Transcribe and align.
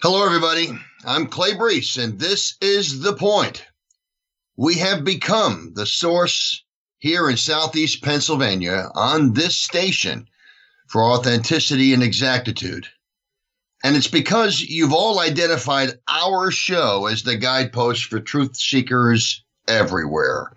Hello, 0.00 0.24
everybody. 0.24 0.68
I'm 1.04 1.26
Clay 1.26 1.54
Brees, 1.54 2.00
and 2.00 2.20
this 2.20 2.54
is 2.60 3.00
The 3.00 3.14
Point. 3.14 3.66
We 4.56 4.76
have 4.76 5.02
become 5.02 5.72
the 5.74 5.86
source 5.86 6.62
here 6.98 7.28
in 7.28 7.36
Southeast 7.36 8.00
Pennsylvania 8.04 8.92
on 8.94 9.32
this 9.32 9.56
station 9.56 10.28
for 10.86 11.02
authenticity 11.02 11.92
and 11.92 12.04
exactitude. 12.04 12.86
And 13.82 13.96
it's 13.96 14.06
because 14.06 14.60
you've 14.60 14.92
all 14.92 15.18
identified 15.18 15.98
our 16.06 16.52
show 16.52 17.06
as 17.06 17.24
the 17.24 17.34
guidepost 17.34 18.04
for 18.04 18.20
truth 18.20 18.54
seekers 18.54 19.42
everywhere. 19.66 20.52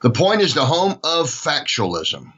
The 0.00 0.08
point 0.08 0.40
is 0.40 0.54
the 0.54 0.64
home 0.64 0.92
of 1.04 1.26
factualism. 1.26 2.32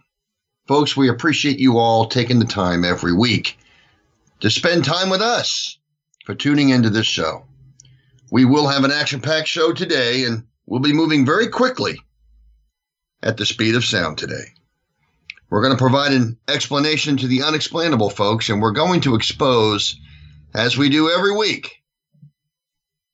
Folks, 0.66 0.96
we 0.96 1.08
appreciate 1.08 1.60
you 1.60 1.78
all 1.78 2.06
taking 2.06 2.40
the 2.40 2.44
time 2.44 2.84
every 2.84 3.12
week 3.12 3.56
to 4.40 4.50
spend 4.50 4.84
time 4.84 5.10
with 5.10 5.22
us 5.22 5.78
for 6.24 6.34
tuning 6.34 6.70
into 6.70 6.90
this 6.90 7.06
show. 7.06 7.46
We 8.32 8.44
will 8.44 8.66
have 8.66 8.82
an 8.82 8.90
action 8.90 9.20
packed 9.20 9.46
show 9.46 9.72
today, 9.72 10.24
and 10.24 10.44
we'll 10.66 10.80
be 10.80 10.92
moving 10.92 11.24
very 11.24 11.48
quickly 11.48 12.00
at 13.22 13.36
the 13.36 13.46
speed 13.46 13.76
of 13.76 13.84
sound 13.84 14.18
today. 14.18 14.44
We're 15.50 15.62
going 15.62 15.76
to 15.76 15.82
provide 15.82 16.12
an 16.12 16.36
explanation 16.48 17.16
to 17.18 17.28
the 17.28 17.42
unexplainable, 17.42 18.10
folks, 18.10 18.48
and 18.48 18.60
we're 18.60 18.72
going 18.72 19.02
to 19.02 19.14
expose, 19.14 20.00
as 20.54 20.76
we 20.76 20.88
do 20.88 21.10
every 21.10 21.36
week, 21.36 21.82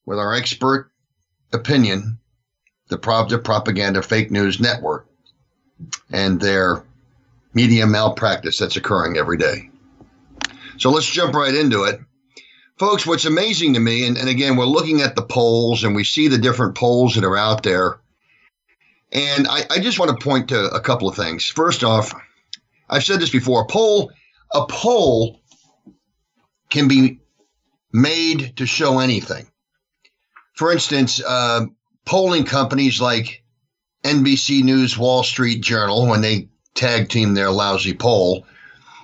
with 0.06 0.18
our 0.18 0.32
expert 0.32 0.90
opinion, 1.52 2.18
the 2.88 2.98
Pravda 2.98 3.42
Propaganda 3.42 4.02
Fake 4.02 4.30
News 4.30 4.60
Network 4.60 5.06
and 6.10 6.40
their 6.40 6.84
media 7.54 7.86
malpractice 7.86 8.58
that's 8.58 8.76
occurring 8.76 9.16
every 9.16 9.36
day. 9.36 9.70
So 10.78 10.90
let's 10.90 11.10
jump 11.10 11.34
right 11.34 11.54
into 11.54 11.84
it. 11.84 12.00
Folks, 12.80 13.06
what's 13.06 13.26
amazing 13.26 13.74
to 13.74 13.78
me, 13.78 14.06
and, 14.06 14.16
and 14.16 14.26
again, 14.26 14.56
we're 14.56 14.64
looking 14.64 15.02
at 15.02 15.14
the 15.14 15.20
polls 15.20 15.84
and 15.84 15.94
we 15.94 16.02
see 16.02 16.28
the 16.28 16.38
different 16.38 16.74
polls 16.74 17.14
that 17.14 17.24
are 17.24 17.36
out 17.36 17.62
there. 17.62 18.00
And 19.12 19.46
I, 19.46 19.64
I 19.70 19.80
just 19.80 19.98
want 19.98 20.18
to 20.18 20.24
point 20.24 20.48
to 20.48 20.64
a 20.70 20.80
couple 20.80 21.06
of 21.06 21.14
things. 21.14 21.44
First 21.44 21.84
off, 21.84 22.14
I've 22.88 23.04
said 23.04 23.20
this 23.20 23.28
before, 23.28 23.64
a 23.64 23.66
poll, 23.66 24.10
a 24.54 24.64
poll 24.64 25.42
can 26.70 26.88
be 26.88 27.20
made 27.92 28.56
to 28.56 28.64
show 28.64 28.98
anything. 28.98 29.46
For 30.54 30.72
instance, 30.72 31.22
uh, 31.22 31.66
polling 32.06 32.44
companies 32.44 32.98
like 32.98 33.44
NBC 34.04 34.64
News, 34.64 34.96
Wall 34.96 35.22
Street 35.22 35.60
Journal, 35.62 36.06
when 36.06 36.22
they 36.22 36.48
tag 36.74 37.10
team 37.10 37.34
their 37.34 37.50
lousy 37.50 37.92
poll, 37.92 38.46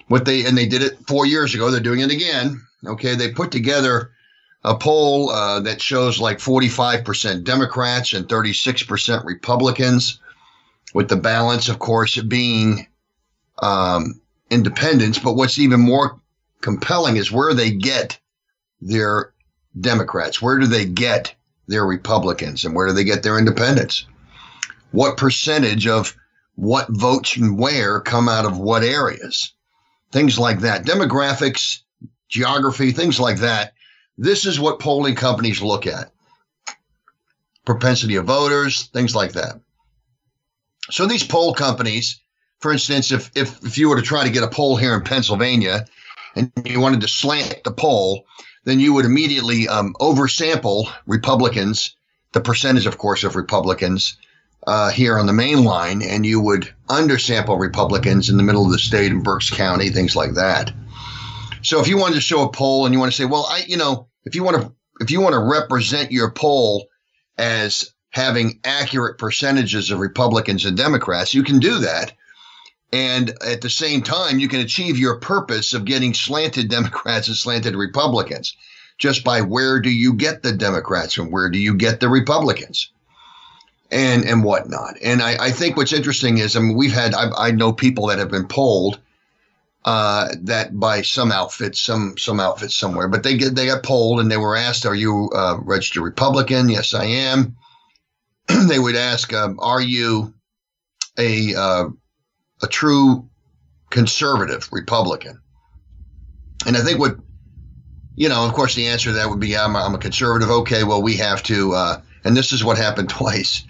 what 0.09 0.25
they 0.25 0.47
and 0.47 0.57
they 0.57 0.67
did 0.67 0.81
it 0.81 0.97
four 1.07 1.27
years 1.27 1.55
ago, 1.55 1.71
they're 1.71 1.81
doing 1.81 2.01
it 2.01 2.11
again. 2.11 2.63
Okay, 2.85 3.15
they 3.15 3.33
put 3.33 3.51
together 3.51 4.11
a 4.65 4.77
poll 4.77 5.31
uh, 5.31 5.61
that 5.61 5.81
shows 5.81 6.21
like 6.21 6.39
45% 6.39 7.45
Democrats 7.45 8.13
and 8.13 8.27
36% 8.29 9.25
Republicans, 9.25 10.21
with 10.93 11.09
the 11.09 11.17
balance, 11.17 11.69
of 11.69 11.79
course, 11.79 12.21
being 12.21 12.87
um, 13.63 14.21
independents. 14.51 15.19
But 15.19 15.35
what's 15.35 15.59
even 15.59 15.81
more 15.81 16.21
compelling 16.61 17.17
is 17.17 17.31
where 17.31 17.55
they 17.55 17.71
get 17.71 18.19
their 18.81 19.33
Democrats. 19.79 20.41
Where 20.41 20.59
do 20.59 20.67
they 20.67 20.85
get 20.85 21.35
their 21.69 21.85
Republicans 21.85 22.65
and 22.65 22.75
where 22.75 22.89
do 22.89 22.93
they 22.93 23.05
get 23.05 23.23
their 23.23 23.39
independents? 23.39 24.07
What 24.93 25.17
percentage 25.17 25.87
of 25.87 26.17
what 26.55 26.89
votes 26.89 27.37
and 27.37 27.59
where 27.59 28.01
come 28.01 28.29
out 28.29 28.47
of 28.47 28.59
what 28.59 28.83
areas? 28.83 29.53
Things 30.13 30.39
like 30.39 30.61
that. 30.61 30.87
Demographics 30.87 31.81
geography, 32.29 32.93
things 32.93 33.21
like 33.21 33.39
that. 33.39 33.73
This 34.19 34.47
is 34.47 34.59
what 34.59 34.81
polling 34.81 35.15
companies 35.15 35.61
look 35.63 35.87
at 35.87 36.11
propensity 37.67 38.15
of 38.15 38.25
voters, 38.25 38.87
things 38.95 39.15
like 39.15 39.33
that. 39.33 39.61
So 40.91 41.05
these 41.05 41.25
poll 41.25 41.53
companies, 41.53 42.21
for 42.61 42.73
instance, 42.73 43.11
if, 43.13 43.31
if, 43.35 43.63
if 43.65 43.77
you 43.77 43.89
were 43.89 43.97
to 43.97 44.03
try 44.03 44.25
to 44.25 44.31
get 44.31 44.45
a 44.45 44.49
poll 44.49 44.77
here 44.77 44.95
in 44.95 45.03
Pennsylvania 45.03 45.85
and 46.37 46.51
you 46.65 46.81
wanted 46.81 47.01
to 47.03 47.09
slant 47.09 47.65
the 47.65 47.73
poll, 47.73 48.25
then 48.65 48.81
you 48.81 48.95
would 48.95 49.05
immediately 49.05 49.69
um, 49.69 49.95
oversample 50.01 50.91
Republicans, 51.07 51.97
the 52.33 52.41
percentage, 52.41 52.87
of 52.87 52.99
course, 52.99 53.25
of 53.25 53.37
Republicans 53.37 54.17
uh, 54.67 54.91
here 54.91 55.19
on 55.19 55.27
the 55.27 55.33
main 55.33 55.65
line, 55.65 56.03
and 56.03 56.25
you 56.25 56.41
would 56.41 56.73
undersample 56.89 57.59
Republicans 57.59 58.31
in 58.31 58.37
the 58.37 58.43
middle 58.43 58.65
of 58.65 58.73
the 58.73 58.79
state 58.79 59.13
in 59.13 59.23
Berks 59.23 59.51
County, 59.51 59.91
things 59.91 60.17
like 60.17 60.35
that. 60.35 60.73
So 61.67 61.81
if 61.81 61.89
you 61.89 61.99
wanted 61.99 62.15
to 62.15 62.21
show 62.21 62.45
a 62.45 62.49
poll 62.49 62.87
and 62.87 62.95
you 62.95 63.01
want 63.01 63.11
to 63.11 63.17
say, 63.17 63.25
well, 63.25 63.45
I, 63.51 63.65
you 63.67 63.77
know, 63.77 64.07
if 64.25 64.37
you 64.37 64.45
want 64.45 64.63
to, 64.63 64.73
if 65.01 65.11
you 65.11 65.21
want 65.21 65.33
to 65.33 65.41
represent 65.41 66.13
your 66.13 66.31
poll 66.31 66.87
as 67.37 67.93
having 68.11 68.61
accurate 68.63 69.19
percentages 69.19 69.91
of 69.91 69.99
Republicans 69.99 70.65
and 70.65 70.77
Democrats, 70.77 71.35
you 71.35 71.43
can 71.43 71.59
do 71.59 71.81
that. 71.81 72.13
And 72.93 73.35
at 73.45 73.63
the 73.63 73.69
same 73.69 74.03
time, 74.03 74.39
you 74.39 74.47
can 74.47 74.61
achieve 74.61 74.97
your 74.97 75.19
purpose 75.19 75.75
of 75.75 75.85
getting 75.85 76.15
slanted 76.15 76.71
Democrats 76.71 77.27
and 77.27 77.37
slanted 77.37 77.75
Republicans 77.75 78.57
just 78.97 79.25
by 79.25 79.41
where 79.41 79.81
do 79.81 79.91
you 79.91 80.15
get 80.15 80.45
the 80.45 80.53
Democrats 80.53 81.19
and 81.19 81.33
where 81.33 81.51
do 81.51 81.59
you 81.59 81.75
get 81.75 81.99
the 81.99 82.09
Republicans 82.09 82.93
and 83.91 84.25
and 84.25 84.45
whatnot. 84.45 84.95
And 85.03 85.21
I, 85.21 85.47
I 85.47 85.51
think 85.51 85.77
what's 85.77 85.93
interesting 85.93 86.39
is, 86.39 86.55
I 86.55 86.61
mean, 86.61 86.77
we've 86.77 86.93
had, 86.93 87.13
I, 87.13 87.31
I 87.37 87.51
know 87.51 87.73
people 87.73 88.07
that 88.07 88.21
have 88.21 88.31
been 88.31 88.47
polled 88.47 89.01
uh, 89.87 90.35
that 90.43 90.79
by 90.79 91.01
some 91.03 91.31
outfits, 91.31 91.81
some 91.81 92.19
some 92.19 92.41
outfits 92.41 92.75
somewhere. 92.75 93.07
But 93.07 93.23
they 93.23 93.37
get 93.37 93.55
they 93.55 93.67
got 93.67 93.85
polled 93.85 94.19
and 94.21 94.31
they 94.31 94.37
were 94.37 94.57
asked, 94.57 94.85
"Are 94.85 94.95
you 94.95 95.31
uh, 95.35 95.59
registered 95.63 96.03
Republican?" 96.03 96.69
Yes, 96.69 96.93
I 96.93 97.05
am. 97.05 97.57
they 98.69 98.81
would 98.81 98.97
ask, 98.97 99.33
um, 99.33 99.61
"Are 99.61 99.81
you 99.81 100.35
a 101.17 101.55
uh, 101.55 101.89
a 102.63 102.67
true 102.67 103.29
conservative 103.91 104.69
Republican?" 104.73 105.41
And 106.67 106.77
I 106.77 106.81
think 106.81 106.99
what 106.99 107.17
you 108.17 108.29
know, 108.29 108.45
of 108.45 108.55
course, 108.55 108.75
the 108.75 108.89
answer 108.89 109.11
to 109.11 109.15
that 109.15 109.31
would 109.31 109.41
be, 109.41 109.57
"I'm 109.57 109.77
a, 109.77 109.79
I'm 109.79 109.95
a 109.95 109.99
conservative." 109.99 110.51
Okay, 110.51 110.83
well, 110.83 111.01
we 111.01 111.17
have 111.19 111.45
to, 111.45 111.75
uh, 111.75 112.01
and 112.25 112.37
this 112.37 112.51
is 112.51 112.65
what 112.65 112.77
happened 112.77 113.09
twice. 113.21 113.63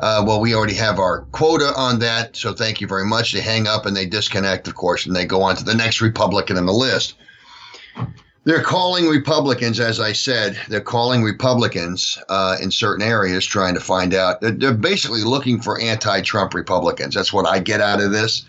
Uh, 0.00 0.24
well, 0.26 0.40
we 0.40 0.54
already 0.54 0.74
have 0.74 0.98
our 0.98 1.22
quota 1.32 1.74
on 1.76 1.98
that, 1.98 2.34
so 2.34 2.54
thank 2.54 2.80
you 2.80 2.86
very 2.86 3.04
much. 3.04 3.32
They 3.32 3.42
hang 3.42 3.66
up 3.66 3.84
and 3.84 3.94
they 3.94 4.06
disconnect, 4.06 4.66
of 4.66 4.74
course, 4.74 5.04
and 5.04 5.14
they 5.14 5.26
go 5.26 5.42
on 5.42 5.56
to 5.56 5.64
the 5.64 5.74
next 5.74 6.00
Republican 6.00 6.56
in 6.56 6.64
the 6.64 6.72
list. 6.72 7.16
They're 8.44 8.62
calling 8.62 9.06
Republicans, 9.06 9.78
as 9.78 10.00
I 10.00 10.12
said, 10.12 10.58
they're 10.70 10.80
calling 10.80 11.22
Republicans 11.22 12.18
uh, 12.30 12.56
in 12.62 12.70
certain 12.70 13.06
areas 13.06 13.44
trying 13.44 13.74
to 13.74 13.80
find 13.80 14.14
out. 14.14 14.40
They're, 14.40 14.52
they're 14.52 14.72
basically 14.72 15.22
looking 15.22 15.60
for 15.60 15.78
anti 15.78 16.22
Trump 16.22 16.54
Republicans. 16.54 17.14
That's 17.14 17.34
what 17.34 17.46
I 17.46 17.58
get 17.58 17.82
out 17.82 18.00
of 18.00 18.10
this. 18.10 18.46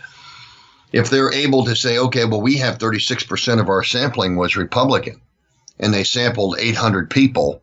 If 0.93 1.09
they're 1.09 1.33
able 1.33 1.65
to 1.65 1.75
say, 1.75 1.97
okay, 1.97 2.23
well, 2.23 2.41
we 2.41 2.55
have 2.57 2.77
36% 2.77 3.59
of 3.59 3.67
our 3.67 3.83
sampling 3.83 4.37
was 4.37 4.55
Republican, 4.55 5.19
and 5.79 5.93
they 5.93 6.05
sampled 6.05 6.55
800 6.57 7.09
people 7.09 7.61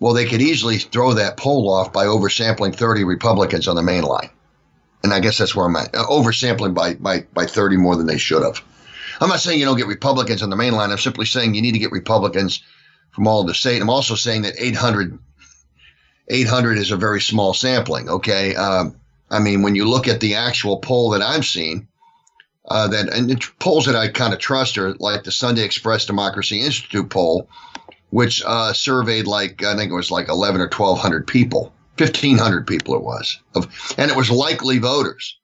well, 0.00 0.14
they 0.14 0.26
could 0.26 0.42
easily 0.42 0.78
throw 0.78 1.14
that 1.14 1.36
poll 1.36 1.72
off 1.72 1.92
by 1.92 2.06
oversampling 2.06 2.74
30 2.74 3.04
Republicans 3.04 3.66
on 3.66 3.76
the 3.76 3.82
main 3.82 4.02
line. 4.02 4.30
And 5.02 5.12
I 5.12 5.20
guess 5.20 5.38
that's 5.38 5.54
where 5.54 5.66
I'm 5.66 5.76
at. 5.76 5.94
Uh, 5.94 6.04
oversampling 6.06 6.74
by, 6.74 6.94
by, 6.94 7.20
by 7.32 7.46
30 7.46 7.76
more 7.76 7.96
than 7.96 8.06
they 8.06 8.18
should 8.18 8.42
have. 8.42 8.62
I'm 9.20 9.28
not 9.28 9.40
saying 9.40 9.58
you 9.58 9.64
don't 9.64 9.76
get 9.76 9.86
Republicans 9.86 10.42
on 10.42 10.50
the 10.50 10.56
main 10.56 10.74
line. 10.74 10.90
I'm 10.90 10.98
simply 10.98 11.26
saying 11.26 11.54
you 11.54 11.62
need 11.62 11.72
to 11.72 11.78
get 11.78 11.90
Republicans 11.90 12.62
from 13.10 13.26
all 13.26 13.44
the 13.44 13.54
state. 13.54 13.82
I'm 13.82 13.90
also 13.90 14.14
saying 14.14 14.42
that 14.42 14.54
800, 14.58 15.18
800 16.28 16.78
is 16.78 16.90
a 16.90 16.96
very 16.96 17.20
small 17.20 17.54
sampling. 17.54 18.08
Okay. 18.08 18.54
Um, 18.54 18.96
I 19.30 19.40
mean, 19.40 19.62
when 19.62 19.74
you 19.74 19.88
look 19.88 20.06
at 20.06 20.20
the 20.20 20.34
actual 20.34 20.78
poll 20.78 21.10
that 21.10 21.22
I've 21.22 21.44
seen, 21.46 21.88
uh, 22.68 22.86
that 22.88 23.12
and 23.12 23.30
the 23.30 23.50
polls 23.58 23.86
that 23.86 23.96
I 23.96 24.08
kind 24.08 24.32
of 24.32 24.38
trust 24.38 24.76
are 24.78 24.94
like 24.94 25.24
the 25.24 25.32
Sunday 25.32 25.64
Express 25.64 26.04
Democracy 26.04 26.60
Institute 26.60 27.08
poll, 27.08 27.48
which 28.10 28.42
uh, 28.44 28.72
surveyed 28.72 29.26
like 29.26 29.62
I 29.64 29.76
think 29.76 29.90
it 29.90 29.94
was 29.94 30.10
like 30.10 30.28
eleven 30.28 30.60
or 30.60 30.68
twelve 30.68 30.98
hundred 30.98 31.26
people, 31.26 31.72
fifteen 31.96 32.38
hundred 32.38 32.66
people 32.66 32.94
it 32.94 33.02
was, 33.02 33.40
of, 33.54 33.66
and 33.98 34.10
it 34.10 34.16
was 34.16 34.30
likely 34.30 34.78
voters. 34.78 35.38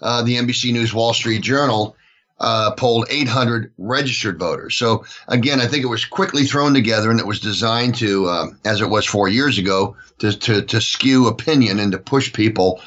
Uh, 0.00 0.22
the 0.22 0.36
NBC 0.36 0.72
News 0.72 0.94
Wall 0.94 1.12
Street 1.12 1.42
Journal 1.42 1.96
uh, 2.40 2.72
polled 2.72 3.06
800 3.10 3.72
registered 3.78 4.38
voters. 4.38 4.76
So 4.76 5.04
again, 5.26 5.60
I 5.60 5.66
think 5.66 5.82
it 5.82 5.88
was 5.88 6.04
quickly 6.04 6.44
thrown 6.44 6.72
together, 6.72 7.10
and 7.10 7.18
it 7.18 7.26
was 7.26 7.40
designed 7.40 7.96
to, 7.96 8.26
uh, 8.26 8.46
as 8.64 8.80
it 8.80 8.88
was 8.88 9.06
four 9.06 9.28
years 9.28 9.58
ago, 9.58 9.96
to 10.18 10.36
to, 10.38 10.62
to 10.62 10.80
skew 10.80 11.26
opinion 11.26 11.78
and 11.78 11.92
to 11.92 11.98
push 11.98 12.32
people. 12.32 12.80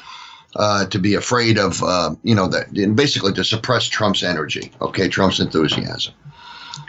Uh, 0.54 0.84
to 0.84 0.98
be 0.98 1.14
afraid 1.14 1.58
of, 1.58 1.82
uh, 1.82 2.14
you 2.24 2.34
know, 2.34 2.46
that 2.46 2.70
basically 2.94 3.32
to 3.32 3.42
suppress 3.42 3.86
Trump's 3.86 4.22
energy, 4.22 4.70
okay, 4.82 5.08
Trump's 5.08 5.40
enthusiasm, 5.40 6.12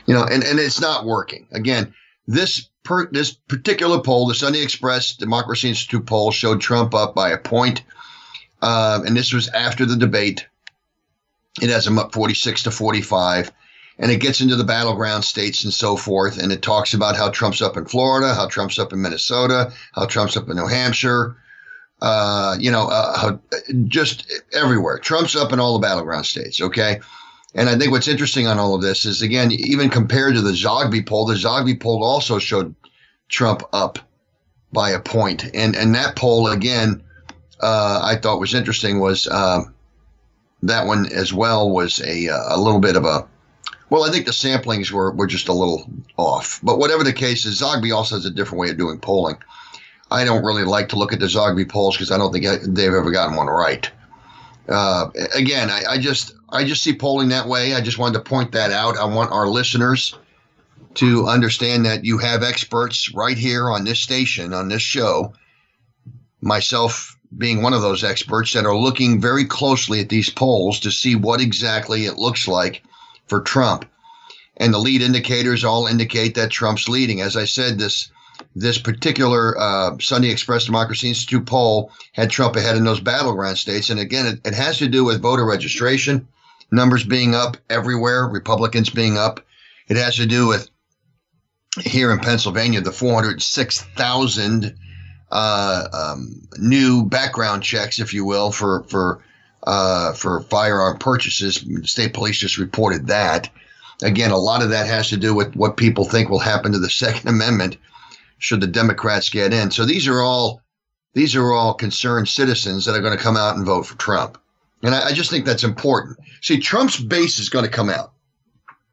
you 0.06 0.14
know, 0.14 0.26
and, 0.26 0.44
and 0.44 0.60
it's 0.60 0.82
not 0.82 1.06
working. 1.06 1.48
Again, 1.54 1.94
this 2.28 2.70
per, 2.84 3.10
this 3.12 3.34
particular 3.34 4.02
poll, 4.02 4.28
the 4.28 4.36
Sunday 4.36 4.62
Express 4.62 5.16
Democracy 5.16 5.70
Institute 5.70 6.06
poll, 6.06 6.32
showed 6.32 6.62
Trump 6.62 6.94
up 6.94 7.16
by 7.16 7.30
a 7.30 7.38
point, 7.38 7.84
uh, 8.62 9.02
and 9.06 9.16
this 9.16 9.34
was 9.34 9.50
after 9.50 9.86
the 9.86 9.96
debate. 9.98 10.48
It 11.62 11.70
has 11.70 11.86
him 11.86 12.00
up 12.00 12.14
46 12.14 12.64
to 12.64 12.72
45. 12.72 13.52
and 14.00 14.12
it 14.12 14.20
gets 14.20 14.42
into 14.42 14.56
the 14.56 14.64
battleground 14.64 15.24
states 15.24 15.64
and 15.64 15.74
so 15.74 15.96
forth. 15.96 16.42
And 16.42 16.52
it 16.52 16.62
talks 16.64 16.94
about 16.96 17.16
how 17.16 17.30
Trump's 17.30 17.62
up 17.62 17.78
in 17.78 17.86
Florida, 17.86 18.34
how 18.34 18.48
Trump's 18.48 18.80
up 18.80 18.92
in 18.92 19.02
Minnesota, 19.02 19.72
how 19.94 20.06
Trump's 20.08 20.36
up 20.36 20.50
in 20.50 20.58
New 20.58 20.68
Hampshire, 20.68 21.38
uh, 22.02 22.56
you 22.60 22.72
know, 22.72 22.88
uh, 22.90 23.38
just 23.88 24.32
everywhere. 24.52 24.98
Trump's 24.98 25.36
up 25.36 25.54
in 25.54 25.60
all 25.60 25.74
the 25.74 25.88
battleground 25.88 26.26
states. 26.26 26.60
Okay. 26.60 27.00
And 27.56 27.70
I 27.70 27.78
think 27.78 27.92
what's 27.92 28.08
interesting 28.08 28.48
on 28.48 28.58
all 28.58 28.74
of 28.74 28.82
this 28.82 29.06
is, 29.06 29.22
again, 29.22 29.52
even 29.52 29.90
compared 29.90 30.36
to 30.36 30.42
the 30.42 30.52
Zogby 30.52 31.06
poll, 31.06 31.26
the 31.26 31.36
Zogby 31.36 31.80
poll 31.80 32.04
also 32.04 32.40
showed 32.40 32.74
Trump 33.30 33.64
up 33.74 34.00
by 34.72 34.90
a 34.90 35.00
point. 35.00 35.46
And, 35.54 35.76
and 35.76 35.94
that 35.94 36.16
poll, 36.16 36.48
again, 36.48 37.04
uh, 37.62 38.02
I 38.04 38.16
thought 38.16 38.40
was 38.40 38.56
interesting 38.56 39.00
was 39.00 39.28
uh, 39.28 39.64
that 40.64 40.88
one 40.88 41.12
as 41.14 41.32
well 41.32 41.70
was 41.70 42.02
a, 42.02 42.28
a 42.28 42.58
little 42.58 42.80
bit 42.80 42.96
of 42.96 43.06
a 43.06 43.28
well, 43.94 44.06
I 44.06 44.10
think 44.10 44.26
the 44.26 44.32
samplings 44.32 44.90
were, 44.90 45.12
were 45.12 45.28
just 45.28 45.50
a 45.50 45.54
little 45.54 45.88
off. 46.18 46.60
But 46.64 46.80
whatever 46.80 47.04
the 47.04 47.14
case 47.14 47.46
is, 47.46 47.62
Zogby 47.62 47.96
also 47.96 48.16
has 48.16 48.26
a 48.26 48.32
different 48.32 48.60
way 48.60 48.72
of 48.72 48.78
doing 48.80 48.98
polling. 48.98 49.38
I 50.10 50.26
don't 50.26 50.44
really 50.44 50.64
like 50.64 50.90
to 50.90 50.96
look 50.96 51.14
at 51.14 51.20
the 51.20 51.28
Zogby 51.28 51.70
polls 51.70 51.96
because 51.96 52.10
I 52.10 52.18
don't 52.18 52.34
think 52.34 52.46
they've 52.64 52.92
ever 52.92 53.12
gotten 53.12 53.36
one 53.36 53.46
right. 53.46 53.92
Uh, 54.68 55.10
again, 55.36 55.70
I, 55.70 55.84
I, 55.92 55.98
just 55.98 56.34
I 56.50 56.64
just 56.64 56.84
see 56.84 56.96
polling 56.96 57.30
that 57.30 57.48
way. 57.48 57.74
I 57.74 57.82
just 57.82 57.98
wanted 57.98 58.20
to 58.20 58.30
point 58.30 58.54
that 58.54 58.72
out. 58.72 58.98
I 58.98 59.06
want 59.06 59.32
our 59.32 59.48
listeners 59.48 60.18
to 60.96 61.26
understand 61.26 61.86
that 61.86 62.06
you 62.06 62.18
have 62.20 62.44
experts 62.44 63.14
right 63.14 63.38
here 63.38 63.70
on 63.70 63.84
this 63.84 64.00
station, 64.00 64.54
on 64.54 64.70
this 64.70 64.82
show, 64.82 65.34
myself 66.42 67.18
being 67.38 67.62
one 67.62 67.74
of 67.74 67.82
those 67.82 68.04
experts 68.04 68.54
that 68.54 68.66
are 68.66 68.78
looking 68.78 69.20
very 69.20 69.46
closely 69.46 70.00
at 70.00 70.10
these 70.10 70.30
polls 70.30 70.80
to 70.82 70.92
see 70.92 71.16
what 71.16 71.42
exactly 71.42 72.06
it 72.06 72.18
looks 72.18 72.48
like 72.48 72.84
for 73.26 73.42
Trump. 73.42 73.86
And 74.58 74.74
the 74.74 74.80
lead 74.80 75.02
indicators 75.02 75.64
all 75.64 75.88
indicate 75.88 76.36
that 76.36 76.52
Trump's 76.52 76.88
leading. 76.88 77.22
As 77.22 77.36
I 77.36 77.46
said, 77.46 77.80
this 77.80 78.10
this 78.56 78.78
particular 78.78 79.58
uh, 79.60 79.98
Sunday 80.00 80.30
Express 80.30 80.66
Democracy 80.66 81.10
Institute 81.10 81.46
poll 81.46 81.92
had 82.14 82.30
Trump 82.30 82.56
ahead 82.56 82.78
in 82.78 82.84
those 82.84 83.00
battleground 83.00 83.58
states. 83.58 83.90
And 83.90 84.00
again, 84.00 84.26
it, 84.28 84.42
it 84.46 84.54
has 84.54 84.78
to 84.78 84.88
do 84.88 85.04
with 85.04 85.22
voter 85.22 85.46
registration, 85.46 86.28
numbers 86.72 87.04
being 87.04 87.34
up 87.36 87.58
everywhere, 87.70 88.28
Republicans 88.28 88.90
being 88.90 89.18
up. 89.18 89.40
It 89.88 89.98
has 89.98 90.16
to 90.18 90.26
do 90.26 90.48
with 90.48 90.70
here 91.82 92.12
in 92.12 92.20
Pennsylvania, 92.20 92.82
the 92.82 92.92
406,000 92.92 94.76
uh, 95.32 95.88
um, 95.92 96.48
new 96.60 97.04
background 97.06 97.64
checks, 97.64 98.00
if 98.00 98.14
you 98.14 98.24
will, 98.24 98.52
for 98.52 98.84
for 98.84 99.24
uh, 99.64 100.14
for 100.14 100.42
firearm 100.42 101.00
purchases. 101.00 101.66
State 101.84 102.14
police 102.14 102.38
just 102.38 102.60
reported 102.60 103.08
that. 103.08 103.50
Again, 104.04 104.32
a 104.32 104.38
lot 104.38 104.62
of 104.62 104.70
that 104.70 104.88
has 104.88 105.10
to 105.10 105.18
do 105.18 105.34
with 105.34 105.56
what 105.56 105.78
people 105.78 106.06
think 106.06 106.30
will 106.30 106.40
happen 106.40 106.72
to 106.72 106.80
the 106.80 106.90
Second 107.04 107.30
Amendment 107.30 107.78
should 108.38 108.62
the 108.62 108.68
Democrats 108.68 109.30
get 109.30 109.54
in. 109.54 109.72
So 109.72 109.86
these 109.86 110.08
are 110.08 110.22
all 110.22 110.62
these 111.14 111.36
are 111.36 111.52
all 111.52 111.74
concerned 111.74 112.28
citizens 112.28 112.86
that 112.86 112.96
are 112.96 113.02
going 113.02 113.18
to 113.18 113.24
come 113.24 113.38
out 113.38 113.56
and 113.56 113.66
vote 113.66 113.86
for 113.86 113.98
Trump. 113.98 114.38
And 114.82 114.94
I, 114.94 115.08
I 115.08 115.12
just 115.14 115.30
think 115.30 115.46
that's 115.46 115.64
important. 115.64 116.18
See, 116.42 116.60
Trump's 116.60 117.00
base 117.00 117.40
is 117.40 117.50
going 117.50 117.66
to 117.66 117.72
come 117.72 117.90
out. 117.90 118.14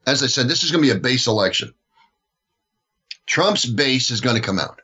As 0.06 0.22
I 0.22 0.26
said, 0.26 0.48
this 0.48 0.62
is 0.62 0.70
going 0.70 0.84
to 0.84 0.92
be 0.92 0.96
a 0.96 1.00
base 1.00 1.26
election. 1.26 1.72
Trump's 3.26 3.66
base 3.66 4.10
is 4.10 4.20
going 4.20 4.36
to 4.36 4.42
come 4.42 4.58
out. 4.58 4.80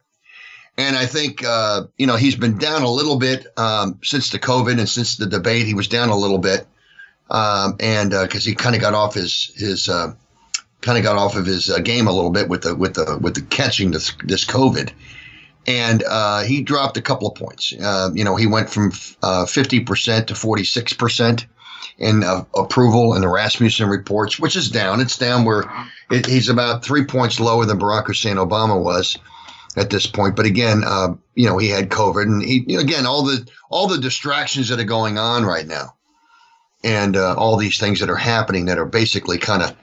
And 0.78 0.96
I 0.96 1.06
think, 1.06 1.42
uh, 1.44 1.84
you 1.96 2.06
know, 2.06 2.16
he's 2.16 2.36
been 2.36 2.58
down 2.58 2.82
a 2.82 2.90
little 2.90 3.18
bit 3.18 3.46
um, 3.56 3.98
since 4.02 4.30
the 4.30 4.38
COVID 4.38 4.78
and 4.78 4.88
since 4.88 5.16
the 5.16 5.26
debate. 5.26 5.66
He 5.66 5.74
was 5.74 5.88
down 5.88 6.10
a 6.10 6.16
little 6.16 6.38
bit. 6.38 6.66
Um, 7.30 7.76
and 7.80 8.10
because 8.10 8.46
uh, 8.46 8.50
he 8.50 8.54
kind 8.54 8.74
of 8.74 8.80
got 8.80 8.94
off 8.94 9.14
his, 9.14 9.52
his, 9.56 9.88
uh, 9.88 10.12
kind 10.86 10.96
of 10.96 11.04
got 11.04 11.16
off 11.16 11.36
of 11.36 11.44
his 11.44 11.68
uh, 11.68 11.80
game 11.80 12.06
a 12.06 12.12
little 12.12 12.30
bit 12.30 12.48
with 12.48 12.62
the, 12.62 12.74
with 12.74 12.94
the, 12.94 13.18
with 13.20 13.34
the 13.34 13.42
catching 13.42 13.90
this, 13.90 14.12
this 14.24 14.44
COVID. 14.44 14.92
And 15.66 16.04
uh, 16.08 16.44
he 16.44 16.62
dropped 16.62 16.96
a 16.96 17.02
couple 17.02 17.28
of 17.28 17.34
points. 17.34 17.74
Uh, 17.74 18.10
you 18.14 18.24
know, 18.24 18.36
he 18.36 18.46
went 18.46 18.70
from 18.70 18.92
50% 18.92 20.26
to 20.28 20.34
46% 20.34 21.46
in 21.98 22.22
approval 22.54 23.14
in 23.14 23.20
the 23.20 23.28
Rasmussen 23.28 23.88
reports, 23.88 24.38
which 24.38 24.54
is 24.54 24.70
down. 24.70 25.00
It's 25.00 25.18
down 25.18 25.44
where 25.44 25.64
it, 26.10 26.26
he's 26.26 26.48
about 26.48 26.84
three 26.84 27.04
points 27.04 27.40
lower 27.40 27.64
than 27.64 27.80
Barack 27.80 28.06
Hussein 28.06 28.36
Obama 28.36 28.80
was 28.80 29.18
at 29.76 29.90
this 29.90 30.06
point. 30.06 30.36
But 30.36 30.46
again, 30.46 30.82
uh, 30.84 31.14
you 31.34 31.48
know, 31.48 31.58
he 31.58 31.68
had 31.68 31.90
COVID, 31.90 32.22
and 32.22 32.42
he 32.42 32.76
again 32.76 33.06
all 33.06 33.24
the 33.24 33.46
all 33.70 33.86
the 33.86 33.98
distractions 33.98 34.68
that 34.68 34.80
are 34.80 34.84
going 34.84 35.18
on 35.18 35.44
right 35.44 35.66
now, 35.66 35.94
and 36.82 37.16
uh, 37.16 37.34
all 37.34 37.56
these 37.56 37.78
things 37.78 38.00
that 38.00 38.10
are 38.10 38.16
happening 38.16 38.66
that 38.66 38.78
are 38.78 38.86
basically 38.86 39.38
kind 39.38 39.62
of, 39.62 39.76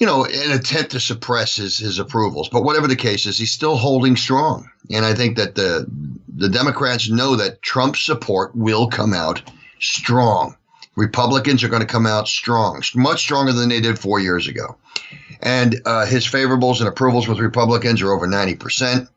you 0.00 0.06
know, 0.06 0.24
an 0.24 0.50
attempt 0.50 0.92
to 0.92 1.00
suppress 1.00 1.56
his 1.56 1.78
his 1.78 1.98
approvals. 1.98 2.48
But 2.48 2.64
whatever 2.64 2.88
the 2.88 2.96
case 2.96 3.26
is, 3.26 3.38
he's 3.38 3.52
still 3.52 3.76
holding 3.76 4.16
strong, 4.16 4.68
and 4.90 5.04
I 5.04 5.14
think 5.14 5.36
that 5.36 5.54
the 5.54 5.86
the 6.34 6.48
Democrats 6.48 7.10
know 7.10 7.36
that 7.36 7.62
Trump's 7.62 8.02
support 8.02 8.56
will 8.56 8.88
come 8.88 9.12
out 9.12 9.42
strong. 9.78 10.56
Republicans 10.96 11.62
are 11.62 11.68
going 11.68 11.80
to 11.80 11.86
come 11.86 12.06
out 12.06 12.28
strong, 12.28 12.82
much 12.94 13.20
stronger 13.20 13.52
than 13.52 13.68
they 13.68 13.80
did 13.80 13.98
four 13.98 14.18
years 14.18 14.48
ago. 14.48 14.76
And 15.40 15.80
uh, 15.86 16.04
his 16.06 16.26
favorables 16.26 16.80
and 16.80 16.88
approvals 16.88 17.28
with 17.28 17.38
Republicans 17.38 18.02
are 18.02 18.12
over 18.12 18.26
90%. 18.26 19.08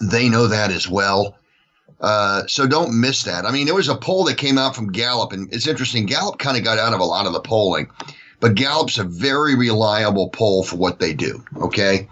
They 0.00 0.28
know 0.28 0.48
that 0.48 0.70
as 0.70 0.88
well. 0.88 1.36
Uh, 2.00 2.46
so 2.46 2.66
don't 2.66 2.98
miss 2.98 3.24
that. 3.24 3.44
I 3.44 3.52
mean, 3.52 3.66
there 3.66 3.74
was 3.74 3.88
a 3.88 3.96
poll 3.96 4.24
that 4.24 4.38
came 4.38 4.56
out 4.56 4.74
from 4.74 4.90
Gallup, 4.90 5.32
and 5.32 5.52
it's 5.52 5.66
interesting. 5.66 6.06
Gallup 6.06 6.38
kind 6.38 6.56
of 6.56 6.64
got 6.64 6.78
out 6.78 6.94
of 6.94 7.00
a 7.00 7.04
lot 7.04 7.26
of 7.26 7.32
the 7.32 7.40
polling, 7.40 7.90
but 8.40 8.54
Gallup's 8.54 8.98
a 8.98 9.04
very 9.04 9.54
reliable 9.54 10.30
poll 10.30 10.64
for 10.64 10.76
what 10.76 10.98
they 10.98 11.12
do. 11.12 11.44
Okay. 11.58 12.08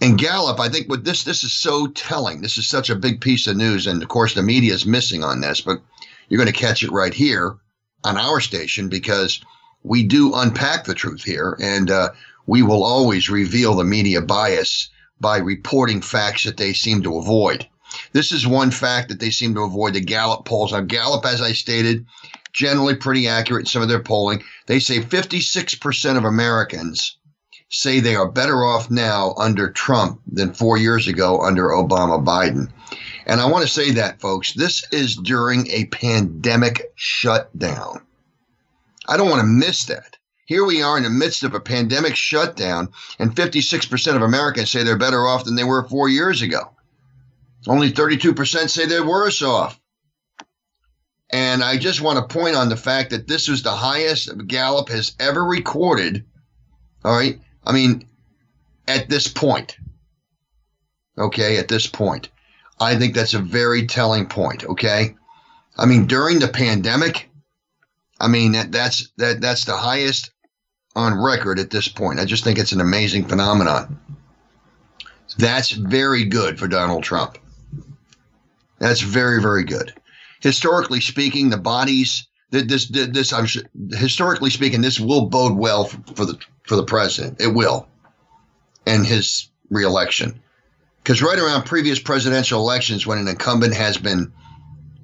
And 0.00 0.18
Gallup, 0.18 0.58
I 0.58 0.68
think 0.68 0.88
what 0.88 1.04
this 1.04 1.22
this 1.22 1.44
is 1.44 1.52
so 1.52 1.86
telling. 1.86 2.40
This 2.42 2.58
is 2.58 2.66
such 2.66 2.90
a 2.90 2.96
big 2.96 3.20
piece 3.20 3.46
of 3.46 3.56
news, 3.56 3.86
and 3.86 4.02
of 4.02 4.08
course 4.08 4.34
the 4.34 4.42
media 4.42 4.74
is 4.74 4.84
missing 4.84 5.22
on 5.22 5.40
this, 5.40 5.60
but 5.60 5.80
you're 6.28 6.42
going 6.42 6.52
to 6.52 6.60
catch 6.60 6.82
it 6.82 6.90
right 6.90 7.14
here 7.14 7.56
on 8.02 8.16
our 8.16 8.40
station 8.40 8.88
because 8.88 9.40
we 9.84 10.02
do 10.02 10.34
unpack 10.34 10.84
the 10.84 10.94
truth 10.94 11.22
here, 11.22 11.56
and 11.60 11.90
uh, 11.90 12.10
we 12.46 12.62
will 12.62 12.82
always 12.82 13.30
reveal 13.30 13.76
the 13.76 13.84
media 13.84 14.20
bias 14.20 14.90
by 15.20 15.38
reporting 15.38 16.00
facts 16.00 16.44
that 16.44 16.56
they 16.56 16.72
seem 16.72 17.02
to 17.02 17.18
avoid. 17.18 17.66
This 18.12 18.32
is 18.32 18.46
one 18.46 18.70
fact 18.70 19.08
that 19.08 19.20
they 19.20 19.30
seem 19.30 19.54
to 19.54 19.62
avoid 19.62 19.94
the 19.94 20.00
Gallup 20.00 20.44
polls. 20.44 20.72
Now, 20.72 20.80
Gallup, 20.80 21.24
as 21.24 21.40
I 21.40 21.52
stated, 21.52 22.06
generally 22.52 22.94
pretty 22.94 23.28
accurate 23.28 23.62
in 23.62 23.66
some 23.66 23.82
of 23.82 23.88
their 23.88 24.02
polling. 24.02 24.42
They 24.66 24.78
say 24.78 25.00
56% 25.00 26.16
of 26.16 26.24
Americans 26.24 27.16
say 27.70 28.00
they 28.00 28.14
are 28.14 28.30
better 28.30 28.64
off 28.64 28.90
now 28.90 29.34
under 29.38 29.70
Trump 29.70 30.20
than 30.30 30.52
four 30.52 30.76
years 30.76 31.08
ago 31.08 31.40
under 31.40 31.68
Obama 31.68 32.22
Biden. 32.22 32.68
And 33.26 33.40
I 33.40 33.46
want 33.46 33.62
to 33.62 33.72
say 33.72 33.92
that, 33.92 34.20
folks, 34.20 34.52
this 34.52 34.84
is 34.92 35.16
during 35.16 35.68
a 35.68 35.86
pandemic 35.86 36.92
shutdown. 36.94 38.02
I 39.08 39.16
don't 39.16 39.30
want 39.30 39.40
to 39.40 39.46
miss 39.46 39.86
that. 39.86 40.18
Here 40.44 40.64
we 40.64 40.82
are 40.82 40.98
in 40.98 41.04
the 41.04 41.10
midst 41.10 41.44
of 41.44 41.54
a 41.54 41.60
pandemic 41.60 42.14
shutdown, 42.14 42.90
and 43.18 43.34
56% 43.34 44.16
of 44.16 44.22
Americans 44.22 44.70
say 44.70 44.82
they're 44.82 44.98
better 44.98 45.26
off 45.26 45.44
than 45.44 45.54
they 45.54 45.64
were 45.64 45.88
four 45.88 46.08
years 46.08 46.42
ago. 46.42 46.72
Only 47.66 47.90
32% 47.92 48.68
say 48.68 48.86
they're 48.86 49.06
worse 49.06 49.40
off. 49.40 49.80
And 51.32 51.64
I 51.64 51.78
just 51.78 52.02
want 52.02 52.18
to 52.18 52.34
point 52.34 52.56
on 52.56 52.68
the 52.68 52.76
fact 52.76 53.10
that 53.10 53.26
this 53.26 53.48
was 53.48 53.62
the 53.62 53.70
highest 53.70 54.46
Gallup 54.46 54.90
has 54.90 55.16
ever 55.18 55.44
recorded. 55.44 56.24
All 57.04 57.16
right. 57.16 57.40
I 57.64 57.72
mean, 57.72 58.06
at 58.86 59.08
this 59.08 59.28
point. 59.28 59.76
Okay. 61.18 61.56
At 61.56 61.68
this 61.68 61.86
point. 61.86 62.28
I 62.80 62.96
think 62.96 63.14
that's 63.14 63.34
a 63.34 63.38
very 63.38 63.86
telling 63.86 64.26
point. 64.26 64.64
Okay. 64.64 65.14
I 65.78 65.86
mean, 65.86 66.06
during 66.06 66.38
the 66.38 66.48
pandemic, 66.48 67.30
I 68.20 68.28
mean, 68.28 68.52
that, 68.52 68.70
that's 68.70 69.10
that 69.16 69.40
that's 69.40 69.64
the 69.64 69.76
highest 69.76 70.30
on 70.94 71.18
record 71.18 71.58
at 71.58 71.70
this 71.70 71.88
point. 71.88 72.20
I 72.20 72.24
just 72.24 72.44
think 72.44 72.58
it's 72.58 72.72
an 72.72 72.80
amazing 72.80 73.24
phenomenon. 73.24 73.98
That's 75.38 75.70
very 75.70 76.24
good 76.24 76.58
for 76.58 76.68
Donald 76.68 77.02
Trump. 77.02 77.38
That's 78.78 79.00
very 79.00 79.40
very 79.40 79.64
good. 79.64 79.94
Historically 80.42 81.00
speaking, 81.00 81.50
the 81.50 81.56
bodies 81.56 82.26
this 82.52 82.88
this 82.88 83.32
I'm 83.32 83.46
historically 83.90 84.50
speaking, 84.50 84.82
this 84.82 85.00
will 85.00 85.26
bode 85.26 85.56
well 85.56 85.84
for 85.84 86.26
the 86.26 86.38
for 86.64 86.76
the 86.76 86.84
president. 86.84 87.40
It 87.40 87.54
will, 87.54 87.88
and 88.86 89.06
his 89.06 89.48
reelection, 89.70 90.40
because 91.02 91.22
right 91.22 91.38
around 91.38 91.64
previous 91.64 91.98
presidential 91.98 92.60
elections, 92.60 93.06
when 93.06 93.18
an 93.18 93.28
incumbent 93.28 93.74
has 93.74 93.96
been 93.96 94.32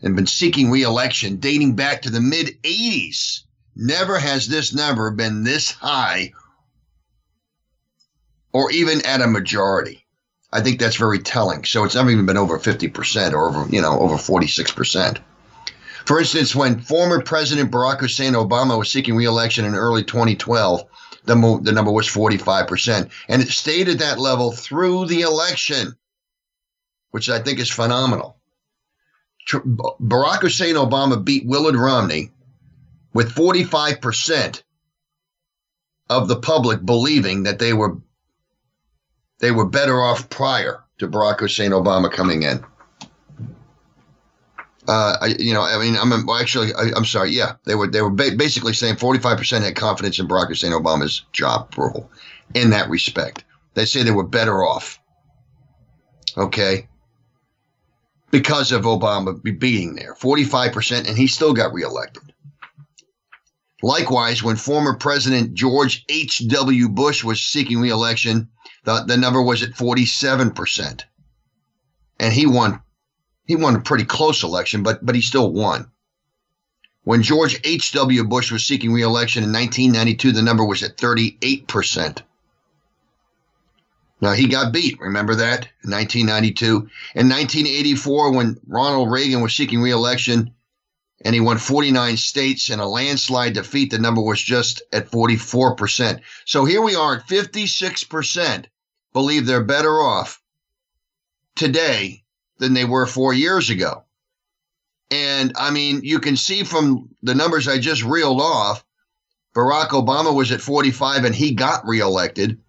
and 0.03 0.15
been 0.15 0.27
seeking 0.27 0.71
reelection 0.71 1.37
dating 1.37 1.75
back 1.75 2.03
to 2.03 2.11
the 2.11 2.21
mid 2.21 2.63
80s. 2.63 3.41
Never 3.75 4.19
has 4.19 4.49
this 4.49 4.75
number 4.75 5.11
been 5.13 5.45
this 5.45 5.71
high 5.71 6.33
or 8.53 8.71
even 8.73 9.05
at 9.07 9.23
a 9.23 9.27
majority. 9.27 10.05
I 10.53 10.61
think 10.61 10.79
that's 10.79 10.97
very 10.97 11.19
telling. 11.19 11.65
So 11.65 11.85
it's 11.85 11.95
never 11.95 12.11
even 12.11 12.27
been 12.27 12.39
over 12.39 12.59
50% 12.59 13.33
or 13.33 13.49
over, 13.49 13.69
you 13.71 13.83
know, 13.83 13.99
over 13.99 14.17
46%. 14.17 15.19
For 16.07 16.19
instance, 16.19 16.55
when 16.55 16.81
former 16.81 17.21
President 17.21 17.71
Barack 17.71 18.01
Hussein 18.01 18.33
Obama 18.33 18.79
was 18.79 18.91
seeking 18.91 19.15
reelection 19.15 19.67
in 19.67 19.75
early 19.75 20.03
2012, 20.03 20.85
the, 21.25 21.37
mo- 21.37 21.59
the 21.59 21.73
number 21.73 21.93
was 21.93 22.09
45%. 22.09 23.11
And 23.29 23.43
it 23.43 23.49
stayed 23.49 23.91
at 23.91 23.99
that 23.99 24.19
level 24.19 24.53
through 24.53 25.07
the 25.07 25.21
election, 25.21 25.95
which 27.11 27.29
I 27.29 27.41
think 27.41 27.59
is 27.59 27.71
phenomenal. 27.71 28.39
Tr- 29.47 29.59
Barack 29.59 30.41
Hussein 30.41 30.77
Obama 30.77 31.23
beat 31.23 31.47
Willard 31.47 31.77
Romney 31.77 32.31
with 33.13 33.35
45% 33.35 34.63
of 36.09 36.29
the 36.29 36.37
public 36.37 36.85
believing 36.85 37.43
that 37.43 37.59
they 37.59 37.75
were 37.75 37.99
they 39.39 39.51
were 39.51 39.67
better 39.67 40.03
off 40.03 40.29
prior 40.29 40.85
to 40.99 41.09
Barack 41.09 41.41
Hussein 41.41 41.71
Obama 41.71 42.11
coming 42.11 42.43
in. 42.43 42.65
Uh, 44.89 45.17
I, 45.21 45.27
you 45.39 45.53
know, 45.53 45.63
I 45.63 45.79
mean, 45.79 45.97
I'm 45.97 46.27
well, 46.27 46.41
actually, 46.41 46.73
I, 46.75 46.97
am 46.97 47.05
sorry. 47.05 47.31
Yeah, 47.31 47.57
they 47.65 47.75
were 47.75 47.89
they 47.89 48.01
were 48.01 48.11
ba- 48.11 48.37
basically 48.37 48.73
saying 48.73 48.97
45% 48.97 49.63
had 49.63 49.77
confidence 49.77 50.19
in 50.19 50.27
Barack 50.27 50.49
Hussein 50.49 50.73
Obama's 50.73 51.27
job 51.33 51.75
role 51.77 52.11
in 52.55 52.71
that 52.71 52.89
respect. 52.89 53.45
They 53.75 53.85
say 53.85 54.03
they 54.03 54.11
were 54.11 54.27
better 54.27 54.65
off. 54.65 54.99
Okay. 56.37 56.89
Because 58.31 58.73
of 58.73 58.83
Obama 58.83 59.41
being 59.59 59.95
there, 59.95 60.15
45%, 60.15 61.09
and 61.09 61.17
he 61.17 61.27
still 61.27 61.55
got 61.55 61.73
reelected. 61.73 62.23
Likewise, 63.83 64.43
when 64.43 64.57
former 64.57 64.95
President 64.95 65.55
George 65.55 66.05
H.W. 66.09 66.89
Bush 66.91 67.25
was 67.25 67.45
seeking 67.45 67.81
reelection, 67.81 68.49
the, 68.89 69.05
the 69.07 69.17
number 69.19 69.43
was 69.43 69.63
at 69.63 69.73
47%. 69.73 71.03
And 72.19 72.33
he 72.33 72.47
won 72.47 72.81
he 73.45 73.55
won 73.55 73.77
a 73.77 73.81
pretty 73.81 74.05
close 74.05 74.43
election, 74.43 74.83
but 74.83 75.05
but 75.05 75.15
he 75.15 75.21
still 75.21 75.53
won. 75.53 75.91
When 77.05 77.23
George 77.23 77.61
H.W. 77.65 78.25
Bush 78.25 78.51
was 78.51 78.65
seeking 78.65 78.93
reelection 78.93 79.45
in 79.45 79.53
1992, 79.53 80.33
the 80.33 80.43
number 80.43 80.65
was 80.65 80.83
at 80.83 80.97
38%. 80.97 82.23
Now, 84.21 84.33
he 84.33 84.49
got 84.49 84.73
beat. 84.73 85.01
Remember 85.01 85.35
that? 85.37 85.69
In 85.85 85.91
1992. 85.91 86.67
In 87.15 87.29
1984, 87.29 88.33
when 88.33 88.61
Ronald 88.67 89.11
Reagan 89.11 89.41
was 89.41 89.55
seeking 89.55 89.81
reelection 89.81 90.53
and 91.25 91.35
he 91.35 91.41
won 91.41 91.57
49 91.57 92.17
states 92.17 92.69
in 92.69 92.81
a 92.81 92.89
landslide 92.89 93.55
defeat, 93.55 93.91
the 93.91 93.99
number 93.99 94.21
was 94.21 94.43
just 94.43 94.83
at 94.93 95.11
44%. 95.11 96.21
So 96.45 96.67
here 96.67 96.83
we 96.83 96.95
are 96.95 97.17
at 97.17 97.29
56% 97.29 98.67
believe 99.13 99.47
they're 99.47 99.65
better 99.65 100.01
off 100.01 100.41
today 101.57 102.25
than 102.59 102.75
they 102.75 102.85
were 102.85 103.07
four 103.07 103.33
years 103.33 103.71
ago. 103.71 104.05
And 105.11 105.53
I 105.57 105.71
mean, 105.71 106.01
you 106.03 106.21
can 106.21 106.37
see 106.37 106.65
from 106.65 107.11
the 107.23 107.35
numbers 107.35 107.67
I 107.67 107.79
just 107.79 108.05
reeled 108.05 108.41
off, 108.41 108.85
Barack 109.55 109.89
Obama 109.89 110.35
was 110.35 110.53
at 110.53 110.61
45 110.61 111.25
and 111.25 111.35
he 111.35 111.55
got 111.55 111.87
reelected. 111.87 112.61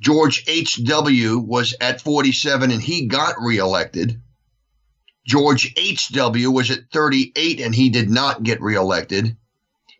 George 0.00 0.44
H.W. 0.46 1.38
was 1.38 1.74
at 1.80 2.00
47 2.00 2.70
and 2.70 2.82
he 2.82 3.06
got 3.06 3.34
reelected. 3.40 4.20
George 5.26 5.72
H.W. 5.76 6.50
was 6.50 6.70
at 6.70 6.90
38 6.92 7.60
and 7.60 7.74
he 7.74 7.88
did 7.88 8.08
not 8.08 8.42
get 8.42 8.60
reelected. 8.60 9.36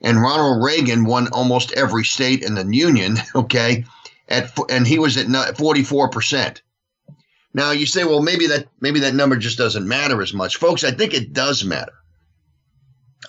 And 0.00 0.20
Ronald 0.20 0.62
Reagan 0.62 1.04
won 1.04 1.28
almost 1.28 1.72
every 1.72 2.04
state 2.04 2.44
in 2.44 2.54
the 2.54 2.64
union, 2.64 3.16
okay? 3.34 3.84
At 4.28 4.52
and 4.70 4.86
he 4.86 4.98
was 4.98 5.16
at 5.16 5.26
44%. 5.26 6.60
Now 7.54 7.70
you 7.70 7.86
say, 7.86 8.04
well, 8.04 8.20
maybe 8.20 8.48
that 8.48 8.68
maybe 8.80 9.00
that 9.00 9.14
number 9.14 9.36
just 9.36 9.58
doesn't 9.58 9.88
matter 9.88 10.20
as 10.20 10.34
much, 10.34 10.56
folks. 10.56 10.84
I 10.84 10.90
think 10.90 11.14
it 11.14 11.32
does 11.32 11.64
matter. 11.64 11.92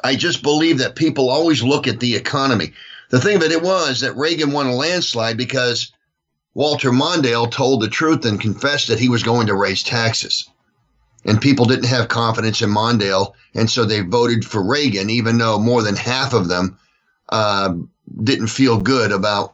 I 0.04 0.16
just 0.16 0.44
believe 0.44 0.80
that 0.80 0.96
people 0.96 1.30
always 1.30 1.64
look 1.64 1.88
at 1.88 2.00
the 2.00 2.16
economy. 2.16 2.74
The 3.10 3.22
thing 3.22 3.42
it, 3.42 3.52
it 3.52 3.62
was 3.62 4.02
that 4.02 4.18
Reagan 4.18 4.52
won 4.52 4.68
a 4.68 4.76
landslide 4.76 5.38
because 5.38 5.92
Walter 6.54 6.92
Mondale 6.92 7.50
told 7.50 7.82
the 7.82 7.88
truth 7.88 8.26
and 8.26 8.42
confessed 8.42 8.88
that 8.88 9.00
he 9.00 9.10
was 9.10 9.24
going 9.24 9.48
to 9.48 9.56
raise 9.56 9.84
taxes. 9.84 10.50
And 11.24 11.42
people 11.42 11.66
didn't 11.66 11.86
have 11.86 12.08
confidence 12.08 12.62
in 12.62 12.70
Mondale, 12.70 13.34
and 13.54 13.70
so 13.70 13.86
they 13.86 14.02
voted 14.02 14.46
for 14.46 14.64
Reagan, 14.64 15.10
even 15.10 15.38
though 15.38 15.60
more 15.60 15.82
than 15.82 15.96
half 15.96 16.34
of 16.34 16.48
them 16.48 16.78
uh, 17.30 17.76
didn't 18.24 18.48
feel 18.48 18.80
good 18.80 19.12
about 19.12 19.54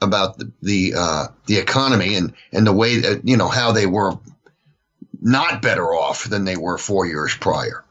about 0.00 0.38
the 0.38 0.52
the, 0.62 0.94
uh, 0.96 1.26
the 1.46 1.58
economy 1.58 2.14
and 2.16 2.34
and 2.52 2.66
the 2.66 2.72
way 2.72 2.98
that 2.98 3.26
you 3.26 3.36
know 3.36 3.48
how 3.48 3.72
they 3.72 3.86
were 3.86 4.14
not 5.22 5.62
better 5.62 5.94
off 5.94 6.24
than 6.24 6.44
they 6.44 6.56
were 6.56 6.76
four 6.76 7.06
years 7.06 7.34
prior. 7.36 7.84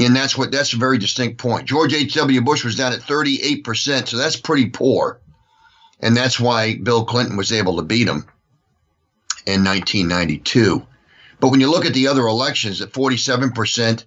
And 0.00 0.16
that's 0.16 0.36
what 0.36 0.50
that's 0.50 0.72
a 0.72 0.78
very 0.78 0.98
distinct 0.98 1.38
point. 1.38 1.68
George 1.68 1.94
H.W. 1.94 2.40
Bush 2.40 2.64
was 2.64 2.74
down 2.74 2.92
at 2.92 3.00
38%, 3.00 4.08
so 4.08 4.16
that's 4.16 4.36
pretty 4.36 4.70
poor. 4.70 5.20
And 6.00 6.16
that's 6.16 6.40
why 6.40 6.76
Bill 6.76 7.04
Clinton 7.04 7.36
was 7.36 7.52
able 7.52 7.76
to 7.76 7.82
beat 7.82 8.08
him 8.08 8.24
in 9.46 9.62
1992. 9.62 10.86
But 11.38 11.48
when 11.50 11.60
you 11.60 11.70
look 11.70 11.84
at 11.84 11.94
the 11.94 12.08
other 12.08 12.26
elections 12.26 12.80
at 12.80 12.92
47% 12.92 14.04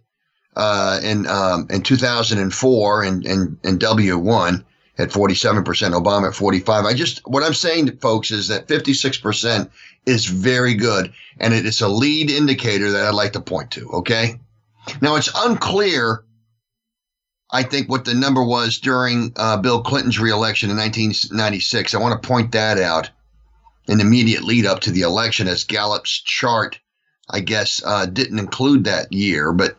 uh, 0.56 1.00
in 1.04 1.28
um, 1.28 1.68
in 1.70 1.84
2004 1.84 3.04
and 3.04 3.26
and, 3.26 3.58
and 3.64 3.80
W 3.80 4.18
won, 4.18 4.66
at 4.98 5.10
47%, 5.10 5.64
Obama 5.64 6.28
at 6.28 6.36
45. 6.36 6.86
I 6.86 6.94
just 6.94 7.20
what 7.28 7.44
I'm 7.44 7.54
saying 7.54 7.88
to 7.88 7.96
folks 7.96 8.32
is 8.32 8.50
that 8.50 8.68
56% 8.68 9.70
is 10.06 10.26
very 10.26 10.76
good 10.76 11.14
and 11.40 11.54
it 11.54 11.66
is 11.66 11.82
a 11.82 11.88
lead 11.88 12.30
indicator 12.30 12.92
that 12.92 13.06
I'd 13.06 13.16
like 13.16 13.34
to 13.34 13.42
point 13.42 13.72
to, 13.72 13.90
okay? 13.90 14.40
Now 15.02 15.16
it's 15.16 15.32
unclear 15.36 16.24
I 17.52 17.62
think 17.62 17.88
what 17.88 18.06
the 18.06 18.16
number 18.16 18.44
was 18.44 18.80
during 18.80 19.32
uh, 19.36 19.58
Bill 19.58 19.84
Clinton's 19.84 20.20
reelection 20.20 20.72
in 20.72 20.78
1996. 20.78 21.94
I 21.94 22.00
want 22.00 22.20
to 22.20 22.28
point 22.28 22.52
that 22.54 22.80
out 22.80 23.12
in 23.88 24.00
the 24.00 24.04
immediate 24.04 24.44
lead 24.44 24.66
up 24.66 24.80
to 24.82 24.92
the 24.92 25.02
election 25.02 25.48
as 25.48 25.64
Gallup's 25.64 26.20
chart 26.22 26.80
I 27.30 27.40
guess 27.40 27.82
uh, 27.86 28.06
didn't 28.06 28.40
include 28.40 28.84
that 28.86 29.12
year, 29.12 29.54
but 29.54 29.78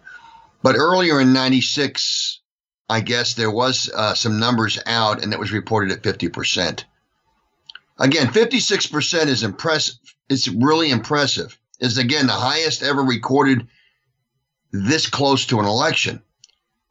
but 0.63 0.77
earlier 0.77 1.21
in 1.21 1.33
96 1.33 2.41
I 2.89 3.01
guess 3.01 3.35
there 3.35 3.51
was 3.51 3.91
uh, 3.95 4.15
some 4.15 4.39
numbers 4.39 4.79
out, 4.87 5.23
and 5.23 5.33
it 5.33 5.39
was 5.39 5.53
reported 5.53 5.91
at 5.93 6.03
50%. 6.03 6.85
Again, 7.99 8.27
56% 8.27 9.27
is 9.27 9.43
impressive. 9.43 9.97
It's 10.29 10.49
really 10.49 10.91
impressive. 10.91 11.59
It's 11.81 11.97
again 11.97 12.27
the 12.27 12.33
highest 12.33 12.83
ever 12.83 13.03
recorded 13.03 13.67
this 14.73 15.09
close 15.09 15.47
to 15.47 15.61
an 15.61 15.67
election. 15.67 16.23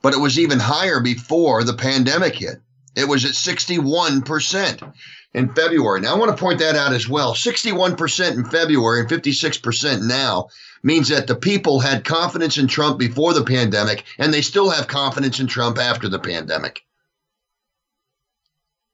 But 0.01 0.13
it 0.13 0.19
was 0.19 0.39
even 0.39 0.59
higher 0.59 1.00
before 1.00 1.63
the 1.63 1.73
pandemic 1.73 2.35
hit. 2.35 2.62
It 2.95 3.07
was 3.07 3.25
at 3.25 3.31
61% 3.31 4.93
in 5.34 5.54
February. 5.54 6.02
Now, 6.02 6.16
I 6.16 6.18
want 6.18 6.36
to 6.36 6.42
point 6.42 6.60
that 6.60 6.75
out 6.75 6.94
as 6.94 7.10
well. 7.10 7.34
61% 7.34 8.36
in 8.36 8.46
February 8.46 9.02
and 9.02 9.10
56% 9.10 10.08
now 10.08 10.50
means 10.84 11.10
that 11.10 11.28
the 11.28 11.36
people 11.36 11.80
had 11.80 12.06
confidence 12.06 12.58
in 12.58 12.68
Trump 12.68 13.00
before 13.00 13.34
the 13.34 13.44
pandemic, 13.44 14.04
and 14.20 14.34
they 14.34 14.42
still 14.42 14.70
have 14.70 14.88
confidence 14.88 15.40
in 15.40 15.48
Trump 15.48 15.78
after 15.78 16.08
the 16.08 16.20
pandemic. 16.20 16.82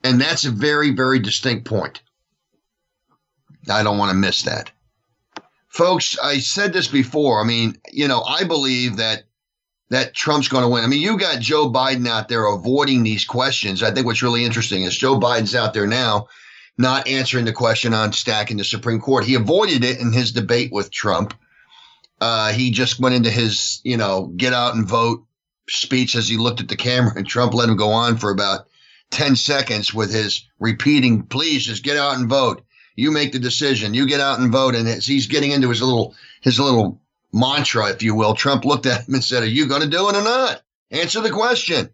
And 0.04 0.22
that's 0.22 0.46
a 0.46 0.52
very, 0.52 0.92
very 0.92 1.20
distinct 1.20 1.66
point. 1.66 2.02
I 3.70 3.84
don't 3.84 3.98
want 3.98 4.12
to 4.12 4.18
miss 4.18 4.44
that. 4.44 4.72
Folks, 5.68 6.18
I 6.20 6.40
said 6.40 6.74
this 6.74 6.88
before. 6.88 7.42
I 7.42 7.44
mean, 7.44 7.78
you 7.92 8.08
know, 8.08 8.22
I 8.22 8.44
believe 8.44 8.98
that 8.98 9.24
that 9.90 10.14
Trump's 10.14 10.48
going 10.48 10.64
to 10.64 10.70
win. 10.70 10.84
I 10.84 10.88
mean, 10.88 11.02
you 11.02 11.18
got 11.18 11.40
Joe 11.40 11.72
Biden 11.72 12.08
out 12.08 12.30
there 12.30 12.46
avoiding 12.46 13.04
these 13.04 13.26
questions. 13.26 13.82
I 13.82 13.92
think 13.92 14.06
what's 14.06 14.24
really 14.24 14.46
interesting 14.46 14.84
is 14.84 14.96
Joe 14.96 15.20
Biden's 15.20 15.56
out 15.56 15.74
there 15.74 15.88
now 15.88 16.28
not 16.78 17.08
answering 17.08 17.46
the 17.46 17.54
question 17.54 17.94
on 17.94 18.14
stacking 18.14 18.58
the 18.58 18.64
Supreme 18.64 19.02
Court. 19.02 19.26
He 19.26 19.36
avoided 19.36 19.84
it 19.84 20.00
in 20.00 20.14
his 20.14 20.32
debate 20.32 20.72
with 20.72 20.92
Trump. 20.92 21.34
Uh, 22.22 22.54
he 22.54 22.72
just 22.72 23.00
went 23.00 23.16
into 23.16 23.30
his, 23.30 23.82
you 23.84 23.98
know, 23.98 24.28
get 24.28 24.54
out 24.54 24.76
and 24.76 24.88
vote 24.88 25.26
speech 25.68 26.16
as 26.16 26.28
he 26.28 26.38
looked 26.38 26.62
at 26.62 26.70
the 26.70 26.76
camera, 26.76 27.14
and 27.16 27.28
Trump 27.28 27.54
let 27.54 27.70
him 27.70 27.76
go 27.76 27.90
on 27.92 28.18
for 28.18 28.32
about 28.32 28.68
10 29.12 29.36
seconds 29.36 29.94
with 29.94 30.14
his 30.14 30.48
repeating, 30.60 31.24
please 31.24 31.66
just 31.66 31.84
get 31.84 31.98
out 31.98 32.18
and 32.18 32.30
vote. 32.30 32.64
You 32.96 33.12
make 33.12 33.32
the 33.32 33.40
decision. 33.40 33.94
You 33.94 34.06
get 34.06 34.20
out 34.20 34.40
and 34.40 34.52
vote. 34.52 34.76
And 34.76 34.88
as 34.88 35.06
he's 35.06 35.28
getting 35.28 35.52
into 35.52 35.70
his 35.70 35.82
little, 35.82 36.16
his 36.42 36.60
little 36.60 37.02
mantra, 37.32 37.90
if 37.90 38.04
you 38.04 38.16
will, 38.16 38.34
Trump 38.34 38.66
looked 38.66 38.86
at 38.86 39.08
him 39.08 39.16
and 39.16 39.24
said, 39.24 39.44
Are 39.44 39.48
you 39.48 39.68
going 39.68 39.82
to 39.82 39.88
do 39.88 40.10
it 40.10 40.16
or 40.16 40.24
not? 40.24 40.62
Answer 40.92 41.22
the 41.22 41.30
question. 41.30 41.90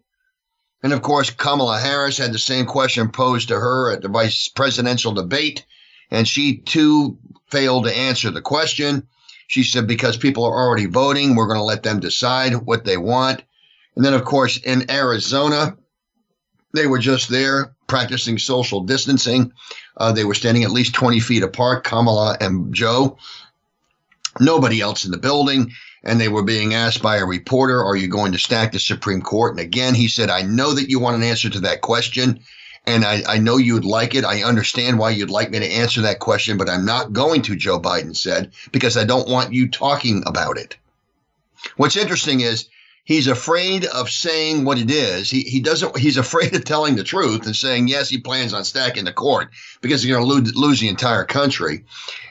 And 0.82 0.92
of 0.92 1.02
course, 1.02 1.30
Kamala 1.30 1.78
Harris 1.78 2.18
had 2.18 2.32
the 2.32 2.38
same 2.38 2.66
question 2.66 3.10
posed 3.10 3.48
to 3.48 3.58
her 3.58 3.92
at 3.92 4.02
the 4.02 4.08
vice 4.08 4.48
presidential 4.48 5.12
debate, 5.12 5.64
and 6.10 6.28
she 6.28 6.58
too 6.58 7.18
failed 7.50 7.84
to 7.84 7.96
answer 7.96 8.30
the 8.30 8.42
question. 8.42 9.06
She 9.48 9.62
said, 9.62 9.86
because 9.86 10.16
people 10.16 10.44
are 10.44 10.54
already 10.54 10.86
voting, 10.86 11.34
we're 11.34 11.46
going 11.46 11.58
to 11.58 11.64
let 11.64 11.82
them 11.82 12.00
decide 12.00 12.54
what 12.54 12.84
they 12.84 12.96
want. 12.96 13.42
And 13.94 14.04
then, 14.04 14.14
of 14.14 14.24
course, 14.24 14.58
in 14.58 14.90
Arizona, 14.90 15.76
they 16.74 16.86
were 16.86 16.98
just 16.98 17.28
there 17.28 17.74
practicing 17.86 18.38
social 18.38 18.82
distancing. 18.82 19.52
Uh, 19.96 20.12
they 20.12 20.24
were 20.24 20.34
standing 20.34 20.64
at 20.64 20.70
least 20.70 20.94
20 20.94 21.20
feet 21.20 21.42
apart, 21.42 21.84
Kamala 21.84 22.36
and 22.40 22.74
Joe. 22.74 23.18
Nobody 24.40 24.80
else 24.80 25.04
in 25.04 25.10
the 25.10 25.18
building. 25.18 25.72
and 26.04 26.20
they 26.20 26.28
were 26.28 26.44
being 26.44 26.72
asked 26.72 27.02
by 27.02 27.16
a 27.16 27.26
reporter, 27.26 27.84
Are 27.84 27.96
you 27.96 28.06
going 28.06 28.32
to 28.32 28.38
stack 28.38 28.70
the 28.70 28.78
Supreme 28.78 29.22
Court? 29.22 29.52
And 29.52 29.60
again, 29.60 29.94
he 29.94 30.06
said, 30.06 30.30
I 30.30 30.42
know 30.42 30.72
that 30.72 30.88
you 30.88 31.00
want 31.00 31.16
an 31.16 31.24
answer 31.24 31.50
to 31.50 31.60
that 31.60 31.80
question, 31.80 32.40
and 32.86 33.04
I, 33.04 33.22
I 33.26 33.38
know 33.38 33.56
you'd 33.56 33.84
like 33.84 34.14
it. 34.14 34.24
I 34.24 34.44
understand 34.44 34.98
why 34.98 35.10
you'd 35.10 35.30
like 35.30 35.50
me 35.50 35.58
to 35.58 35.66
answer 35.66 36.02
that 36.02 36.20
question, 36.20 36.56
but 36.58 36.70
I'm 36.70 36.84
not 36.84 37.12
going 37.12 37.42
to, 37.42 37.56
Joe 37.56 37.80
Biden 37.80 38.16
said, 38.16 38.52
because 38.70 38.96
I 38.96 39.04
don't 39.04 39.28
want 39.28 39.52
you 39.52 39.68
talking 39.68 40.22
about 40.26 40.58
it. 40.58 40.76
What's 41.76 41.96
interesting 41.96 42.40
is 42.40 42.68
he's 43.06 43.28
afraid 43.28 43.86
of 43.86 44.10
saying 44.10 44.64
what 44.64 44.78
it 44.78 44.90
is. 44.90 45.30
He, 45.30 45.42
he 45.42 45.60
doesn't, 45.60 45.96
he's 45.96 46.18
afraid 46.18 46.54
of 46.54 46.64
telling 46.64 46.96
the 46.96 47.04
truth 47.04 47.46
and 47.46 47.56
saying, 47.56 47.88
yes, 47.88 48.10
he 48.10 48.18
plans 48.18 48.52
on 48.52 48.64
stacking 48.64 49.04
the 49.04 49.12
court 49.12 49.48
because 49.80 50.02
he's 50.02 50.10
going 50.10 50.22
to 50.22 50.28
lose, 50.28 50.54
lose 50.54 50.80
the 50.80 50.88
entire 50.88 51.24
country. 51.24 51.84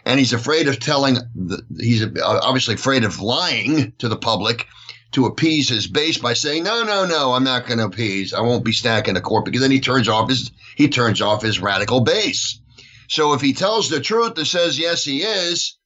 And 0.05 0.19
he's 0.19 0.33
afraid 0.33 0.67
of 0.67 0.79
telling, 0.79 1.15
the, 1.33 1.63
he's 1.79 2.05
obviously 2.21 2.75
afraid 2.75 3.05
of 3.05 3.21
lying 3.21 3.93
to 3.97 4.09
the 4.09 4.17
public 4.17 4.67
to 5.13 5.25
appease 5.25 5.69
his 5.69 5.87
base 5.87 6.17
by 6.17 6.33
saying, 6.33 6.65
no, 6.65 6.83
no, 6.83 7.05
no, 7.05 7.31
I'm 7.31 7.45
not 7.45 7.65
going 7.65 7.79
to 7.79 7.85
appease. 7.85 8.33
I 8.33 8.41
won't 8.41 8.65
be 8.65 8.73
stacking 8.73 9.13
the 9.13 9.21
court 9.21 9.45
because 9.45 9.61
then 9.61 9.71
he 9.71 9.79
turns 9.79 10.09
off 10.09 10.29
his, 10.29 10.51
he 10.75 10.89
turns 10.89 11.21
off 11.21 11.41
his 11.41 11.61
radical 11.61 12.01
base. 12.01 12.59
So 13.07 13.33
if 13.33 13.39
he 13.39 13.53
tells 13.53 13.89
the 13.89 14.01
truth 14.01 14.37
and 14.37 14.45
says, 14.45 14.77
yes, 14.77 15.05
he 15.05 15.21
is, 15.21 15.77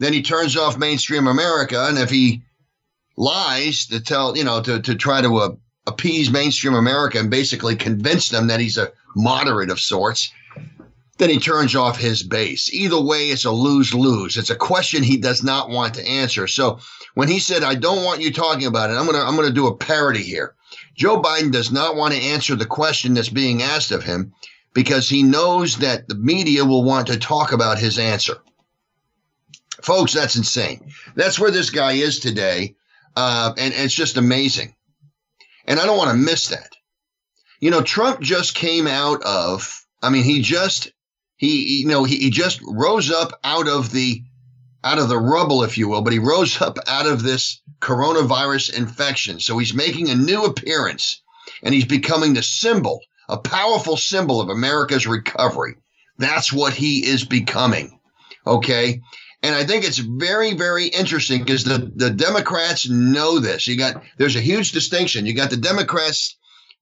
then 0.00 0.12
he 0.12 0.22
turns 0.22 0.56
off 0.56 0.76
mainstream 0.76 1.28
America. 1.28 1.86
And 1.86 1.96
if 1.96 2.10
he 2.10 2.42
lies 3.16 3.86
to 3.86 4.00
tell, 4.00 4.36
you 4.36 4.44
know, 4.44 4.60
to, 4.62 4.80
to 4.80 4.94
try 4.94 5.20
to 5.20 5.36
uh, 5.36 5.50
appease 5.86 6.30
mainstream 6.30 6.74
America 6.74 7.18
and 7.18 7.30
basically 7.30 7.76
convince 7.76 8.28
them 8.28 8.48
that 8.48 8.60
he's 8.60 8.76
a 8.76 8.92
moderate 9.14 9.70
of 9.70 9.80
sorts, 9.80 10.32
then 11.18 11.30
he 11.30 11.38
turns 11.38 11.74
off 11.74 11.98
his 11.98 12.22
base. 12.22 12.72
Either 12.72 13.00
way, 13.00 13.28
it's 13.28 13.46
a 13.46 13.50
lose 13.50 13.94
lose. 13.94 14.36
It's 14.36 14.50
a 14.50 14.56
question 14.56 15.02
he 15.02 15.16
does 15.16 15.42
not 15.42 15.70
want 15.70 15.94
to 15.94 16.06
answer. 16.06 16.46
So 16.46 16.78
when 17.14 17.28
he 17.28 17.38
said, 17.38 17.62
I 17.62 17.74
don't 17.74 18.04
want 18.04 18.20
you 18.20 18.32
talking 18.32 18.66
about 18.66 18.90
it, 18.90 18.94
I'm 18.94 19.06
to, 19.06 19.18
I'm 19.18 19.36
to 19.36 19.50
do 19.50 19.66
a 19.66 19.76
parody 19.76 20.22
here. 20.22 20.54
Joe 20.94 21.20
Biden 21.20 21.50
does 21.50 21.72
not 21.72 21.96
want 21.96 22.14
to 22.14 22.20
answer 22.20 22.54
the 22.54 22.66
question 22.66 23.14
that's 23.14 23.30
being 23.30 23.62
asked 23.62 23.92
of 23.92 24.02
him 24.02 24.32
because 24.74 25.08
he 25.08 25.22
knows 25.22 25.78
that 25.78 26.06
the 26.08 26.16
media 26.16 26.64
will 26.64 26.84
want 26.84 27.06
to 27.06 27.18
talk 27.18 27.52
about 27.52 27.78
his 27.78 27.98
answer. 27.98 28.36
Folks, 29.82 30.12
that's 30.12 30.36
insane. 30.36 30.92
That's 31.14 31.38
where 31.38 31.50
this 31.50 31.70
guy 31.70 31.92
is 31.92 32.18
today. 32.18 32.75
Uh, 33.16 33.52
and, 33.56 33.72
and 33.72 33.84
it's 33.84 33.94
just 33.94 34.18
amazing. 34.18 34.74
And 35.66 35.80
I 35.80 35.86
don't 35.86 35.98
want 35.98 36.10
to 36.10 36.16
miss 36.16 36.48
that. 36.48 36.76
You 37.60 37.70
know, 37.70 37.80
Trump 37.80 38.20
just 38.20 38.54
came 38.54 38.86
out 38.86 39.22
of, 39.22 39.84
I 40.02 40.10
mean, 40.10 40.22
he 40.22 40.42
just, 40.42 40.92
he, 41.36 41.80
you 41.80 41.88
know, 41.88 42.04
he, 42.04 42.16
he 42.16 42.30
just 42.30 42.60
rose 42.62 43.10
up 43.10 43.40
out 43.42 43.66
of 43.66 43.90
the, 43.90 44.22
out 44.84 44.98
of 44.98 45.08
the 45.08 45.18
rubble, 45.18 45.64
if 45.64 45.78
you 45.78 45.88
will, 45.88 46.02
but 46.02 46.12
he 46.12 46.18
rose 46.18 46.60
up 46.60 46.78
out 46.86 47.06
of 47.06 47.22
this 47.22 47.60
coronavirus 47.80 48.76
infection. 48.76 49.40
So 49.40 49.58
he's 49.58 49.74
making 49.74 50.10
a 50.10 50.14
new 50.14 50.44
appearance 50.44 51.22
and 51.62 51.74
he's 51.74 51.84
becoming 51.86 52.34
the 52.34 52.42
symbol, 52.42 53.00
a 53.28 53.38
powerful 53.38 53.96
symbol 53.96 54.40
of 54.40 54.50
America's 54.50 55.06
recovery. 55.06 55.76
That's 56.18 56.52
what 56.52 56.74
he 56.74 57.06
is 57.06 57.24
becoming. 57.24 57.98
Okay. 58.46 59.00
And 59.42 59.54
I 59.54 59.64
think 59.64 59.84
it's 59.84 59.98
very, 59.98 60.54
very 60.54 60.86
interesting 60.86 61.40
because 61.40 61.64
the, 61.64 61.90
the 61.94 62.10
Democrats 62.10 62.88
know 62.88 63.38
this. 63.38 63.66
You 63.66 63.76
got 63.76 64.02
there's 64.18 64.36
a 64.36 64.40
huge 64.40 64.72
distinction. 64.72 65.26
You 65.26 65.34
got 65.34 65.50
the 65.50 65.56
Democrats 65.56 66.36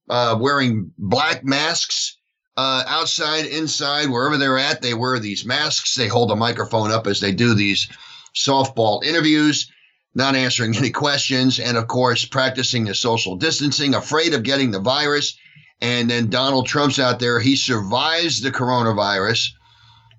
uh, 0.08 0.38
wearing 0.40 0.92
black 0.96 1.44
masks 1.44 2.16
uh, 2.56 2.84
outside, 2.86 3.46
inside, 3.46 4.08
wherever 4.08 4.36
they're 4.36 4.58
at. 4.58 4.82
They 4.82 4.94
wear 4.94 5.18
these 5.18 5.44
masks. 5.44 5.94
They 5.94 6.06
hold 6.06 6.30
a 6.30 6.36
microphone 6.36 6.90
up 6.90 7.06
as 7.06 7.20
they 7.20 7.32
do 7.32 7.54
these 7.54 7.88
softball 8.34 9.04
interviews, 9.04 9.70
not 10.14 10.36
answering 10.36 10.76
any 10.76 10.90
questions, 10.90 11.58
and 11.58 11.76
of 11.76 11.88
course 11.88 12.24
practicing 12.24 12.84
the 12.84 12.94
social 12.94 13.36
distancing, 13.36 13.94
afraid 13.94 14.34
of 14.34 14.42
getting 14.42 14.70
the 14.70 14.80
virus. 14.80 15.36
And 15.80 16.08
then 16.08 16.30
Donald 16.30 16.66
Trump's 16.66 17.00
out 17.00 17.18
there. 17.18 17.40
He 17.40 17.56
survives 17.56 18.40
the 18.40 18.52
coronavirus 18.52 19.50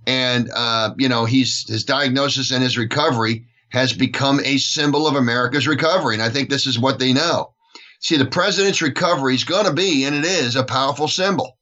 and 0.08 0.50
uh, 0.54 0.94
you 0.98 1.10
know 1.10 1.26
he's 1.26 1.68
his 1.68 1.84
diagnosis 1.84 2.52
and 2.52 2.64
his 2.64 2.78
recovery 2.78 3.46
has 3.70 3.94
become 3.94 4.40
a 4.44 4.58
symbol 4.58 5.08
of 5.08 5.16
America's 5.16 5.68
recovery, 5.68 6.16
and 6.16 6.24
I 6.24 6.30
think 6.30 6.50
this 6.50 6.68
is 6.68 6.80
what 6.80 7.00
they 7.00 7.14
know. 7.14 7.54
See, 8.00 8.18
the 8.18 8.26
president's 8.26 8.82
recovery 8.82 9.36
is 9.36 9.44
going 9.44 9.66
to 9.66 9.74
be, 9.74 10.06
and 10.06 10.16
it 10.16 10.26
is, 10.26 10.56
a 10.56 10.64
powerful 10.64 11.08
symbol. 11.08 11.58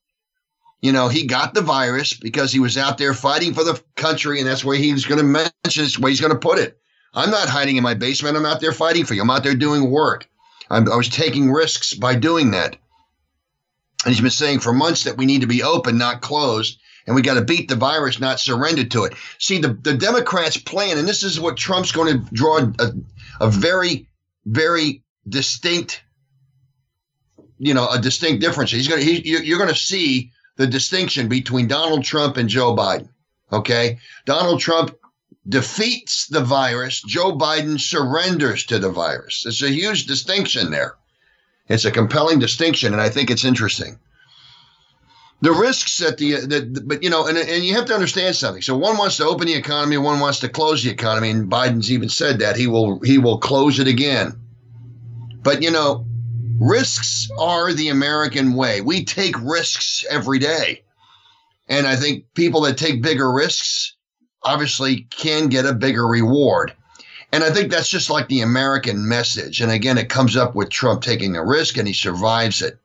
You 0.81 0.91
know, 0.91 1.07
he 1.07 1.25
got 1.25 1.53
the 1.53 1.61
virus 1.61 2.13
because 2.13 2.51
he 2.51 2.59
was 2.59 2.77
out 2.77 2.97
there 2.97 3.13
fighting 3.13 3.53
for 3.53 3.63
the 3.63 3.81
country, 3.95 4.39
and 4.39 4.47
that's 4.47 4.65
where 4.65 4.75
he's 4.75 5.05
going 5.05 5.19
to 5.19 5.23
mention. 5.23 5.85
It's 5.85 5.97
where 5.97 6.09
he's 6.09 6.19
going 6.19 6.33
to 6.33 6.39
put 6.39 6.59
it. 6.59 6.77
I'm 7.13 7.29
not 7.29 7.47
hiding 7.47 7.77
in 7.77 7.83
my 7.83 7.93
basement. 7.93 8.35
I'm 8.35 8.45
out 8.45 8.59
there 8.59 8.73
fighting 8.73 9.05
for 9.05 9.13
you. 9.13 9.21
I'm 9.21 9.29
out 9.29 9.43
there 9.43 9.55
doing 9.55 9.89
work. 9.89 10.27
I'm, 10.69 10.91
I 10.91 10.95
was 10.95 11.09
taking 11.09 11.51
risks 11.51 11.93
by 11.93 12.15
doing 12.15 12.51
that. 12.51 12.75
And 14.05 14.13
he's 14.13 14.21
been 14.21 14.31
saying 14.31 14.59
for 14.59 14.73
months 14.73 15.05
that 15.05 15.17
we 15.17 15.25
need 15.25 15.41
to 15.41 15.47
be 15.47 15.63
open, 15.63 15.97
not 15.97 16.21
closed 16.21 16.79
and 17.05 17.15
we 17.15 17.21
got 17.21 17.35
to 17.35 17.43
beat 17.43 17.69
the 17.69 17.75
virus, 17.75 18.19
not 18.19 18.39
surrender 18.39 18.83
to 18.85 19.03
it. 19.03 19.13
See, 19.39 19.59
the, 19.59 19.69
the 19.69 19.93
Democrats' 19.93 20.57
plan, 20.57 20.97
and 20.97 21.07
this 21.07 21.23
is 21.23 21.39
what 21.39 21.57
Trump's 21.57 21.91
going 21.91 22.13
to 22.13 22.33
draw 22.33 22.59
a, 22.59 22.93
a 23.41 23.49
very, 23.49 24.07
very 24.45 25.03
distinct, 25.27 26.03
you 27.57 27.73
know, 27.73 27.87
a 27.89 27.99
distinct 27.99 28.41
difference. 28.41 28.71
He's 28.71 28.87
going 28.87 29.01
to, 29.01 29.05
he, 29.05 29.27
you're 29.43 29.57
going 29.57 29.73
to 29.73 29.75
see 29.75 30.31
the 30.55 30.67
distinction 30.67 31.27
between 31.27 31.67
Donald 31.67 32.03
Trump 32.03 32.37
and 32.37 32.49
Joe 32.49 32.75
Biden. 32.75 33.09
Okay. 33.51 33.99
Donald 34.25 34.59
Trump 34.59 34.95
defeats 35.47 36.27
the 36.27 36.41
virus. 36.41 37.01
Joe 37.01 37.37
Biden 37.37 37.79
surrenders 37.79 38.65
to 38.65 38.79
the 38.79 38.89
virus. 38.89 39.45
It's 39.45 39.61
a 39.61 39.69
huge 39.69 40.05
distinction 40.05 40.71
there. 40.71 40.95
It's 41.67 41.85
a 41.85 41.91
compelling 41.91 42.39
distinction, 42.39 42.93
and 42.93 43.01
I 43.01 43.09
think 43.09 43.29
it's 43.29 43.45
interesting 43.45 43.99
the 45.41 45.51
risks 45.51 45.97
that 45.97 46.17
the, 46.17 46.35
uh, 46.35 46.41
the 46.41 46.83
but 46.85 47.03
you 47.03 47.09
know, 47.09 47.27
and, 47.27 47.37
and 47.37 47.63
you 47.63 47.73
have 47.75 47.85
to 47.85 47.93
understand 47.93 48.35
something. 48.35 48.61
So 48.61 48.77
one 48.77 48.97
wants 48.97 49.17
to 49.17 49.25
open 49.25 49.47
the 49.47 49.55
economy, 49.55 49.97
one 49.97 50.19
wants 50.19 50.39
to 50.39 50.49
close 50.49 50.83
the 50.83 50.89
economy, 50.89 51.29
and 51.29 51.51
Biden's 51.51 51.91
even 51.91 52.09
said 52.09 52.39
that 52.39 52.55
he 52.55 52.67
will 52.67 52.99
he 52.99 53.17
will 53.17 53.39
close 53.39 53.79
it 53.79 53.87
again. 53.87 54.39
But 55.41 55.61
you 55.61 55.71
know, 55.71 56.05
risks 56.59 57.29
are 57.37 57.73
the 57.73 57.89
American 57.89 58.53
way. 58.53 58.81
We 58.81 59.03
take 59.03 59.35
risks 59.41 60.05
every 60.09 60.39
day. 60.39 60.83
And 61.67 61.87
I 61.87 61.95
think 61.95 62.25
people 62.33 62.61
that 62.61 62.77
take 62.77 63.01
bigger 63.01 63.31
risks 63.31 63.95
obviously 64.43 65.07
can 65.09 65.47
get 65.47 65.65
a 65.65 65.73
bigger 65.73 66.05
reward. 66.05 66.73
And 67.31 67.43
I 67.43 67.49
think 67.49 67.71
that's 67.71 67.89
just 67.89 68.09
like 68.09 68.27
the 68.27 68.41
American 68.41 69.07
message. 69.07 69.61
And 69.61 69.71
again, 69.71 69.97
it 69.97 70.09
comes 70.09 70.37
up 70.37 70.55
with 70.55 70.69
Trump 70.69 71.01
taking 71.01 71.35
a 71.35 71.43
risk 71.43 71.77
and 71.77 71.87
he 71.87 71.93
survives 71.93 72.61
it. 72.61 72.77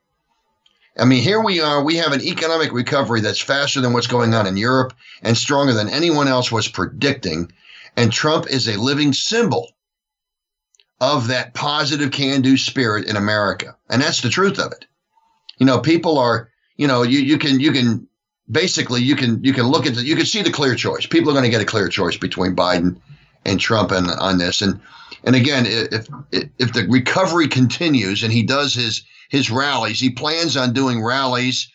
I 0.99 1.05
mean, 1.05 1.23
here 1.23 1.41
we 1.41 1.61
are. 1.61 1.83
We 1.83 1.97
have 1.97 2.13
an 2.13 2.23
economic 2.23 2.73
recovery 2.73 3.21
that's 3.21 3.41
faster 3.41 3.81
than 3.81 3.93
what's 3.93 4.09
going 4.09 4.35
on 4.35 4.47
in 4.47 4.57
Europe 4.57 4.95
and 5.23 5.37
stronger 5.37 5.73
than 5.73 5.89
anyone 5.89 6.27
else 6.27 6.51
was 6.51 6.67
predicting. 6.67 7.53
And 7.97 8.13
Trump 8.13 8.49
is 8.49 8.69
a 8.69 8.81
living 8.81 9.13
symbol 9.13 9.71
of 11.01 11.29
that 11.29 11.55
positive 11.55 12.11
can 12.11 12.43
do 12.43 12.57
spirit 12.57 13.07
in 13.07 13.15
America. 13.15 13.77
And 13.89 14.03
that's 14.03 14.21
the 14.21 14.29
truth 14.29 14.59
of 14.59 14.73
it. 14.73 14.87
You 15.59 15.67
know, 15.67 15.79
people 15.79 16.19
are, 16.19 16.51
you 16.77 16.89
know, 16.89 17.03
you, 17.03 17.21
you 17.21 17.39
can, 17.39 17.61
you 17.61 17.71
can 17.71 18.09
basically, 18.51 19.03
you 19.03 19.15
can, 19.15 19.43
you 19.45 19.53
can 19.53 19.69
look 19.69 19.87
at 19.87 19.95
the, 19.95 20.05
you 20.05 20.17
can 20.17 20.27
see 20.27 20.43
the 20.43 20.51
clear 20.51 20.75
choice. 20.75 21.07
People 21.07 21.31
are 21.31 21.35
going 21.35 21.45
to 21.45 21.51
get 21.51 21.63
a 21.63 21.67
clear 21.67 21.89
choice 21.89 22.17
between 22.17 22.57
Biden 22.57 23.01
and 23.45 23.61
Trump 23.61 23.93
on, 23.93 24.11
on 24.11 24.39
this. 24.39 24.63
And, 24.63 24.81
and 25.23 25.37
again, 25.37 25.65
if, 25.67 26.09
if 26.33 26.73
the 26.73 26.87
recovery 26.89 27.47
continues 27.47 28.25
and 28.25 28.33
he 28.33 28.43
does 28.43 28.75
his, 28.75 29.05
his 29.29 29.51
rallies. 29.51 30.01
He 30.01 30.11
plans 30.11 30.57
on 30.57 30.73
doing 30.73 31.03
rallies 31.03 31.71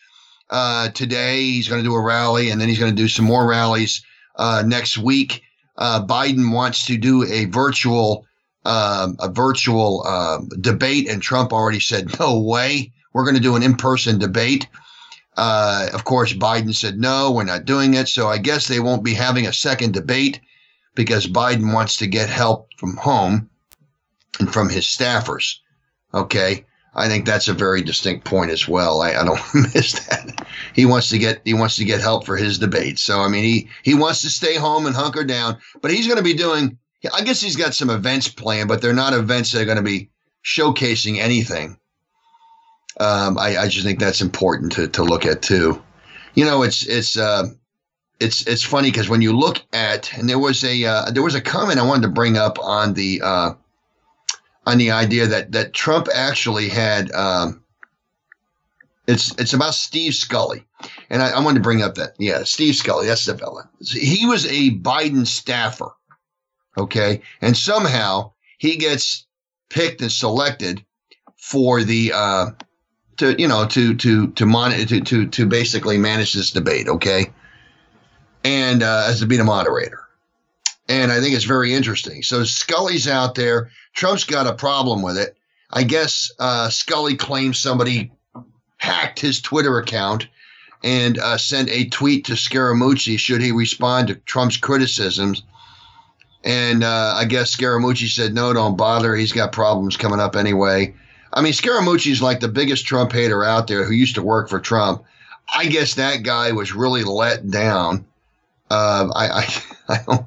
uh, 0.50 0.90
today. 0.90 1.42
He's 1.42 1.68
going 1.68 1.82
to 1.82 1.88
do 1.88 1.94
a 1.94 2.02
rally, 2.02 2.50
and 2.50 2.60
then 2.60 2.68
he's 2.68 2.78
going 2.78 2.94
to 2.94 3.02
do 3.02 3.08
some 3.08 3.24
more 3.24 3.48
rallies 3.48 4.04
uh, 4.36 4.62
next 4.66 4.98
week. 4.98 5.42
Uh, 5.76 6.04
Biden 6.04 6.52
wants 6.52 6.86
to 6.86 6.96
do 6.96 7.24
a 7.24 7.46
virtual 7.46 8.26
um, 8.66 9.16
a 9.20 9.28
virtual 9.28 10.06
um, 10.06 10.48
debate, 10.60 11.08
and 11.08 11.20
Trump 11.20 11.52
already 11.52 11.80
said 11.80 12.18
no 12.18 12.40
way. 12.40 12.92
We're 13.12 13.24
going 13.24 13.36
to 13.36 13.42
do 13.42 13.56
an 13.56 13.62
in 13.62 13.76
person 13.76 14.18
debate. 14.18 14.66
Uh, 15.36 15.88
of 15.92 16.04
course, 16.04 16.32
Biden 16.32 16.74
said 16.74 16.98
no, 16.98 17.30
we're 17.30 17.44
not 17.44 17.66
doing 17.66 17.94
it. 17.94 18.08
So 18.08 18.28
I 18.28 18.38
guess 18.38 18.66
they 18.66 18.80
won't 18.80 19.04
be 19.04 19.14
having 19.14 19.46
a 19.46 19.52
second 19.52 19.92
debate 19.92 20.40
because 20.94 21.26
Biden 21.26 21.74
wants 21.74 21.96
to 21.98 22.06
get 22.06 22.28
help 22.28 22.68
from 22.78 22.96
home 22.96 23.50
and 24.40 24.52
from 24.52 24.68
his 24.68 24.84
staffers. 24.84 25.56
Okay. 26.14 26.64
I 26.96 27.08
think 27.08 27.26
that's 27.26 27.48
a 27.48 27.54
very 27.54 27.82
distinct 27.82 28.24
point 28.24 28.50
as 28.50 28.68
well. 28.68 29.02
I, 29.02 29.14
I, 29.14 29.24
don't 29.24 29.40
miss 29.74 29.94
that. 30.06 30.46
He 30.74 30.86
wants 30.86 31.08
to 31.08 31.18
get 31.18 31.40
he 31.44 31.54
wants 31.54 31.76
to 31.76 31.84
get 31.84 32.00
help 32.00 32.24
for 32.24 32.36
his 32.36 32.58
debate. 32.58 32.98
So 32.98 33.20
I 33.20 33.28
mean 33.28 33.44
he 33.44 33.68
he 33.82 33.94
wants 33.94 34.22
to 34.22 34.30
stay 34.30 34.56
home 34.56 34.86
and 34.86 34.94
hunker 34.94 35.24
down, 35.24 35.58
but 35.80 35.90
he's 35.90 36.06
going 36.06 36.18
to 36.18 36.24
be 36.24 36.34
doing. 36.34 36.78
I 37.12 37.22
guess 37.22 37.40
he's 37.40 37.56
got 37.56 37.74
some 37.74 37.90
events 37.90 38.28
planned, 38.28 38.68
but 38.68 38.80
they're 38.80 38.94
not 38.94 39.12
events 39.12 39.52
that 39.52 39.60
are 39.60 39.66
going 39.66 39.76
to 39.76 39.82
be 39.82 40.08
showcasing 40.42 41.18
anything. 41.18 41.78
Um, 42.98 43.36
I, 43.38 43.58
I 43.58 43.68
just 43.68 43.84
think 43.84 43.98
that's 43.98 44.20
important 44.20 44.72
to 44.72 44.88
to 44.88 45.02
look 45.02 45.26
at 45.26 45.42
too. 45.42 45.82
You 46.34 46.44
know, 46.44 46.62
it's 46.62 46.86
it's 46.86 47.18
uh, 47.18 47.48
it's 48.20 48.46
it's 48.46 48.62
funny 48.62 48.90
because 48.90 49.08
when 49.08 49.20
you 49.20 49.36
look 49.36 49.60
at 49.72 50.12
and 50.16 50.28
there 50.28 50.38
was 50.38 50.62
a 50.64 50.84
uh, 50.84 51.10
there 51.10 51.22
was 51.22 51.34
a 51.34 51.40
comment 51.40 51.80
I 51.80 51.86
wanted 51.86 52.02
to 52.02 52.12
bring 52.12 52.36
up 52.36 52.58
on 52.60 52.94
the 52.94 53.20
uh, 53.22 53.54
on 54.66 54.78
the 54.78 54.90
idea 54.90 55.26
that 55.26 55.52
that 55.52 55.72
Trump 55.72 56.08
actually 56.12 56.68
had. 56.68 57.12
Um, 57.12 57.62
it's 59.06 59.34
it's 59.38 59.52
about 59.52 59.74
Steve 59.74 60.14
Scully, 60.14 60.64
and 61.10 61.22
I, 61.22 61.30
I 61.30 61.40
wanted 61.40 61.58
to 61.58 61.62
bring 61.62 61.82
up 61.82 61.96
that 61.96 62.14
yeah, 62.18 62.42
Steve 62.44 62.74
Scully. 62.74 63.06
That's 63.06 63.26
the 63.26 63.36
fella. 63.36 63.68
He 63.80 64.24
was 64.26 64.46
a 64.46 64.70
Biden 64.78 65.26
staffer, 65.26 65.90
okay, 66.78 67.20
and 67.42 67.56
somehow 67.56 68.32
he 68.58 68.76
gets 68.76 69.26
picked 69.68 70.00
and 70.00 70.10
selected 70.10 70.84
for 71.36 71.82
the 71.82 72.12
uh, 72.14 72.46
to 73.18 73.40
you 73.40 73.46
know 73.46 73.66
to 73.66 73.94
to 73.94 74.28
to 74.28 74.46
monitor 74.46 74.86
to 74.86 75.00
to 75.00 75.26
to 75.26 75.46
basically 75.46 75.98
manage 75.98 76.32
this 76.32 76.50
debate, 76.50 76.88
okay, 76.88 77.30
and 78.42 78.82
uh, 78.82 79.06
as 79.08 79.20
to 79.20 79.26
be 79.26 79.36
the 79.36 79.44
moderator. 79.44 80.03
And 80.88 81.10
I 81.10 81.20
think 81.20 81.34
it's 81.34 81.44
very 81.44 81.72
interesting. 81.72 82.22
So 82.22 82.44
Scully's 82.44 83.08
out 83.08 83.34
there. 83.34 83.70
Trump's 83.94 84.24
got 84.24 84.46
a 84.46 84.52
problem 84.52 85.02
with 85.02 85.16
it. 85.16 85.36
I 85.72 85.82
guess 85.82 86.30
uh, 86.38 86.68
Scully 86.68 87.16
claims 87.16 87.58
somebody 87.58 88.12
hacked 88.76 89.20
his 89.20 89.40
Twitter 89.40 89.78
account 89.78 90.28
and 90.82 91.18
uh, 91.18 91.38
sent 91.38 91.70
a 91.70 91.88
tweet 91.88 92.26
to 92.26 92.34
Scaramucci 92.34 93.18
should 93.18 93.40
he 93.40 93.50
respond 93.50 94.08
to 94.08 94.14
Trump's 94.14 94.58
criticisms. 94.58 95.42
And 96.44 96.84
uh, 96.84 97.14
I 97.16 97.24
guess 97.24 97.56
Scaramucci 97.56 98.08
said, 98.08 98.34
no, 98.34 98.52
don't 98.52 98.76
bother. 98.76 99.16
He's 99.16 99.32
got 99.32 99.52
problems 99.52 99.96
coming 99.96 100.20
up 100.20 100.36
anyway. 100.36 100.94
I 101.32 101.40
mean, 101.40 101.54
Scaramucci's 101.54 102.20
like 102.20 102.40
the 102.40 102.48
biggest 102.48 102.86
Trump 102.86 103.12
hater 103.12 103.42
out 103.42 103.66
there 103.66 103.84
who 103.84 103.92
used 103.92 104.14
to 104.16 104.22
work 104.22 104.50
for 104.50 104.60
Trump. 104.60 105.02
I 105.52 105.66
guess 105.66 105.94
that 105.94 106.22
guy 106.22 106.52
was 106.52 106.74
really 106.74 107.02
let 107.02 107.50
down. 107.50 108.04
Uh, 108.70 109.08
I, 109.14 109.28
I, 109.28 109.62
I 109.88 109.98
don't, 110.06 110.26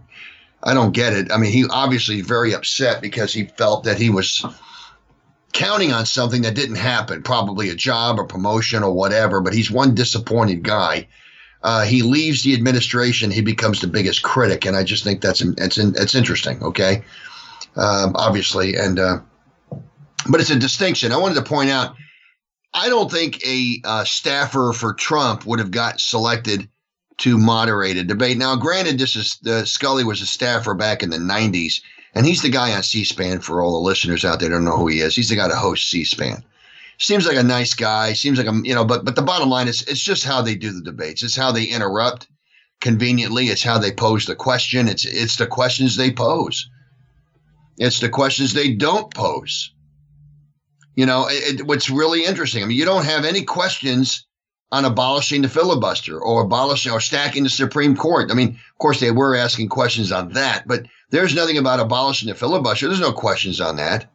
I 0.67 0.73
don't 0.73 0.91
get 0.91 1.13
it. 1.13 1.31
I 1.31 1.37
mean, 1.37 1.53
he 1.53 1.65
obviously 1.69 2.19
very 2.19 2.53
upset 2.53 3.01
because 3.01 3.33
he 3.33 3.45
felt 3.45 3.85
that 3.85 3.97
he 3.97 4.09
was 4.09 4.45
counting 5.53 5.93
on 5.93 6.05
something 6.05 6.41
that 6.41 6.55
didn't 6.55 6.75
happen, 6.75 7.23
probably 7.23 7.69
a 7.69 7.75
job 7.75 8.19
or 8.19 8.25
promotion 8.25 8.83
or 8.83 8.91
whatever. 8.91 9.39
But 9.39 9.53
he's 9.53 9.71
one 9.71 9.95
disappointed 9.95 10.63
guy. 10.63 11.07
Uh, 11.63 11.85
he 11.85 12.01
leaves 12.01 12.43
the 12.43 12.53
administration, 12.53 13.31
he 13.31 13.39
becomes 13.39 13.79
the 13.79 13.87
biggest 13.87 14.23
critic, 14.23 14.65
and 14.65 14.75
I 14.75 14.83
just 14.83 15.05
think 15.05 15.21
that's 15.21 15.41
it's 15.41 15.77
it's 15.77 16.15
interesting. 16.15 16.61
Okay, 16.61 17.01
um, 17.77 18.11
obviously, 18.15 18.75
and 18.75 18.99
uh, 18.99 19.19
but 20.29 20.41
it's 20.41 20.51
a 20.51 20.59
distinction. 20.59 21.13
I 21.13 21.17
wanted 21.17 21.35
to 21.35 21.43
point 21.43 21.69
out. 21.69 21.95
I 22.73 22.89
don't 22.89 23.09
think 23.09 23.41
a 23.45 23.81
uh, 23.85 24.03
staffer 24.03 24.73
for 24.73 24.93
Trump 24.93 25.45
would 25.45 25.59
have 25.59 25.71
got 25.71 26.01
selected 26.01 26.69
to 27.19 27.37
moderate 27.37 27.97
a 27.97 28.03
debate. 28.03 28.37
Now, 28.37 28.55
granted, 28.55 28.99
this 28.99 29.15
is 29.15 29.37
the 29.41 29.65
Scully 29.65 30.03
was 30.03 30.21
a 30.21 30.25
staffer 30.25 30.73
back 30.73 31.03
in 31.03 31.09
the 31.09 31.17
'90s, 31.17 31.81
and 32.13 32.25
he's 32.25 32.41
the 32.41 32.49
guy 32.49 32.75
on 32.75 32.83
C-SPAN 32.83 33.39
for 33.39 33.61
all 33.61 33.73
the 33.73 33.87
listeners 33.87 34.23
out 34.23 34.39
there 34.39 34.49
don't 34.49 34.65
know 34.65 34.77
who 34.77 34.87
he 34.87 34.99
is. 34.99 35.15
He's 35.15 35.29
the 35.29 35.35
guy 35.35 35.47
that 35.47 35.55
hosts 35.55 35.89
C-SPAN. 35.89 36.43
Seems 36.99 37.27
like 37.27 37.37
a 37.37 37.43
nice 37.43 37.73
guy. 37.73 38.13
Seems 38.13 38.37
like 38.37 38.47
a 38.47 38.61
you 38.63 38.73
know, 38.73 38.85
but 38.85 39.05
but 39.05 39.15
the 39.15 39.21
bottom 39.21 39.49
line 39.49 39.67
is 39.67 39.83
it's 39.83 40.01
just 40.01 40.23
how 40.23 40.41
they 40.41 40.55
do 40.55 40.71
the 40.71 40.81
debates. 40.81 41.23
It's 41.23 41.35
how 41.35 41.51
they 41.51 41.65
interrupt 41.65 42.27
conveniently. 42.81 43.47
It's 43.47 43.63
how 43.63 43.77
they 43.77 43.91
pose 43.91 44.25
the 44.25 44.35
question. 44.35 44.87
It's 44.87 45.05
it's 45.05 45.37
the 45.37 45.47
questions 45.47 45.95
they 45.95 46.11
pose. 46.11 46.69
It's 47.77 47.99
the 47.99 48.09
questions 48.09 48.53
they 48.53 48.73
don't 48.73 49.13
pose. 49.13 49.71
You 50.95 51.05
know, 51.05 51.27
it, 51.29 51.59
it, 51.59 51.67
what's 51.67 51.91
really 51.91 52.25
interesting. 52.25 52.63
I 52.63 52.65
mean, 52.65 52.77
you 52.77 52.85
don't 52.85 53.05
have 53.05 53.23
any 53.23 53.43
questions 53.43 54.25
on 54.71 54.85
abolishing 54.85 55.41
the 55.41 55.49
filibuster 55.49 56.19
or 56.19 56.41
abolishing 56.41 56.91
or 56.91 56.99
stacking 56.99 57.43
the 57.43 57.49
Supreme 57.49 57.95
Court. 57.95 58.31
I 58.31 58.33
mean, 58.33 58.49
of 58.49 58.77
course, 58.79 58.99
they 58.99 59.11
were 59.11 59.35
asking 59.35 59.69
questions 59.69 60.11
on 60.11 60.33
that, 60.33 60.67
but 60.67 60.85
there's 61.09 61.35
nothing 61.35 61.57
about 61.57 61.79
abolishing 61.79 62.27
the 62.27 62.35
filibuster. 62.35 62.87
There's 62.87 62.99
no 62.99 63.13
questions 63.13 63.61
on 63.61 63.77
that. 63.77 64.11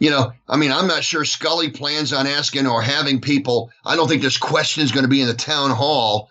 You 0.00 0.10
know, 0.10 0.32
I 0.48 0.56
mean, 0.56 0.70
I'm 0.70 0.86
not 0.86 1.04
sure 1.04 1.24
Scully 1.24 1.70
plans 1.70 2.12
on 2.12 2.26
asking 2.26 2.66
or 2.66 2.82
having 2.82 3.20
people. 3.20 3.70
I 3.84 3.96
don't 3.96 4.08
think 4.08 4.22
there's 4.22 4.38
questions 4.38 4.92
going 4.92 5.04
to 5.04 5.08
be 5.08 5.20
in 5.20 5.28
the 5.28 5.34
town 5.34 5.70
hall. 5.70 6.30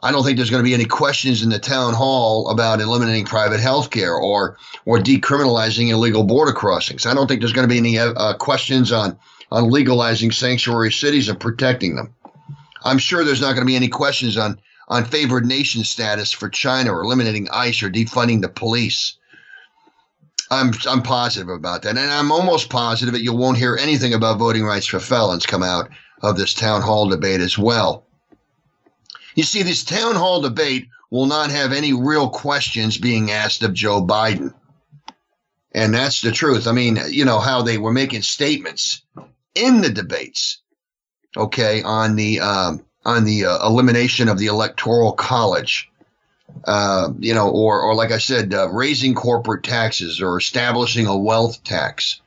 I 0.00 0.12
don't 0.12 0.22
think 0.22 0.36
there's 0.36 0.50
going 0.50 0.62
to 0.62 0.68
be 0.68 0.74
any 0.74 0.84
questions 0.84 1.42
in 1.42 1.48
the 1.48 1.58
town 1.58 1.92
hall 1.92 2.48
about 2.50 2.80
eliminating 2.80 3.24
private 3.24 3.58
health 3.58 3.90
care 3.90 4.14
or 4.14 4.56
or 4.84 4.98
decriminalizing 4.98 5.88
illegal 5.88 6.22
border 6.22 6.52
crossings. 6.52 7.04
I 7.04 7.14
don't 7.14 7.26
think 7.26 7.40
there's 7.40 7.52
going 7.52 7.68
to 7.68 7.72
be 7.72 7.78
any 7.78 7.98
uh, 7.98 8.34
questions 8.34 8.92
on 8.92 9.18
on 9.50 9.70
legalizing 9.70 10.30
sanctuary 10.30 10.92
cities 10.92 11.28
and 11.28 11.40
protecting 11.40 11.96
them. 11.96 12.14
I'm 12.84 12.98
sure 12.98 13.24
there's 13.24 13.40
not 13.40 13.54
going 13.54 13.66
to 13.66 13.70
be 13.70 13.76
any 13.76 13.88
questions 13.88 14.36
on 14.36 14.60
on 14.88 15.04
favored 15.04 15.44
nation 15.44 15.84
status 15.84 16.32
for 16.32 16.48
China 16.48 16.92
or 16.92 17.02
eliminating 17.02 17.48
ICE 17.50 17.82
or 17.82 17.90
defunding 17.90 18.40
the 18.40 18.48
police. 18.48 19.16
I'm 20.50 20.72
I'm 20.86 21.02
positive 21.02 21.50
about 21.50 21.82
that, 21.82 21.98
and 21.98 22.10
I'm 22.10 22.32
almost 22.32 22.70
positive 22.70 23.12
that 23.12 23.22
you 23.22 23.34
won't 23.34 23.58
hear 23.58 23.76
anything 23.76 24.14
about 24.14 24.38
voting 24.38 24.64
rights 24.64 24.86
for 24.86 24.98
felons 24.98 25.44
come 25.44 25.62
out 25.62 25.90
of 26.22 26.36
this 26.36 26.54
town 26.54 26.80
hall 26.80 27.08
debate 27.08 27.40
as 27.40 27.58
well. 27.58 28.06
You 29.34 29.42
see, 29.44 29.62
this 29.62 29.84
town 29.84 30.14
hall 30.14 30.40
debate 30.40 30.88
will 31.10 31.26
not 31.26 31.50
have 31.50 31.72
any 31.72 31.92
real 31.92 32.28
questions 32.28 32.98
being 32.98 33.30
asked 33.30 33.62
of 33.62 33.74
Joe 33.74 34.04
Biden. 34.04 34.52
And 35.72 35.94
that's 35.94 36.22
the 36.22 36.32
truth. 36.32 36.66
I 36.66 36.72
mean, 36.72 36.98
you 37.08 37.24
know, 37.24 37.38
how 37.38 37.62
they 37.62 37.78
were 37.78 37.92
making 37.92 38.22
statements 38.22 39.02
in 39.58 39.80
the 39.80 39.90
debates, 39.90 40.60
okay, 41.36 41.82
on 41.82 42.16
the 42.16 42.40
um, 42.40 42.84
on 43.04 43.24
the 43.24 43.46
uh, 43.46 43.66
elimination 43.66 44.28
of 44.28 44.38
the 44.38 44.46
electoral 44.46 45.12
college, 45.12 45.90
uh, 46.64 47.10
you 47.18 47.34
know, 47.34 47.50
or 47.50 47.80
or 47.80 47.94
like 47.94 48.12
I 48.12 48.18
said, 48.18 48.54
uh, 48.54 48.68
raising 48.68 49.14
corporate 49.14 49.64
taxes 49.64 50.20
or 50.20 50.38
establishing 50.38 51.06
a 51.06 51.16
wealth 51.16 51.62
tax. 51.64 52.20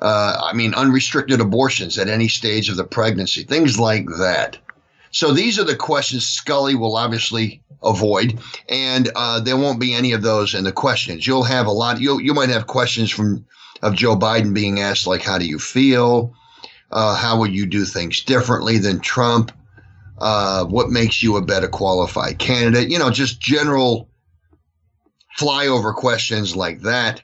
Uh, 0.00 0.50
I 0.50 0.52
mean, 0.54 0.74
unrestricted 0.74 1.40
abortions 1.40 1.98
at 1.98 2.08
any 2.08 2.28
stage 2.28 2.68
of 2.68 2.76
the 2.76 2.84
pregnancy, 2.84 3.42
things 3.42 3.80
like 3.80 4.06
that. 4.18 4.58
So 5.10 5.32
these 5.32 5.58
are 5.58 5.64
the 5.64 5.76
questions 5.76 6.26
Scully 6.26 6.74
will 6.74 6.96
obviously 6.96 7.62
avoid, 7.82 8.38
and 8.68 9.10
uh, 9.14 9.40
there 9.40 9.56
won't 9.56 9.80
be 9.80 9.94
any 9.94 10.12
of 10.12 10.22
those 10.22 10.54
in 10.54 10.64
the 10.64 10.72
questions. 10.72 11.26
You'll 11.26 11.44
have 11.44 11.66
a 11.66 11.72
lot. 11.72 12.00
You 12.00 12.20
you 12.20 12.34
might 12.34 12.50
have 12.50 12.66
questions 12.66 13.10
from 13.10 13.44
of 13.82 13.94
Joe 13.94 14.16
Biden 14.16 14.54
being 14.54 14.80
asked 14.80 15.06
like, 15.06 15.22
"How 15.22 15.38
do 15.38 15.46
you 15.46 15.58
feel? 15.58 16.34
Uh, 16.90 17.14
how 17.14 17.38
would 17.38 17.52
you 17.52 17.66
do 17.66 17.84
things 17.84 18.22
differently 18.22 18.78
than 18.78 19.00
Trump? 19.00 19.52
Uh, 20.18 20.64
what 20.64 20.90
makes 20.90 21.22
you 21.22 21.36
a 21.36 21.42
better 21.42 21.68
qualified 21.68 22.38
candidate?" 22.38 22.90
You 22.90 22.98
know, 22.98 23.10
just 23.10 23.40
general 23.40 24.08
flyover 25.38 25.94
questions 25.94 26.56
like 26.56 26.82
that. 26.82 27.22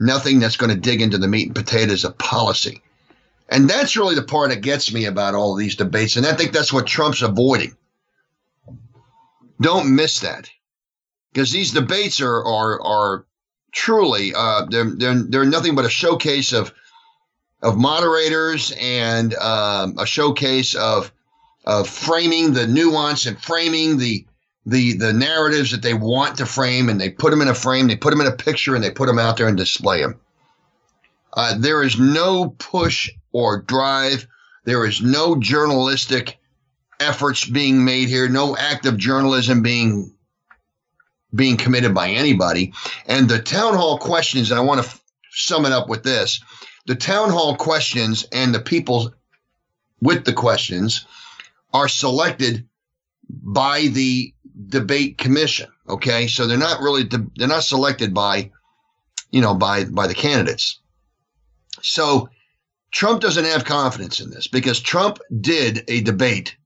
Nothing 0.00 0.40
that's 0.40 0.56
going 0.56 0.74
to 0.74 0.80
dig 0.80 1.00
into 1.00 1.18
the 1.18 1.28
meat 1.28 1.46
and 1.46 1.54
potatoes 1.54 2.04
of 2.04 2.18
policy. 2.18 2.82
And 3.48 3.68
that's 3.68 3.96
really 3.96 4.14
the 4.14 4.22
part 4.22 4.50
that 4.50 4.62
gets 4.62 4.92
me 4.92 5.04
about 5.04 5.34
all 5.34 5.54
these 5.54 5.76
debates. 5.76 6.16
And 6.16 6.26
I 6.26 6.34
think 6.34 6.52
that's 6.52 6.72
what 6.72 6.86
Trump's 6.86 7.22
avoiding. 7.22 7.76
Don't 9.60 9.94
miss 9.94 10.20
that. 10.20 10.50
Because 11.32 11.52
these 11.52 11.72
debates 11.72 12.20
are 12.20 12.44
are 12.44 12.80
are 12.82 13.26
truly 13.72 14.32
uh, 14.34 14.66
they're, 14.70 14.90
they're 14.96 15.22
they're 15.22 15.44
nothing 15.44 15.74
but 15.74 15.84
a 15.84 15.90
showcase 15.90 16.52
of 16.52 16.72
of 17.60 17.76
moderators 17.76 18.72
and 18.78 19.34
um, 19.34 19.98
a 19.98 20.06
showcase 20.06 20.74
of 20.74 21.12
of 21.64 21.88
framing 21.88 22.52
the 22.52 22.66
nuance 22.66 23.26
and 23.26 23.40
framing 23.40 23.98
the 23.98 24.24
the 24.66 24.94
the 24.94 25.12
narratives 25.12 25.72
that 25.72 25.82
they 25.82 25.94
want 25.94 26.38
to 26.38 26.46
frame 26.46 26.88
and 26.88 27.00
they 27.00 27.10
put 27.10 27.30
them 27.30 27.42
in 27.42 27.48
a 27.48 27.54
frame 27.54 27.88
they 27.88 27.96
put 27.96 28.10
them 28.10 28.20
in 28.20 28.26
a 28.26 28.36
picture 28.36 28.74
and 28.74 28.84
they 28.84 28.90
put 28.90 29.06
them 29.06 29.18
out 29.18 29.36
there 29.36 29.48
and 29.48 29.56
display 29.56 30.00
them 30.00 30.18
uh, 31.34 31.56
there 31.58 31.82
is 31.82 31.98
no 31.98 32.50
push 32.58 33.10
or 33.32 33.62
drive 33.62 34.26
there 34.64 34.86
is 34.86 35.02
no 35.02 35.36
journalistic 35.36 36.38
efforts 37.00 37.44
being 37.44 37.84
made 37.84 38.08
here 38.08 38.28
no 38.28 38.56
active 38.56 38.96
journalism 38.96 39.62
being 39.62 40.14
being 41.34 41.56
committed 41.56 41.94
by 41.94 42.10
anybody. 42.10 42.72
And 43.06 43.28
the 43.28 43.40
town 43.40 43.74
hall 43.74 43.98
questions, 43.98 44.50
and 44.50 44.58
I 44.58 44.62
want 44.62 44.82
to 44.82 44.86
f- 44.86 45.02
sum 45.32 45.66
it 45.66 45.72
up 45.72 45.88
with 45.88 46.02
this 46.02 46.40
the 46.86 46.94
town 46.94 47.30
hall 47.30 47.56
questions 47.56 48.26
and 48.30 48.54
the 48.54 48.60
people 48.60 49.12
with 50.02 50.24
the 50.24 50.34
questions 50.34 51.06
are 51.72 51.88
selected 51.88 52.68
by 53.30 53.86
the 53.86 54.34
debate 54.68 55.16
commission. 55.16 55.70
Okay. 55.88 56.26
So 56.26 56.46
they're 56.46 56.58
not 56.58 56.80
really, 56.80 57.04
de- 57.04 57.26
they're 57.36 57.48
not 57.48 57.64
selected 57.64 58.12
by, 58.12 58.50
you 59.30 59.40
know, 59.40 59.54
by, 59.54 59.84
by 59.84 60.06
the 60.06 60.14
candidates. 60.14 60.78
So 61.84 62.28
Trump 62.90 63.20
doesn't 63.20 63.44
have 63.44 63.64
confidence 63.64 64.20
in 64.20 64.30
this 64.30 64.46
because 64.46 64.80
Trump 64.80 65.18
did 65.40 65.84
a 65.88 66.00
debate 66.00 66.56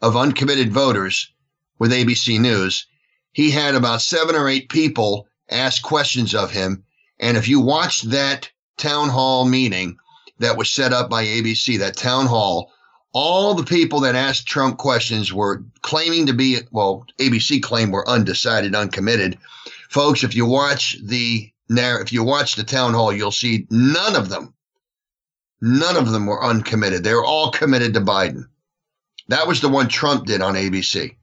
of 0.00 0.16
uncommitted 0.16 0.72
voters 0.72 1.32
with 1.78 1.92
ABC 1.92 2.40
News 2.40 2.86
he 3.32 3.50
had 3.50 3.74
about 3.74 4.02
seven 4.02 4.34
or 4.34 4.48
eight 4.48 4.68
people 4.68 5.26
ask 5.50 5.82
questions 5.82 6.34
of 6.34 6.50
him. 6.50 6.84
And 7.18 7.36
if 7.36 7.48
you 7.48 7.60
watched 7.60 8.10
that 8.10 8.50
town 8.76 9.08
hall 9.08 9.44
meeting 9.44 9.96
that 10.38 10.56
was 10.56 10.70
set 10.70 10.92
up 10.92 11.10
by 11.10 11.24
ABC, 11.24 11.78
that 11.78 11.96
town 11.96 12.26
hall, 12.26 12.72
all 13.12 13.54
the 13.54 13.64
people 13.64 14.00
that 14.00 14.14
asked 14.14 14.46
Trump 14.46 14.78
questions 14.78 15.32
were 15.32 15.64
claiming 15.82 16.26
to 16.26 16.32
be, 16.32 16.58
well, 16.70 17.04
ABC 17.18 17.62
claimed 17.62 17.92
were 17.92 18.08
undecided, 18.08 18.74
uncommitted. 18.74 19.38
Folks, 19.88 20.24
if 20.24 20.34
you 20.34 20.46
watch 20.46 20.96
the 21.02 21.49
narr- 21.70 22.02
if 22.02 22.12
you 22.12 22.22
watch 22.22 22.56
the 22.56 22.64
town 22.64 22.92
hall, 22.92 23.12
you'll 23.12 23.32
see 23.32 23.66
none 23.70 24.16
of 24.16 24.28
them, 24.28 24.52
none 25.60 25.96
of 25.96 26.10
them 26.10 26.26
were 26.26 26.44
uncommitted. 26.44 27.02
They 27.02 27.14
were 27.14 27.24
all 27.24 27.50
committed 27.50 27.94
to 27.94 28.00
Biden. 28.00 28.44
That 29.28 29.46
was 29.46 29.60
the 29.60 29.68
one 29.68 29.88
Trump 29.88 30.26
did 30.26 30.42
on 30.42 30.54
ABC. 30.54 31.16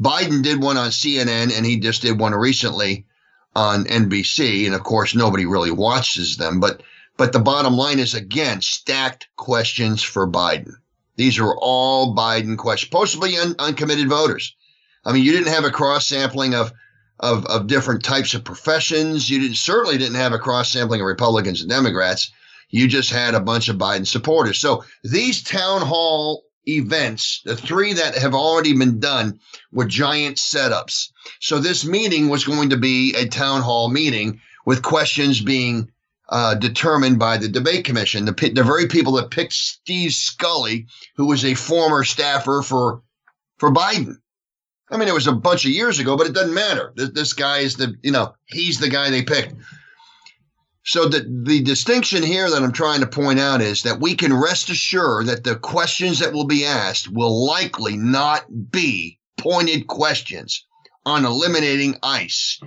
Biden 0.00 0.42
did 0.42 0.60
one 0.60 0.76
on 0.76 0.90
CNN, 0.90 1.56
and 1.56 1.64
he 1.64 1.78
just 1.78 2.02
did 2.02 2.18
one 2.18 2.34
recently 2.34 3.06
on 3.54 3.84
NBC. 3.84 4.66
And 4.66 4.74
of 4.74 4.82
course, 4.82 5.14
nobody 5.14 5.46
really 5.46 5.70
watches 5.70 6.36
them. 6.36 6.58
But 6.60 6.82
but 7.16 7.32
the 7.32 7.38
bottom 7.38 7.74
line 7.74 8.00
is 8.00 8.14
again 8.14 8.60
stacked 8.60 9.28
questions 9.36 10.02
for 10.02 10.26
Biden. 10.26 10.72
These 11.16 11.38
are 11.38 11.54
all 11.56 12.16
Biden 12.16 12.58
questions, 12.58 12.90
possibly 12.90 13.36
un- 13.36 13.54
uncommitted 13.58 14.08
voters. 14.08 14.56
I 15.04 15.12
mean, 15.12 15.22
you 15.22 15.32
didn't 15.32 15.52
have 15.52 15.64
a 15.64 15.70
cross 15.70 16.08
sampling 16.08 16.54
of, 16.54 16.72
of 17.20 17.46
of 17.46 17.66
different 17.66 18.02
types 18.02 18.34
of 18.34 18.44
professions. 18.44 19.28
You 19.30 19.40
didn't 19.40 19.56
certainly 19.56 19.98
didn't 19.98 20.16
have 20.16 20.32
a 20.32 20.38
cross 20.38 20.72
sampling 20.72 21.00
of 21.00 21.06
Republicans 21.06 21.60
and 21.60 21.70
Democrats. 21.70 22.32
You 22.70 22.88
just 22.88 23.10
had 23.10 23.34
a 23.34 23.40
bunch 23.40 23.68
of 23.68 23.76
Biden 23.76 24.06
supporters. 24.06 24.58
So 24.58 24.84
these 25.04 25.42
town 25.42 25.82
hall 25.82 26.44
events, 26.66 27.42
the 27.44 27.56
three 27.56 27.92
that 27.92 28.16
have 28.16 28.34
already 28.34 28.76
been 28.76 28.98
done, 28.98 29.38
were 29.72 29.84
giant 29.84 30.38
setups. 30.38 31.10
So 31.40 31.58
this 31.58 31.84
meeting 31.84 32.28
was 32.28 32.44
going 32.44 32.70
to 32.70 32.76
be 32.76 33.14
a 33.14 33.28
town 33.28 33.62
hall 33.62 33.90
meeting 33.90 34.40
with 34.66 34.82
questions 34.82 35.40
being 35.40 35.90
uh, 36.28 36.54
determined 36.54 37.18
by 37.18 37.36
the 37.36 37.48
debate 37.48 37.84
commission, 37.84 38.24
the, 38.24 38.52
the 38.54 38.64
very 38.64 38.88
people 38.88 39.12
that 39.12 39.30
picked 39.30 39.52
Steve 39.52 40.12
Scully, 40.12 40.86
who 41.16 41.26
was 41.26 41.44
a 41.44 41.54
former 41.54 42.02
staffer 42.02 42.62
for 42.62 43.02
for 43.58 43.70
Biden. 43.70 44.16
I 44.94 44.98
mean, 44.98 45.08
it 45.08 45.14
was 45.14 45.26
a 45.26 45.32
bunch 45.32 45.64
of 45.64 45.72
years 45.72 45.98
ago, 45.98 46.16
but 46.16 46.26
it 46.26 46.34
doesn't 46.34 46.54
matter. 46.54 46.92
This, 46.94 47.10
this 47.10 47.32
guy 47.32 47.58
is 47.58 47.76
the, 47.76 47.94
you 48.02 48.12
know, 48.12 48.34
he's 48.46 48.78
the 48.78 48.88
guy 48.88 49.10
they 49.10 49.22
picked. 49.22 49.54
So 50.84 51.08
the, 51.08 51.26
the 51.44 51.62
distinction 51.62 52.22
here 52.22 52.48
that 52.48 52.62
I'm 52.62 52.72
trying 52.72 53.00
to 53.00 53.06
point 53.06 53.40
out 53.40 53.62
is 53.62 53.82
that 53.82 54.00
we 54.00 54.14
can 54.14 54.32
rest 54.38 54.68
assured 54.68 55.26
that 55.26 55.42
the 55.42 55.56
questions 55.56 56.18
that 56.18 56.32
will 56.32 56.46
be 56.46 56.66
asked 56.66 57.10
will 57.10 57.46
likely 57.46 57.96
not 57.96 58.44
be 58.70 59.18
pointed 59.38 59.86
questions 59.86 60.66
on 61.06 61.24
eliminating 61.24 61.96
ICE, 62.02 62.60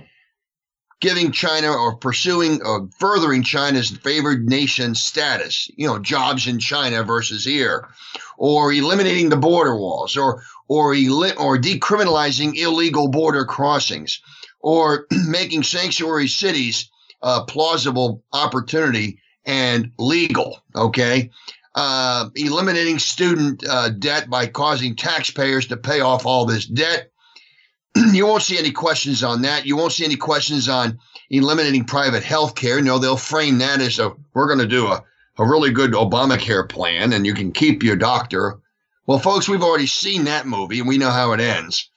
giving 1.00 1.32
China 1.32 1.70
or 1.70 1.96
pursuing 1.96 2.60
or 2.62 2.88
furthering 2.98 3.42
China's 3.42 3.90
favored 3.90 4.48
nation 4.48 4.94
status, 4.94 5.70
you 5.76 5.86
know, 5.86 5.98
jobs 5.98 6.46
in 6.46 6.58
China 6.58 7.04
versus 7.04 7.44
here, 7.44 7.88
or 8.36 8.72
eliminating 8.72 9.28
the 9.28 9.36
border 9.36 9.76
walls, 9.76 10.16
or 10.16 10.42
or 10.66 10.92
or 10.92 11.58
decriminalizing 11.58 12.56
illegal 12.56 13.08
border 13.08 13.44
crossings, 13.44 14.20
or 14.60 15.06
making 15.28 15.62
sanctuary 15.62 16.28
cities 16.28 16.90
a 17.22 17.44
plausible 17.44 18.22
opportunity 18.32 19.20
and 19.44 19.92
legal. 19.98 20.62
Okay. 20.74 21.30
Uh, 21.74 22.28
eliminating 22.34 22.98
student 22.98 23.64
uh, 23.68 23.88
debt 23.90 24.28
by 24.28 24.46
causing 24.46 24.96
taxpayers 24.96 25.68
to 25.68 25.76
pay 25.76 26.00
off 26.00 26.26
all 26.26 26.44
this 26.44 26.66
debt. 26.66 27.12
you 28.12 28.26
won't 28.26 28.42
see 28.42 28.58
any 28.58 28.70
questions 28.70 29.22
on 29.22 29.42
that. 29.42 29.66
You 29.66 29.76
won't 29.76 29.92
see 29.92 30.04
any 30.04 30.16
questions 30.16 30.68
on 30.68 30.98
eliminating 31.30 31.84
private 31.84 32.22
health 32.22 32.54
care. 32.54 32.80
No, 32.80 32.98
they'll 32.98 33.16
frame 33.16 33.58
that 33.58 33.80
as 33.80 33.98
a 33.98 34.12
we're 34.34 34.46
going 34.46 34.58
to 34.60 34.66
do 34.66 34.86
a, 34.86 35.04
a 35.38 35.46
really 35.46 35.70
good 35.70 35.92
Obamacare 35.92 36.68
plan 36.68 37.12
and 37.12 37.26
you 37.26 37.34
can 37.34 37.52
keep 37.52 37.82
your 37.82 37.96
doctor. 37.96 38.58
Well, 39.06 39.18
folks, 39.18 39.48
we've 39.48 39.62
already 39.62 39.86
seen 39.86 40.24
that 40.24 40.46
movie 40.46 40.80
and 40.80 40.88
we 40.88 40.98
know 40.98 41.10
how 41.10 41.32
it 41.32 41.40
ends. 41.40 41.90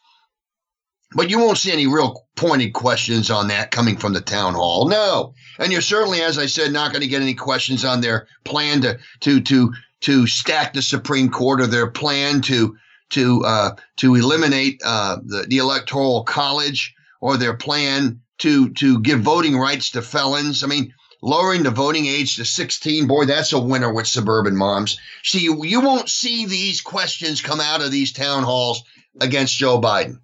But 1.13 1.29
you 1.29 1.39
won't 1.39 1.57
see 1.57 1.73
any 1.73 1.87
real 1.87 2.25
pointed 2.37 2.71
questions 2.71 3.29
on 3.29 3.49
that 3.49 3.71
coming 3.71 3.97
from 3.97 4.13
the 4.13 4.21
town 4.21 4.53
hall. 4.53 4.87
No. 4.87 5.33
And 5.59 5.71
you're 5.71 5.81
certainly, 5.81 6.21
as 6.21 6.37
I 6.37 6.45
said, 6.45 6.71
not 6.71 6.91
going 6.91 7.01
to 7.01 7.07
get 7.09 7.21
any 7.21 7.33
questions 7.33 7.83
on 7.83 7.99
their 7.99 8.27
plan 8.45 8.81
to 8.81 8.97
to 9.21 9.41
to 9.41 9.73
to 10.01 10.25
stack 10.25 10.73
the 10.73 10.81
Supreme 10.81 11.29
Court 11.29 11.59
or 11.59 11.67
their 11.67 11.91
plan 11.91 12.41
to 12.43 12.77
to 13.11 13.43
uh, 13.45 13.75
to 13.97 14.15
eliminate 14.15 14.81
uh, 14.83 15.17
the, 15.23 15.45
the 15.47 15.57
electoral 15.57 16.23
college 16.23 16.93
or 17.19 17.37
their 17.37 17.55
plan 17.55 18.21
to 18.39 18.69
to 18.73 18.99
give 19.01 19.21
voting 19.21 19.57
rights 19.57 19.91
to 19.91 20.01
felons. 20.01 20.63
I 20.63 20.67
mean, 20.67 20.93
lowering 21.21 21.63
the 21.63 21.71
voting 21.71 22.07
age 22.07 22.35
to 22.37 22.45
16, 22.45 23.07
boy, 23.07 23.25
that's 23.25 23.53
a 23.53 23.59
winner 23.59 23.93
with 23.93 24.07
suburban 24.07 24.55
moms. 24.55 24.99
See, 25.23 25.39
you, 25.39 25.63
you 25.63 25.81
won't 25.81 26.09
see 26.09 26.45
these 26.45 26.81
questions 26.81 27.41
come 27.41 27.61
out 27.61 27.81
of 27.81 27.91
these 27.91 28.11
town 28.11 28.43
halls 28.43 28.83
against 29.19 29.57
Joe 29.57 29.79
Biden 29.79 30.19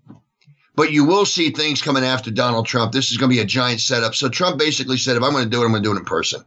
but 0.78 0.91
you 0.91 1.04
will 1.04 1.26
see 1.26 1.50
things 1.50 1.82
coming 1.82 2.04
after 2.04 2.30
Donald 2.30 2.67
Trump. 2.67 2.91
This 2.91 3.12
is 3.12 3.17
going 3.17 3.32
to 3.32 3.36
be 3.36 3.41
a 3.41 3.45
giant 3.45 3.82
setup. 3.82 4.13
So 4.13 4.30
Trump 4.30 4.60
basically 4.60 4.97
said, 4.97 5.17
if 5.17 5.23
I'm 5.23 5.32
going 5.32 5.43
to 5.43 5.50
do 5.50 5.63
it, 5.63 5.65
I'm 5.65 5.71
going 5.71 5.82
to 5.82 5.89
do 5.89 5.95
it 5.95 6.00
in 6.00 6.06
person. 6.06 6.43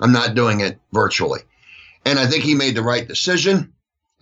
I'm 0.00 0.10
not 0.12 0.34
doing 0.34 0.58
it 0.60 0.80
virtually. 0.92 1.40
And 2.04 2.18
I 2.18 2.26
think 2.26 2.42
he 2.42 2.56
made 2.56 2.74
the 2.74 2.82
right 2.82 3.06
decision. 3.06 3.72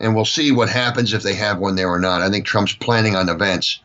And 0.01 0.15
we'll 0.15 0.25
see 0.25 0.53
what 0.53 0.69
happens 0.69 1.13
if 1.13 1.23
they 1.23 1.35
have 1.35 1.59
one 1.59 1.75
there 1.75 1.89
or 1.89 1.99
not. 1.99 2.23
I 2.23 2.31
think 2.31 2.47
Trump's 2.47 2.75
planning 2.75 3.17
on 3.17 3.29
events. 3.29 3.81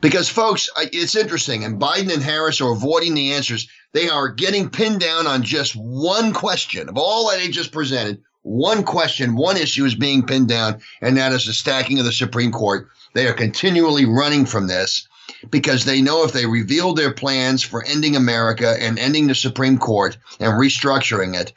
Because, 0.00 0.28
folks, 0.28 0.68
it's 0.76 1.16
interesting. 1.16 1.64
And 1.64 1.80
Biden 1.80 2.12
and 2.12 2.22
Harris 2.22 2.60
are 2.60 2.72
avoiding 2.72 3.14
the 3.14 3.32
answers. 3.32 3.68
They 3.92 4.08
are 4.08 4.28
getting 4.28 4.70
pinned 4.70 5.00
down 5.00 5.26
on 5.26 5.42
just 5.42 5.74
one 5.74 6.32
question 6.32 6.88
of 6.88 6.96
all 6.96 7.30
that 7.30 7.38
they 7.38 7.48
just 7.48 7.72
presented. 7.72 8.22
One 8.42 8.82
question, 8.82 9.36
one 9.36 9.56
issue 9.56 9.84
is 9.84 9.94
being 9.94 10.26
pinned 10.26 10.48
down, 10.48 10.80
and 11.00 11.16
that 11.16 11.32
is 11.32 11.46
the 11.46 11.52
stacking 11.52 12.00
of 12.00 12.04
the 12.04 12.12
Supreme 12.12 12.50
Court. 12.50 12.88
They 13.14 13.28
are 13.28 13.34
continually 13.34 14.04
running 14.04 14.46
from 14.46 14.66
this 14.66 15.06
because 15.50 15.84
they 15.84 16.02
know 16.02 16.24
if 16.24 16.32
they 16.32 16.46
reveal 16.46 16.94
their 16.94 17.12
plans 17.12 17.62
for 17.62 17.84
ending 17.84 18.16
America 18.16 18.76
and 18.80 18.98
ending 18.98 19.28
the 19.28 19.34
Supreme 19.34 19.78
Court 19.78 20.16
and 20.40 20.54
restructuring 20.54 21.40
it 21.40 21.52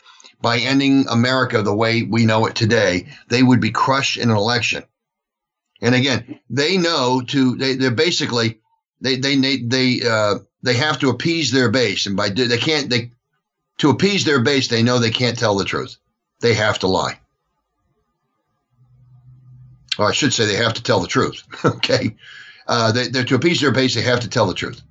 by 0.45 0.60
ending 0.60 1.05
America 1.10 1.62
the 1.62 1.75
way 1.75 2.03
we 2.03 2.25
know 2.25 2.45
it 2.45 2.55
today, 2.55 3.08
they 3.29 3.41
would 3.41 3.60
be 3.60 3.71
crushed 3.71 4.17
in 4.17 4.29
an 4.29 4.38
election. 4.38 4.84
And 5.81 5.95
again, 5.95 6.39
they 6.49 6.77
know 6.77 7.21
to 7.29 7.55
they 7.55 7.75
they're 7.75 7.91
basically 8.08 8.60
they 9.01 9.15
they 9.15 9.36
they 9.36 9.58
they 9.58 10.01
uh, 10.08 10.36
they 10.62 10.75
have 10.75 10.99
to 10.99 11.10
appease 11.10 11.51
their 11.51 11.69
base, 11.69 12.05
and 12.05 12.15
by 12.15 12.29
they 12.29 12.58
can't 12.58 12.91
they 12.91 13.12
to 13.79 13.89
appease 13.89 14.23
their 14.23 14.41
base, 14.41 14.67
they 14.67 14.84
know 14.84 14.99
they 14.99 15.10
can't 15.21 15.39
tell 15.39 15.55
the 15.55 15.65
truth. 15.65 15.97
They 16.41 16.53
have 16.53 16.79
to 16.79 16.88
lie 16.88 17.19
or 19.97 20.10
I 20.10 20.12
should 20.12 20.34
say, 20.34 20.45
they 20.45 20.55
have 20.55 20.73
to 20.73 20.84
tell 20.84 20.99
the 20.99 21.08
truth. 21.08 21.43
okay, 21.65 22.15
uh, 22.67 22.91
they, 22.91 23.08
they're 23.08 23.23
to 23.25 23.36
appease 23.36 23.62
their 23.62 23.71
base. 23.71 23.95
They 23.95 24.01
have 24.01 24.21
to 24.21 24.29
tell 24.29 24.45
the 24.45 24.53
truth. 24.53 24.81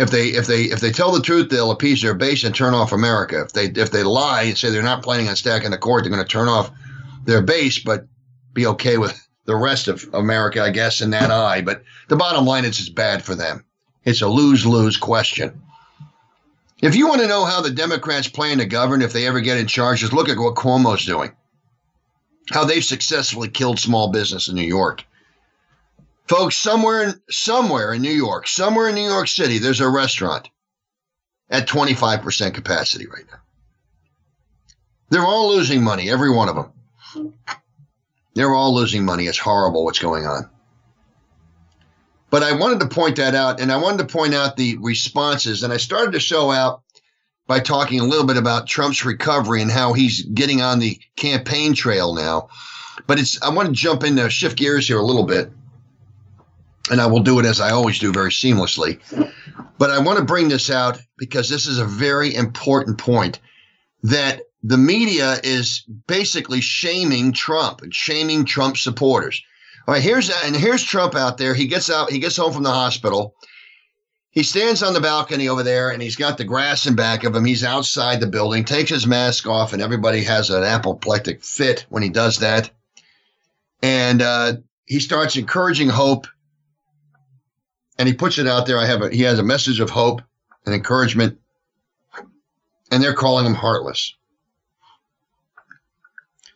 If 0.00 0.10
they 0.10 0.28
if 0.28 0.46
they 0.46 0.62
if 0.62 0.80
they 0.80 0.90
tell 0.90 1.12
the 1.12 1.20
truth, 1.20 1.50
they'll 1.50 1.70
appease 1.70 2.00
their 2.00 2.14
base 2.14 2.44
and 2.44 2.54
turn 2.54 2.74
off 2.74 2.92
America. 2.92 3.42
If 3.42 3.52
they 3.52 3.66
if 3.66 3.90
they 3.90 4.02
lie 4.02 4.42
and 4.42 4.56
say 4.56 4.70
they're 4.70 4.82
not 4.82 5.02
planning 5.02 5.28
on 5.28 5.36
stacking 5.36 5.70
the 5.70 5.78
court, 5.78 6.04
they're 6.04 6.12
going 6.12 6.22
to 6.22 6.28
turn 6.28 6.48
off 6.48 6.70
their 7.24 7.42
base, 7.42 7.78
but 7.78 8.06
be 8.54 8.66
okay 8.66 8.96
with 8.96 9.28
the 9.44 9.56
rest 9.56 9.88
of 9.88 10.08
America, 10.14 10.62
I 10.62 10.70
guess, 10.70 11.00
in 11.00 11.10
that 11.10 11.30
eye. 11.30 11.60
But 11.60 11.82
the 12.08 12.16
bottom 12.16 12.46
line 12.46 12.64
is, 12.64 12.80
it's 12.80 12.88
bad 12.88 13.22
for 13.22 13.34
them. 13.34 13.64
It's 14.04 14.22
a 14.22 14.28
lose 14.28 14.64
lose 14.64 14.96
question. 14.96 15.60
If 16.80 16.96
you 16.96 17.06
want 17.06 17.20
to 17.20 17.28
know 17.28 17.44
how 17.44 17.60
the 17.60 17.70
Democrats 17.70 18.26
plan 18.26 18.58
to 18.58 18.64
govern 18.64 19.02
if 19.02 19.12
they 19.12 19.26
ever 19.26 19.40
get 19.40 19.58
in 19.58 19.66
charge, 19.66 20.00
just 20.00 20.14
look 20.14 20.30
at 20.30 20.38
what 20.38 20.54
Cuomo's 20.54 21.04
doing 21.04 21.32
how 22.50 22.64
they've 22.64 22.84
successfully 22.84 23.48
killed 23.48 23.78
small 23.78 24.10
business 24.10 24.48
in 24.48 24.54
New 24.54 24.62
York. 24.62 25.04
Folks, 26.30 26.56
somewhere 26.56 27.02
in, 27.02 27.20
somewhere 27.28 27.92
in 27.92 28.02
New 28.02 28.12
York, 28.12 28.46
somewhere 28.46 28.88
in 28.88 28.94
New 28.94 29.10
York 29.10 29.26
City, 29.26 29.58
there's 29.58 29.80
a 29.80 29.88
restaurant 29.88 30.48
at 31.50 31.66
25% 31.66 32.54
capacity 32.54 33.08
right 33.08 33.24
now. 33.28 33.38
They're 35.08 35.24
all 35.24 35.48
losing 35.48 35.82
money, 35.82 36.08
every 36.08 36.30
one 36.30 36.48
of 36.48 36.54
them. 36.54 37.34
They're 38.34 38.54
all 38.54 38.72
losing 38.72 39.04
money. 39.04 39.26
It's 39.26 39.38
horrible 39.38 39.84
what's 39.84 39.98
going 39.98 40.24
on. 40.24 40.48
But 42.30 42.44
I 42.44 42.52
wanted 42.52 42.78
to 42.78 42.86
point 42.86 43.16
that 43.16 43.34
out, 43.34 43.58
and 43.58 43.72
I 43.72 43.78
wanted 43.78 43.98
to 44.06 44.16
point 44.16 44.32
out 44.32 44.56
the 44.56 44.76
responses. 44.76 45.64
And 45.64 45.72
I 45.72 45.78
started 45.78 46.12
to 46.12 46.20
show 46.20 46.52
out 46.52 46.82
by 47.48 47.58
talking 47.58 47.98
a 47.98 48.04
little 48.04 48.24
bit 48.24 48.36
about 48.36 48.68
Trump's 48.68 49.04
recovery 49.04 49.62
and 49.62 49.70
how 49.70 49.94
he's 49.94 50.22
getting 50.22 50.62
on 50.62 50.78
the 50.78 50.96
campaign 51.16 51.74
trail 51.74 52.14
now. 52.14 52.50
But 53.08 53.18
it's 53.18 53.42
I 53.42 53.48
want 53.48 53.66
to 53.66 53.74
jump 53.74 54.04
in 54.04 54.14
there, 54.14 54.30
shift 54.30 54.56
gears 54.56 54.86
here 54.86 55.00
a 55.00 55.04
little 55.04 55.24
bit. 55.24 55.50
And 56.90 57.00
I 57.00 57.06
will 57.06 57.20
do 57.20 57.38
it 57.38 57.46
as 57.46 57.60
I 57.60 57.70
always 57.70 57.98
do, 57.98 58.12
very 58.12 58.30
seamlessly. 58.30 59.00
But 59.78 59.90
I 59.90 59.98
want 60.00 60.18
to 60.18 60.24
bring 60.24 60.48
this 60.48 60.70
out 60.70 61.00
because 61.16 61.48
this 61.48 61.66
is 61.66 61.78
a 61.78 61.84
very 61.84 62.34
important 62.34 62.98
point 62.98 63.38
that 64.02 64.42
the 64.62 64.76
media 64.76 65.38
is 65.42 65.84
basically 66.06 66.60
shaming 66.60 67.32
Trump 67.32 67.80
and 67.82 67.94
shaming 67.94 68.44
Trump 68.44 68.76
supporters. 68.76 69.42
All 69.86 69.94
right, 69.94 70.02
here's 70.02 70.30
and 70.44 70.54
here's 70.54 70.82
Trump 70.82 71.14
out 71.14 71.38
there. 71.38 71.54
He 71.54 71.66
gets 71.66 71.88
out, 71.90 72.10
he 72.10 72.18
gets 72.18 72.36
home 72.36 72.52
from 72.52 72.64
the 72.64 72.70
hospital 72.70 73.34
he 74.30 74.44
stands 74.44 74.82
on 74.82 74.94
the 74.94 75.00
balcony 75.00 75.48
over 75.48 75.62
there 75.62 75.90
and 75.90 76.00
he's 76.00 76.16
got 76.16 76.38
the 76.38 76.44
grass 76.44 76.86
in 76.86 76.94
back 76.94 77.24
of 77.24 77.34
him. 77.34 77.44
He's 77.44 77.64
outside 77.64 78.20
the 78.20 78.28
building, 78.28 78.64
takes 78.64 78.90
his 78.90 79.06
mask 79.06 79.46
off, 79.46 79.72
and 79.72 79.82
everybody 79.82 80.22
has 80.22 80.50
an 80.50 80.62
apoplectic 80.62 81.42
fit 81.42 81.84
when 81.88 82.02
he 82.02 82.10
does 82.10 82.38
that. 82.38 82.70
And 83.82 84.22
uh, 84.22 84.54
he 84.86 85.00
starts 85.00 85.36
encouraging 85.36 85.88
hope 85.88 86.28
and 88.00 88.08
he 88.08 88.14
puts 88.14 88.38
it 88.38 88.46
out 88.46 88.64
there. 88.64 88.78
I 88.78 88.86
have 88.86 89.02
a, 89.02 89.10
he 89.10 89.20
has 89.24 89.38
a 89.38 89.42
message 89.42 89.78
of 89.78 89.90
hope. 89.90 90.22
and 90.64 90.74
encouragement, 90.74 91.38
and 92.90 93.02
they're 93.02 93.14
calling 93.14 93.44
him 93.44 93.54
heartless. 93.54 94.16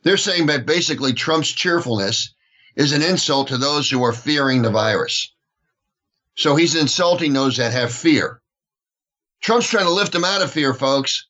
They're 0.01 0.17
saying 0.17 0.47
that 0.47 0.65
basically 0.65 1.13
Trump's 1.13 1.51
cheerfulness 1.51 2.33
is 2.75 2.93
an 2.93 3.03
insult 3.03 3.49
to 3.49 3.57
those 3.57 3.87
who 3.87 4.03
are 4.03 4.11
fearing 4.11 4.63
the 4.63 4.71
virus. 4.71 5.33
So 6.35 6.55
he's 6.55 6.75
insulting 6.75 7.33
those 7.33 7.57
that 7.57 7.73
have 7.73 7.93
fear. 7.93 8.41
Trump's 9.39 9.69
trying 9.69 9.85
to 9.85 9.91
lift 9.91 10.13
them 10.13 10.25
out 10.25 10.41
of 10.41 10.51
fear, 10.51 10.73
folks. 10.73 11.27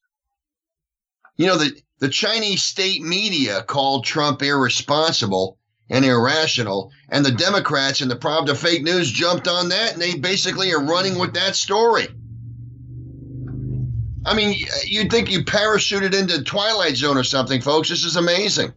You 1.36 1.48
know, 1.48 1.58
the, 1.58 1.78
the 2.00 2.10
Chinese 2.10 2.64
state 2.64 3.02
media 3.02 3.64
called 3.64 4.06
Trump 4.06 4.42
irresponsible 4.42 5.58
and 5.90 6.04
irrational, 6.04 6.92
and 7.10 7.26
the 7.26 7.32
Democrats 7.32 8.02
and 8.02 8.10
the 8.10 8.16
problem 8.16 8.56
Pravda 8.56 8.60
fake 8.60 8.84
news 8.84 9.12
jumped 9.12 9.48
on 9.48 9.70
that, 9.70 9.94
and 9.94 10.02
they 10.02 10.16
basically 10.16 10.74
are 10.74 10.84
running 10.84 11.20
with 11.20 11.34
that 11.36 11.56
story. 11.56 12.08
I 14.26 14.34
mean, 14.34 14.58
you'd 14.86 15.12
think 15.12 15.32
you 15.32 15.44
parachuted 15.44 16.20
into 16.20 16.44
Twilight 16.44 16.96
Zone 16.96 17.18
or 17.18 17.24
something, 17.24 17.62
folks. 17.62 17.90
This 17.90 18.04
is 18.04 18.16
amazing. 18.16 18.74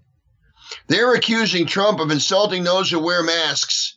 They're 0.89 1.15
accusing 1.15 1.65
Trump 1.67 2.01
of 2.01 2.11
insulting 2.11 2.65
those 2.65 2.91
who 2.91 2.99
wear 2.99 3.23
masks 3.23 3.97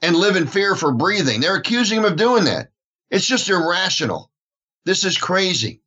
and 0.00 0.16
live 0.16 0.36
in 0.36 0.46
fear 0.46 0.74
for 0.74 0.92
breathing. 0.92 1.40
They're 1.40 1.56
accusing 1.56 1.98
him 1.98 2.06
of 2.06 2.16
doing 2.16 2.44
that. 2.44 2.70
It's 3.10 3.26
just 3.26 3.50
irrational. 3.50 4.30
This 4.86 5.04
is 5.04 5.18
crazy. 5.18 5.81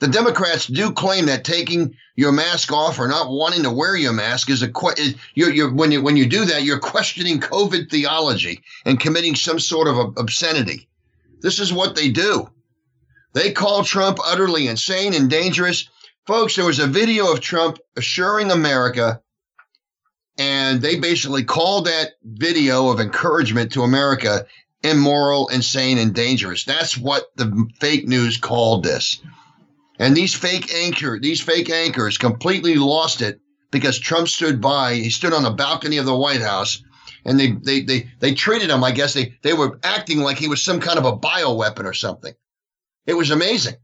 The 0.00 0.08
Democrats 0.08 0.66
do 0.66 0.92
claim 0.92 1.26
that 1.26 1.44
taking 1.44 1.96
your 2.14 2.30
mask 2.30 2.72
off 2.72 3.00
or 3.00 3.08
not 3.08 3.30
wanting 3.30 3.64
to 3.64 3.70
wear 3.70 3.96
your 3.96 4.12
mask 4.12 4.48
is 4.48 4.62
a 4.62 4.70
you're, 5.34 5.50
you're, 5.50 5.72
when 5.72 5.90
you 5.90 6.02
when 6.02 6.16
you 6.16 6.26
do 6.26 6.44
that 6.44 6.62
you're 6.62 6.78
questioning 6.78 7.40
COVID 7.40 7.90
theology 7.90 8.62
and 8.84 9.00
committing 9.00 9.34
some 9.34 9.58
sort 9.58 9.88
of 9.88 10.16
obscenity. 10.16 10.88
This 11.40 11.58
is 11.58 11.72
what 11.72 11.96
they 11.96 12.10
do. 12.10 12.48
They 13.32 13.52
call 13.52 13.82
Trump 13.82 14.18
utterly 14.24 14.68
insane 14.68 15.14
and 15.14 15.28
dangerous. 15.28 15.88
Folks, 16.26 16.54
there 16.54 16.64
was 16.64 16.78
a 16.78 16.86
video 16.86 17.32
of 17.32 17.40
Trump 17.40 17.78
assuring 17.96 18.52
America 18.52 19.20
and 20.38 20.80
they 20.80 20.96
basically 21.00 21.42
called 21.42 21.86
that 21.86 22.12
video 22.22 22.90
of 22.90 23.00
encouragement 23.00 23.72
to 23.72 23.82
America 23.82 24.46
immoral, 24.82 25.48
insane, 25.48 25.98
and 25.98 26.14
dangerous. 26.14 26.64
That's 26.64 26.96
what 26.96 27.24
the 27.34 27.66
fake 27.80 28.06
news 28.06 28.36
called 28.36 28.84
this. 28.84 29.20
And 29.98 30.16
these 30.16 30.34
fake 30.34 30.72
anchor, 30.72 31.18
these 31.20 31.40
fake 31.40 31.70
anchors 31.70 32.18
completely 32.18 32.76
lost 32.76 33.20
it 33.20 33.40
because 33.70 33.98
Trump 33.98 34.28
stood 34.28 34.60
by. 34.60 34.94
He 34.94 35.10
stood 35.10 35.32
on 35.32 35.42
the 35.42 35.50
balcony 35.50 35.96
of 35.96 36.06
the 36.06 36.16
White 36.16 36.40
House 36.40 36.82
and 37.24 37.38
they 37.38 37.52
they 37.52 37.80
they 37.80 38.10
they 38.20 38.34
treated 38.34 38.70
him, 38.70 38.84
I 38.84 38.92
guess 38.92 39.14
they 39.14 39.34
they 39.42 39.52
were 39.52 39.78
acting 39.82 40.20
like 40.20 40.38
he 40.38 40.48
was 40.48 40.62
some 40.62 40.80
kind 40.80 40.98
of 40.98 41.04
a 41.04 41.16
bioweapon 41.16 41.84
or 41.84 41.92
something. 41.94 42.34
It 43.06 43.14
was 43.14 43.30
amazing. 43.30 43.74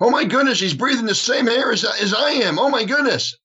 Oh 0.00 0.10
my 0.10 0.24
goodness, 0.24 0.60
he's 0.60 0.74
breathing 0.74 1.06
the 1.06 1.14
same 1.14 1.48
air 1.48 1.72
as, 1.72 1.84
as 1.84 2.14
I 2.14 2.30
am. 2.30 2.58
Oh 2.58 2.70
my 2.70 2.84
goodness. 2.84 3.36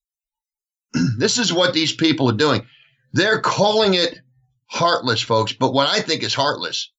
this 1.18 1.38
is 1.38 1.52
what 1.52 1.74
these 1.74 1.92
people 1.92 2.30
are 2.30 2.36
doing. 2.36 2.66
They're 3.12 3.40
calling 3.40 3.94
it 3.94 4.18
heartless, 4.66 5.20
folks. 5.20 5.52
But 5.52 5.74
what 5.74 5.88
I 5.88 6.00
think 6.00 6.22
is 6.22 6.34
heartless 6.34 6.90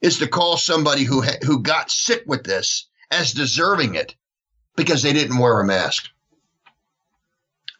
is 0.00 0.18
to 0.18 0.26
call 0.26 0.56
somebody 0.56 1.04
who 1.04 1.22
ha- 1.22 1.38
who 1.44 1.62
got 1.62 1.90
sick 1.90 2.24
with 2.26 2.44
this 2.44 2.88
as 3.12 3.32
deserving 3.32 3.94
it 3.94 4.14
because 4.76 5.02
they 5.02 5.12
didn't 5.12 5.38
wear 5.38 5.60
a 5.60 5.64
mask. 5.64 6.08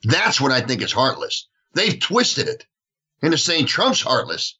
That's 0.04 0.40
what 0.40 0.52
I 0.52 0.60
think 0.60 0.82
is 0.82 0.92
heartless. 0.92 1.48
They've 1.74 1.98
twisted 1.98 2.48
it 2.48 2.66
into 3.22 3.38
saying 3.38 3.66
Trump's 3.66 4.02
heartless. 4.02 4.56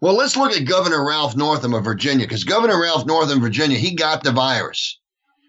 Well, 0.00 0.14
let's 0.14 0.36
look 0.36 0.52
at 0.52 0.66
Governor 0.66 1.06
Ralph 1.06 1.36
Northam 1.36 1.74
of 1.74 1.84
Virginia 1.84 2.26
because 2.26 2.44
Governor 2.44 2.80
Ralph 2.80 3.06
Northam 3.06 3.38
of 3.38 3.42
Virginia, 3.42 3.78
he 3.78 3.94
got 3.94 4.22
the 4.22 4.32
virus. 4.32 4.98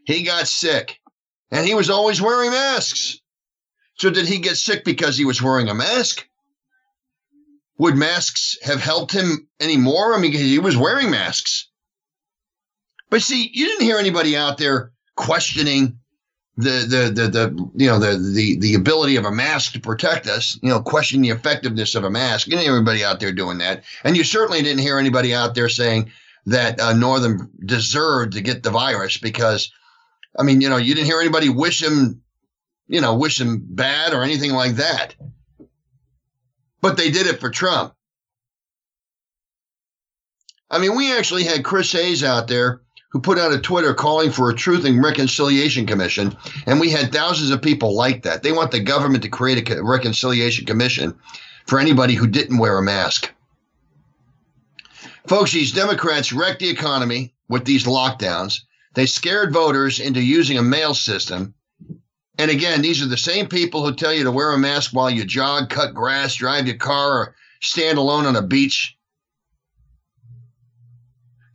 He 0.06 0.24
got 0.24 0.48
sick 0.48 1.00
and 1.52 1.66
he 1.66 1.74
was 1.74 1.90
always 1.90 2.22
wearing 2.22 2.52
masks. 2.52 3.20
So 3.98 4.10
did 4.10 4.28
he 4.28 4.40
get 4.40 4.58
sick 4.58 4.84
because 4.84 5.18
he 5.18 5.26
was 5.26 5.42
wearing 5.42 5.70
a 5.70 5.74
mask? 5.74 6.28
Would 7.78 7.96
masks 7.96 8.58
have 8.62 8.80
helped 8.80 9.12
him 9.12 9.48
anymore? 9.60 10.16
I 10.16 10.20
mean, 10.20 10.32
he 10.32 10.60
was 10.60 10.78
wearing 10.78 11.10
masks. 11.10 11.68
But 13.10 13.22
see, 13.22 13.50
you 13.54 13.68
didn't 13.68 13.86
hear 13.86 13.98
anybody 13.98 14.36
out 14.36 14.58
there 14.58 14.92
questioning 15.16 16.00
the 16.58 17.12
the 17.14 17.22
the, 17.22 17.28
the 17.28 17.70
you 17.76 17.88
know 17.88 18.00
the, 18.00 18.18
the 18.18 18.58
the 18.60 18.76
ability 18.76 19.18
of 19.18 19.26
a 19.26 19.32
mask 19.32 19.74
to 19.74 19.80
protect 19.80 20.28
us. 20.28 20.58
You 20.62 20.70
know, 20.70 20.82
questioning 20.82 21.22
the 21.22 21.36
effectiveness 21.36 21.96
of 21.96 22.04
a 22.04 22.10
mask. 22.10 22.48
You 22.48 22.52
didn't 22.52 22.66
hear 22.66 22.76
anybody 22.76 23.04
out 23.04 23.20
there 23.20 23.32
doing 23.32 23.60
that, 23.60 23.84
and 24.04 24.16
you 24.16 24.24
certainly 24.24 24.62
didn't 24.62 24.82
hear 24.82 24.98
anybody 24.98 25.34
out 25.34 25.56
there 25.56 25.70
saying 25.70 26.12
that 26.46 26.80
uh, 26.80 26.94
Northam 26.94 27.52
deserved 27.64 28.34
to 28.34 28.42
get 28.42 28.64
the 28.64 28.70
virus 28.70 29.18
because, 29.18 29.72
I 30.38 30.44
mean, 30.44 30.62
you 30.62 30.70
know, 30.70 30.78
you 30.78 30.94
didn't 30.94 31.08
hear 31.08 31.20
anybody 31.20 31.50
wish 31.50 31.82
him, 31.82 32.22
you 32.88 33.02
know, 33.02 33.16
wish 33.16 33.42
him 33.42 33.66
bad 33.68 34.14
or 34.14 34.24
anything 34.24 34.52
like 34.52 34.76
that. 34.76 35.16
But 36.82 36.98
they 36.98 37.10
did 37.10 37.26
it 37.26 37.40
for 37.40 37.50
Trump. 37.50 37.96
I 40.70 40.80
mean, 40.80 40.96
we 40.96 41.18
actually 41.18 41.44
had 41.46 41.64
Chris 41.64 41.92
Hayes 41.92 42.24
out 42.24 42.48
there 42.48 42.82
who 43.16 43.22
put 43.22 43.40
out 43.40 43.54
a 43.54 43.58
Twitter 43.58 43.94
calling 43.94 44.30
for 44.30 44.50
a 44.50 44.54
Truth 44.54 44.84
and 44.84 45.02
Reconciliation 45.02 45.86
Commission, 45.86 46.36
and 46.66 46.82
we 46.82 46.90
had 46.90 47.14
thousands 47.14 47.50
of 47.50 47.62
people 47.62 47.96
like 47.96 48.24
that. 48.24 48.44
They 48.44 48.52
want 48.52 48.72
the 48.72 48.82
government 48.82 49.24
to 49.24 49.30
create 49.30 49.70
a 49.70 49.82
reconciliation 49.82 50.66
commission 50.66 51.18
for 51.66 51.80
anybody 51.80 52.16
who 52.16 52.28
didn't 52.28 52.58
wear 52.58 52.78
a 52.78 52.84
mask. 52.84 53.32
Folks, 55.28 55.54
these 55.54 55.72
Democrats 55.72 56.34
wrecked 56.34 56.60
the 56.60 56.68
economy 56.68 57.34
with 57.48 57.64
these 57.64 57.86
lockdowns. 57.86 58.64
They 58.96 59.06
scared 59.06 59.54
voters 59.54 60.02
into 60.02 60.22
using 60.22 60.58
a 60.58 60.62
mail 60.62 60.94
system. 60.94 61.54
And 62.38 62.52
again, 62.52 62.82
these 62.82 63.02
are 63.02 63.08
the 63.08 63.16
same 63.16 63.48
people 63.48 63.86
who 63.86 63.96
tell 63.96 64.12
you 64.12 64.26
to 64.26 64.32
wear 64.32 64.52
a 64.52 64.58
mask 64.58 64.92
while 64.92 65.10
you 65.10 65.24
jog, 65.24 65.70
cut 65.70 65.94
grass, 65.94 66.36
drive 66.36 66.68
your 66.68 66.76
car, 66.76 67.20
or 67.20 67.36
stand 67.62 67.98
alone 67.98 68.26
on 68.26 68.36
a 68.36 68.42
beach 68.42 68.95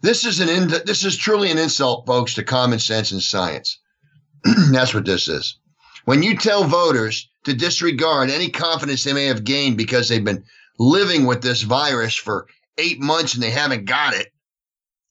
this 0.03 0.25
is 0.25 0.41
an 0.41 0.49
in, 0.49 0.69
this 0.69 1.05
is 1.05 1.17
truly 1.17 1.51
an 1.51 1.59
insult, 1.59 2.07
folks, 2.07 2.35
to 2.35 2.43
common 2.43 2.79
sense 2.79 3.13
and 3.13 3.23
science. 3.23 3.79
That's 4.71 4.95
what 4.95 5.05
this 5.05 5.29
is. 5.29 5.59
When 6.05 6.23
you 6.23 6.37
tell 6.37 6.65
voters 6.65 7.31
to 7.45 7.55
disregard 7.55 8.31
any 8.31 8.49
confidence 8.49 9.05
they 9.05 9.13
may 9.13 9.27
have 9.27 9.45
gained 9.45 9.77
because 9.77 10.09
they've 10.09 10.25
been 10.25 10.45
living 10.79 11.27
with 11.27 11.43
this 11.43 11.63
virus 11.63 12.15
for 12.15 12.47
eight 12.79 13.01
months 13.01 13.35
and 13.35 13.43
they 13.43 13.51
haven't 13.51 13.85
got 13.85 14.15
it, 14.15 14.33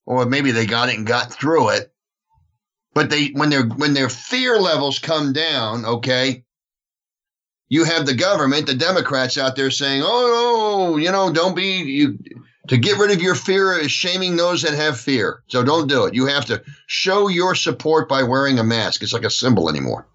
or 0.06 0.26
maybe 0.26 0.52
they 0.52 0.66
got 0.66 0.90
it 0.90 0.98
and 0.98 1.06
got 1.06 1.32
through 1.32 1.70
it, 1.70 1.94
but 2.94 3.12
they 3.12 3.28
when 3.28 3.50
their 3.50 3.64
when 3.64 3.94
their 3.94 4.10
fear 4.10 4.58
levels 4.60 4.98
come 4.98 5.32
down, 5.34 5.86
okay, 5.86 6.44
you 7.68 7.84
have 7.84 8.08
the 8.08 8.16
government, 8.16 8.66
the 8.66 8.74
Democrats 8.74 9.38
out 9.38 9.56
there 9.56 9.70
saying, 9.70 10.02
"Oh, 10.04 10.98
you 10.98 11.12
know, 11.12 11.32
don't 11.32 11.56
be 11.56 11.84
you 11.84 12.18
to 12.70 12.78
get 12.78 13.00
rid 13.00 13.10
of 13.10 13.22
your 13.22 13.34
fear 13.34 13.74
is 13.74 13.92
shaming 13.92 14.36
those 14.36 14.62
that 14.62 14.76
have 14.76 15.00
fear. 15.00 15.42
So 15.48 15.64
don't 15.64 15.88
do 15.88 16.06
it. 16.06 16.14
You 16.14 16.28
have 16.28 16.46
to 16.46 16.64
show 16.86 17.28
your 17.28 17.56
support 17.56 18.08
by 18.08 18.22
wearing 18.22 18.60
a 18.60 18.64
mask. 18.64 19.02
It's 19.02 19.12
like 19.12 19.24
a 19.24 19.32
symbol 19.32 19.70
anymore. 19.70 20.08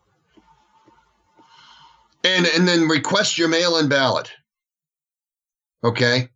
And 2.22 2.46
and 2.46 2.66
then 2.66 2.88
request 2.88 3.38
your 3.38 3.48
mail-in 3.48 3.88
ballot. 3.88 4.30
Okay? 5.82 6.28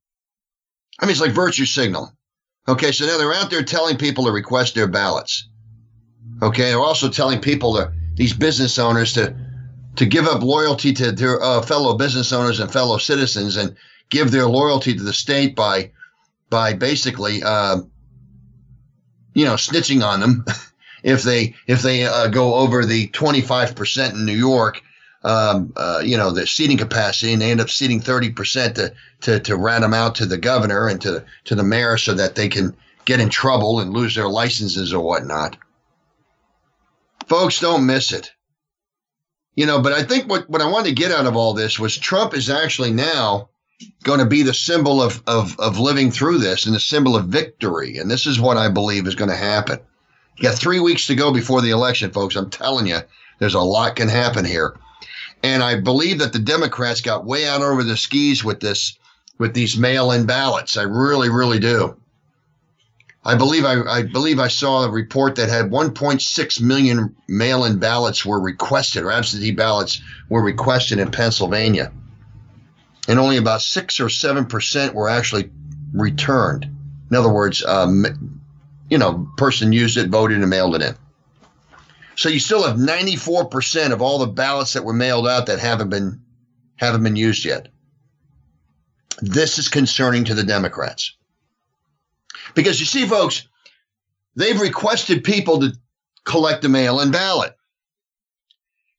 I 1.00 1.04
mean 1.04 1.12
it's 1.12 1.20
like 1.20 1.30
virtue 1.30 1.64
signal. 1.64 2.12
Okay, 2.66 2.90
so 2.90 3.06
now 3.06 3.16
they're 3.16 3.32
out 3.32 3.48
there 3.48 3.62
telling 3.62 3.96
people 3.96 4.24
to 4.24 4.32
request 4.32 4.74
their 4.74 4.88
ballots. 4.88 5.48
Okay, 6.42 6.64
they're 6.64 6.80
also 6.80 7.08
telling 7.08 7.40
people 7.40 7.76
to 7.76 7.92
these 8.14 8.34
business 8.34 8.76
owners 8.78 9.12
to 9.12 9.36
to 9.94 10.04
give 10.04 10.26
up 10.26 10.42
loyalty 10.42 10.92
to 10.94 11.12
their 11.12 11.40
uh, 11.40 11.62
fellow 11.62 11.96
business 11.96 12.32
owners 12.32 12.58
and 12.58 12.72
fellow 12.72 12.98
citizens 12.98 13.56
and 13.56 13.76
give 14.10 14.32
their 14.32 14.46
loyalty 14.46 14.94
to 14.94 15.02
the 15.02 15.12
state 15.12 15.54
by 15.54 15.92
by 16.50 16.72
basically, 16.72 17.42
uh, 17.42 17.78
you 19.34 19.44
know, 19.44 19.54
snitching 19.54 20.04
on 20.04 20.20
them 20.20 20.44
if 21.02 21.22
they 21.22 21.54
if 21.66 21.82
they 21.82 22.04
uh, 22.04 22.28
go 22.28 22.54
over 22.54 22.84
the 22.84 23.08
25% 23.08 24.14
in 24.14 24.24
New 24.24 24.32
York, 24.32 24.82
um, 25.24 25.72
uh, 25.76 26.00
you 26.04 26.16
know, 26.16 26.30
the 26.30 26.46
seating 26.46 26.78
capacity, 26.78 27.32
and 27.32 27.42
they 27.42 27.50
end 27.50 27.60
up 27.60 27.70
seating 27.70 28.00
30% 28.00 28.74
to, 28.74 28.94
to 29.22 29.40
to 29.40 29.56
rat 29.56 29.80
them 29.80 29.94
out 29.94 30.16
to 30.16 30.26
the 30.26 30.38
governor 30.38 30.88
and 30.88 31.00
to 31.02 31.24
to 31.44 31.54
the 31.54 31.64
mayor 31.64 31.96
so 31.96 32.14
that 32.14 32.34
they 32.34 32.48
can 32.48 32.76
get 33.04 33.20
in 33.20 33.28
trouble 33.28 33.80
and 33.80 33.92
lose 33.92 34.14
their 34.14 34.28
licenses 34.28 34.92
or 34.92 35.02
whatnot. 35.02 35.56
Folks, 37.26 37.60
don't 37.60 37.86
miss 37.86 38.12
it. 38.12 38.32
You 39.54 39.66
know, 39.66 39.80
but 39.80 39.92
I 39.92 40.04
think 40.04 40.30
what, 40.30 40.48
what 40.48 40.62
I 40.62 40.70
wanted 40.70 40.90
to 40.90 40.94
get 40.94 41.10
out 41.10 41.26
of 41.26 41.36
all 41.36 41.52
this 41.52 41.78
was 41.78 41.96
Trump 41.96 42.32
is 42.32 42.48
actually 42.48 42.92
now 42.92 43.48
going 44.02 44.18
to 44.18 44.26
be 44.26 44.42
the 44.42 44.54
symbol 44.54 45.02
of, 45.02 45.22
of, 45.26 45.58
of 45.58 45.78
living 45.78 46.10
through 46.10 46.38
this 46.38 46.66
and 46.66 46.74
the 46.74 46.80
symbol 46.80 47.16
of 47.16 47.26
victory. 47.26 47.98
And 47.98 48.10
this 48.10 48.26
is 48.26 48.40
what 48.40 48.56
I 48.56 48.68
believe 48.68 49.06
is 49.06 49.14
going 49.14 49.30
to 49.30 49.36
happen. 49.36 49.78
You 50.36 50.44
got 50.44 50.58
three 50.58 50.80
weeks 50.80 51.06
to 51.08 51.14
go 51.14 51.32
before 51.32 51.60
the 51.60 51.70
election, 51.70 52.10
folks. 52.10 52.36
I'm 52.36 52.50
telling 52.50 52.86
you, 52.86 52.98
there's 53.38 53.54
a 53.54 53.60
lot 53.60 53.96
can 53.96 54.08
happen 54.08 54.44
here. 54.44 54.76
And 55.42 55.62
I 55.62 55.80
believe 55.80 56.18
that 56.18 56.32
the 56.32 56.38
Democrats 56.38 57.00
got 57.00 57.24
way 57.24 57.46
out 57.46 57.62
over 57.62 57.84
the 57.84 57.96
skis 57.96 58.42
with 58.42 58.60
this 58.60 58.98
with 59.38 59.54
these 59.54 59.78
mail-in 59.78 60.26
ballots. 60.26 60.76
I 60.76 60.82
really, 60.82 61.28
really 61.28 61.60
do. 61.60 61.96
I 63.24 63.36
believe 63.36 63.64
I, 63.64 63.82
I 63.82 64.02
believe 64.02 64.40
I 64.40 64.48
saw 64.48 64.84
a 64.84 64.90
report 64.90 65.36
that 65.36 65.48
had 65.48 65.70
1.6 65.70 66.60
million 66.60 67.14
mail-in 67.28 67.78
ballots 67.78 68.24
were 68.24 68.40
requested, 68.40 69.04
or 69.04 69.12
absentee 69.12 69.52
ballots 69.52 70.00
were 70.28 70.42
requested 70.42 70.98
in 70.98 71.10
Pennsylvania, 71.10 71.92
and 73.08 73.18
only 73.18 73.38
about 73.38 73.62
six 73.62 73.98
or 73.98 74.08
seven 74.08 74.46
percent 74.46 74.94
were 74.94 75.08
actually 75.08 75.50
returned. 75.92 76.64
In 77.10 77.16
other 77.16 77.32
words, 77.32 77.64
um, 77.64 78.40
you 78.90 78.98
know, 78.98 79.28
person 79.36 79.72
used 79.72 79.96
it, 79.96 80.10
voted, 80.10 80.38
and 80.38 80.50
mailed 80.50 80.76
it 80.76 80.82
in. 80.82 80.94
So 82.16 82.28
you 82.28 82.40
still 82.40 82.66
have 82.66 82.76
94% 82.76 83.92
of 83.92 84.02
all 84.02 84.18
the 84.18 84.26
ballots 84.26 84.74
that 84.74 84.84
were 84.84 84.92
mailed 84.92 85.26
out 85.26 85.46
that 85.46 85.58
haven't 85.58 85.88
been 85.88 86.20
haven't 86.76 87.02
been 87.02 87.16
used 87.16 87.44
yet. 87.44 87.68
This 89.20 89.58
is 89.58 89.68
concerning 89.68 90.24
to 90.24 90.34
the 90.34 90.44
Democrats. 90.44 91.16
Because 92.54 92.78
you 92.78 92.86
see, 92.86 93.06
folks, 93.06 93.48
they've 94.36 94.60
requested 94.60 95.24
people 95.24 95.60
to 95.60 95.72
collect 96.24 96.62
the 96.62 96.68
mail 96.68 97.00
in 97.00 97.10
ballot. 97.10 97.56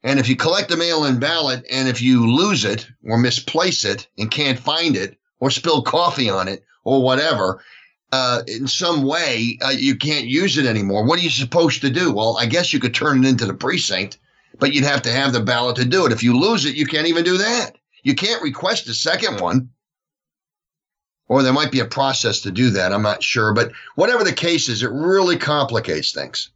And 0.03 0.19
if 0.19 0.29
you 0.29 0.35
collect 0.35 0.71
a 0.71 0.77
mail 0.77 1.05
in 1.05 1.19
ballot 1.19 1.65
and 1.69 1.89
if 1.89 2.01
you 2.01 2.31
lose 2.31 2.63
it 2.63 2.89
or 3.03 3.17
misplace 3.17 3.83
it 3.83 4.07
and 4.17 4.31
can't 4.31 4.57
find 4.57 4.95
it 4.95 5.17
or 5.39 5.51
spill 5.51 5.81
coffee 5.81 6.29
on 6.29 6.47
it 6.47 6.63
or 6.85 7.03
whatever, 7.03 7.61
uh, 8.11 8.41
in 8.47 8.67
some 8.67 9.03
way 9.03 9.57
uh, 9.61 9.69
you 9.69 9.95
can't 9.95 10.25
use 10.25 10.57
it 10.57 10.65
anymore. 10.65 11.05
What 11.05 11.19
are 11.19 11.23
you 11.23 11.29
supposed 11.29 11.81
to 11.81 11.89
do? 11.89 12.13
Well, 12.13 12.37
I 12.37 12.45
guess 12.45 12.71
you 12.73 12.79
could 12.79 12.93
turn 12.93 13.23
it 13.23 13.27
into 13.27 13.45
the 13.45 13.53
precinct, 13.53 14.17
but 14.57 14.73
you'd 14.73 14.85
have 14.85 15.01
to 15.03 15.11
have 15.11 15.33
the 15.33 15.41
ballot 15.41 15.75
to 15.77 15.85
do 15.85 16.05
it. 16.05 16.11
If 16.11 16.23
you 16.23 16.37
lose 16.37 16.65
it, 16.65 16.75
you 16.75 16.85
can't 16.85 17.07
even 17.07 17.23
do 17.23 17.37
that. 17.37 17.77
You 18.03 18.15
can't 18.15 18.41
request 18.41 18.87
a 18.87 18.93
second 18.93 19.41
one. 19.41 19.69
Or 21.27 21.43
there 21.43 21.53
might 21.53 21.71
be 21.71 21.81
a 21.81 21.85
process 21.85 22.39
to 22.41 22.51
do 22.51 22.71
that. 22.71 22.91
I'm 22.91 23.03
not 23.03 23.21
sure. 23.21 23.53
But 23.53 23.71
whatever 23.95 24.23
the 24.23 24.33
case 24.33 24.67
is, 24.67 24.81
it 24.81 24.89
really 24.89 25.37
complicates 25.37 26.11
things. 26.11 26.49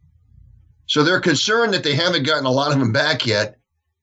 So 0.86 1.02
they're 1.02 1.20
concerned 1.20 1.74
that 1.74 1.82
they 1.82 1.94
haven't 1.94 2.26
gotten 2.26 2.46
a 2.46 2.50
lot 2.50 2.72
of 2.72 2.78
them 2.78 2.92
back 2.92 3.26
yet 3.26 3.58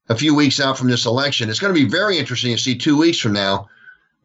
a 0.10 0.16
few 0.16 0.36
weeks 0.36 0.60
out 0.60 0.78
from 0.78 0.90
this 0.90 1.06
election. 1.06 1.50
It's 1.50 1.60
going 1.60 1.74
to 1.74 1.80
be 1.80 1.90
very 1.90 2.18
interesting 2.18 2.56
to 2.56 2.62
see 2.62 2.78
two 2.78 2.98
weeks 2.98 3.20
from 3.20 3.34
now 3.34 3.70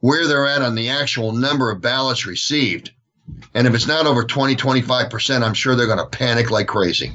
where 0.00 0.26
they're 0.26 0.46
at 0.46 0.62
on 0.62 0.74
the 0.74 0.88
actual 0.88 1.32
number 1.32 1.70
of 1.70 1.80
ballots 1.80 2.26
received. 2.26 2.92
And 3.54 3.66
if 3.66 3.74
it's 3.74 3.86
not 3.86 4.06
over 4.06 4.24
20, 4.24 4.56
25%, 4.56 5.42
I'm 5.42 5.54
sure 5.54 5.74
they're 5.74 5.86
going 5.86 5.98
to 5.98 6.06
panic 6.06 6.50
like 6.50 6.68
crazy. 6.68 7.12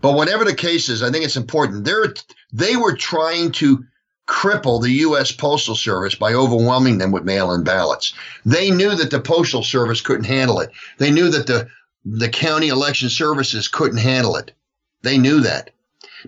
But 0.00 0.14
whatever 0.14 0.44
the 0.44 0.54
case 0.54 0.88
is, 0.88 1.02
I 1.02 1.10
think 1.10 1.24
it's 1.24 1.36
important. 1.36 1.84
They're, 1.84 2.12
they 2.52 2.76
were 2.76 2.96
trying 2.96 3.52
to 3.52 3.84
cripple 4.26 4.80
the 4.80 4.90
U.S. 4.90 5.30
Postal 5.30 5.74
Service 5.74 6.14
by 6.14 6.32
overwhelming 6.32 6.98
them 6.98 7.12
with 7.12 7.24
mail 7.24 7.52
in 7.52 7.64
ballots. 7.64 8.14
They 8.44 8.70
knew 8.70 8.94
that 8.94 9.10
the 9.10 9.20
Postal 9.20 9.62
Service 9.62 10.00
couldn't 10.00 10.24
handle 10.24 10.60
it. 10.60 10.70
They 10.98 11.10
knew 11.10 11.28
that 11.30 11.46
the, 11.46 11.68
the 12.04 12.28
county 12.28 12.68
election 12.68 13.08
services 13.08 13.68
couldn't 13.68 13.98
handle 13.98 14.36
it. 14.36 14.52
They 15.02 15.18
knew 15.18 15.40
that. 15.40 15.70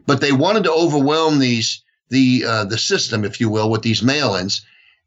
But 0.07 0.21
they 0.21 0.33
wanted 0.33 0.65
to 0.65 0.73
overwhelm 0.73 1.39
these 1.39 1.83
the 2.11 2.45
uh, 2.47 2.65
the 2.65 2.79
system, 2.79 3.25
if 3.25 3.41
you 3.41 3.49
will, 3.49 3.71
with 3.71 3.83
these 3.83 4.03
mail-ins 4.03 4.65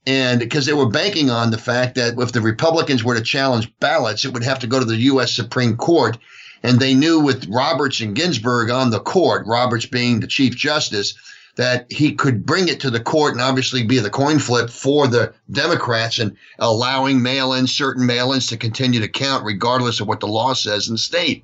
and 0.08 0.40
because 0.40 0.66
they 0.66 0.74
were 0.74 0.90
banking 0.90 1.30
on 1.30 1.52
the 1.52 1.58
fact 1.58 1.96
that 1.96 2.18
if 2.18 2.32
the 2.32 2.40
Republicans 2.40 3.04
were 3.04 3.16
to 3.16 3.22
challenge 3.22 3.72
ballots, 3.82 4.24
it 4.24 4.34
would 4.34 4.44
have 4.44 4.60
to 4.60 4.68
go 4.68 4.80
to 4.80 4.86
the 4.86 4.96
U.S. 4.96 5.34
Supreme 5.34 5.76
Court. 5.76 6.18
And 6.64 6.80
they 6.80 6.96
knew 6.96 7.20
with 7.20 7.50
Roberts 7.50 8.00
and 8.00 8.16
Ginsburg 8.16 8.70
on 8.70 8.90
the 8.90 9.02
court, 9.02 9.46
Roberts 9.46 9.86
being 9.86 10.22
the 10.22 10.28
Chief 10.28 10.56
Justice, 10.56 11.14
that 11.58 11.92
he 11.92 12.14
could 12.14 12.46
bring 12.46 12.68
it 12.68 12.80
to 12.80 12.92
the 12.92 13.00
court 13.00 13.34
and 13.34 13.42
obviously 13.42 13.84
be 13.84 13.98
the 13.98 14.12
coin 14.12 14.38
flip 14.38 14.70
for 14.70 15.08
the 15.08 15.34
Democrats 15.52 16.20
and 16.20 16.38
allowing 16.60 17.22
mail 17.22 17.52
ins, 17.52 17.76
certain 17.76 18.06
mail 18.06 18.32
ins 18.32 18.48
to 18.48 18.58
continue 18.58 19.00
to 19.00 19.08
count 19.08 19.44
regardless 19.44 20.00
of 20.00 20.08
what 20.08 20.20
the 20.20 20.28
law 20.28 20.54
says 20.54 20.88
in 20.88 20.94
the 20.94 21.00
state. 21.00 21.44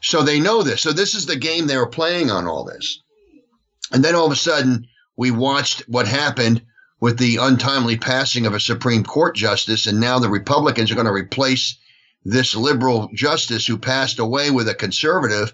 So 0.00 0.22
they 0.22 0.40
know 0.40 0.62
this. 0.62 0.80
So 0.80 0.92
this 0.92 1.14
is 1.14 1.26
the 1.26 1.36
game 1.36 1.66
they 1.66 1.76
were 1.76 1.86
playing 1.86 2.30
on 2.30 2.46
all 2.46 2.64
this. 2.64 3.02
And 3.92 4.02
then 4.02 4.14
all 4.14 4.24
of 4.24 4.32
a 4.32 4.36
sudden, 4.36 4.86
we 5.18 5.30
watched 5.30 5.82
what 5.86 6.08
happened 6.08 6.62
with 6.98 7.18
the 7.18 7.36
untimely 7.36 7.98
passing 7.98 8.46
of 8.46 8.54
a 8.54 8.60
Supreme 8.60 9.04
Court 9.04 9.36
justice. 9.36 9.86
And 9.86 10.00
now 10.00 10.18
the 10.18 10.30
Republicans 10.30 10.90
are 10.90 10.94
going 10.94 11.06
to 11.06 11.12
replace 11.12 11.76
this 12.24 12.54
liberal 12.54 13.10
justice 13.12 13.66
who 13.66 13.76
passed 13.76 14.18
away 14.18 14.50
with 14.50 14.68
a 14.68 14.74
conservative 14.74 15.52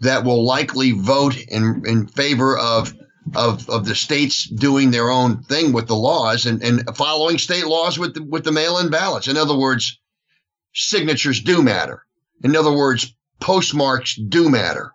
that 0.00 0.24
will 0.24 0.44
likely 0.44 0.92
vote 0.92 1.36
in, 1.36 1.82
in 1.86 2.06
favor 2.06 2.56
of, 2.56 2.94
of, 3.34 3.68
of 3.68 3.84
the 3.84 3.94
states 3.94 4.48
doing 4.48 4.90
their 4.90 5.10
own 5.10 5.42
thing 5.42 5.72
with 5.72 5.86
the 5.86 5.96
laws 5.96 6.46
and, 6.46 6.62
and 6.62 6.96
following 6.96 7.38
state 7.38 7.66
laws 7.66 7.98
with 7.98 8.14
the, 8.14 8.22
with 8.22 8.44
the 8.44 8.52
mail-in 8.52 8.90
ballots. 8.90 9.28
In 9.28 9.36
other 9.36 9.56
words, 9.56 9.98
signatures 10.74 11.40
do 11.40 11.62
matter. 11.62 12.04
In 12.44 12.54
other 12.54 12.72
words, 12.72 13.14
postmarks 13.40 14.14
do 14.14 14.48
matter. 14.48 14.92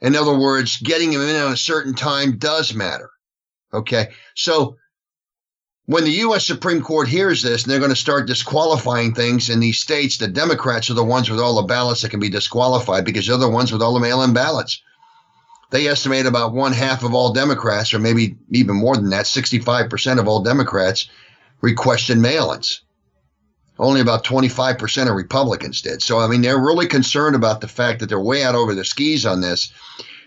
In 0.00 0.14
other 0.14 0.36
words, 0.38 0.78
getting 0.78 1.10
them 1.10 1.22
in 1.22 1.34
at 1.34 1.52
a 1.52 1.56
certain 1.56 1.94
time 1.94 2.38
does 2.38 2.74
matter. 2.74 3.10
Okay. 3.72 4.08
So 4.34 4.76
when 5.86 6.04
the 6.04 6.10
U.S. 6.10 6.44
Supreme 6.44 6.82
Court 6.82 7.08
hears 7.08 7.42
this 7.42 7.62
and 7.62 7.70
they're 7.70 7.78
going 7.78 7.90
to 7.90 7.96
start 7.96 8.26
disqualifying 8.26 9.14
things 9.14 9.48
in 9.50 9.60
these 9.60 9.78
states, 9.78 10.18
the 10.18 10.26
Democrats 10.26 10.90
are 10.90 10.94
the 10.94 11.04
ones 11.04 11.30
with 11.30 11.40
all 11.40 11.56
the 11.56 11.62
ballots 11.62 12.02
that 12.02 12.10
can 12.10 12.20
be 12.20 12.28
disqualified 12.28 13.04
because 13.04 13.26
they're 13.26 13.36
the 13.36 13.48
ones 13.48 13.72
with 13.72 13.82
all 13.82 13.94
the 13.94 14.00
mail 14.00 14.22
in 14.22 14.32
ballots. 14.32 14.82
They 15.70 15.86
estimate 15.86 16.26
about 16.26 16.52
one 16.52 16.72
half 16.72 17.04
of 17.04 17.14
all 17.14 17.32
Democrats, 17.32 17.94
or 17.94 18.00
maybe 18.00 18.36
even 18.50 18.76
more 18.76 18.96
than 18.96 19.10
that, 19.10 19.26
65% 19.26 20.18
of 20.18 20.26
all 20.26 20.42
Democrats 20.42 21.08
requested 21.60 22.18
mail 22.18 22.52
ins. 22.52 22.82
Only 23.78 24.00
about 24.00 24.24
25% 24.24 25.08
of 25.08 25.14
Republicans 25.14 25.82
did. 25.82 26.02
So, 26.02 26.18
I 26.18 26.28
mean, 26.28 26.42
they're 26.42 26.58
really 26.58 26.86
concerned 26.86 27.36
about 27.36 27.60
the 27.60 27.68
fact 27.68 28.00
that 28.00 28.08
they're 28.08 28.18
way 28.18 28.42
out 28.42 28.54
over 28.54 28.74
their 28.74 28.84
skis 28.84 29.26
on 29.26 29.40
this. 29.40 29.72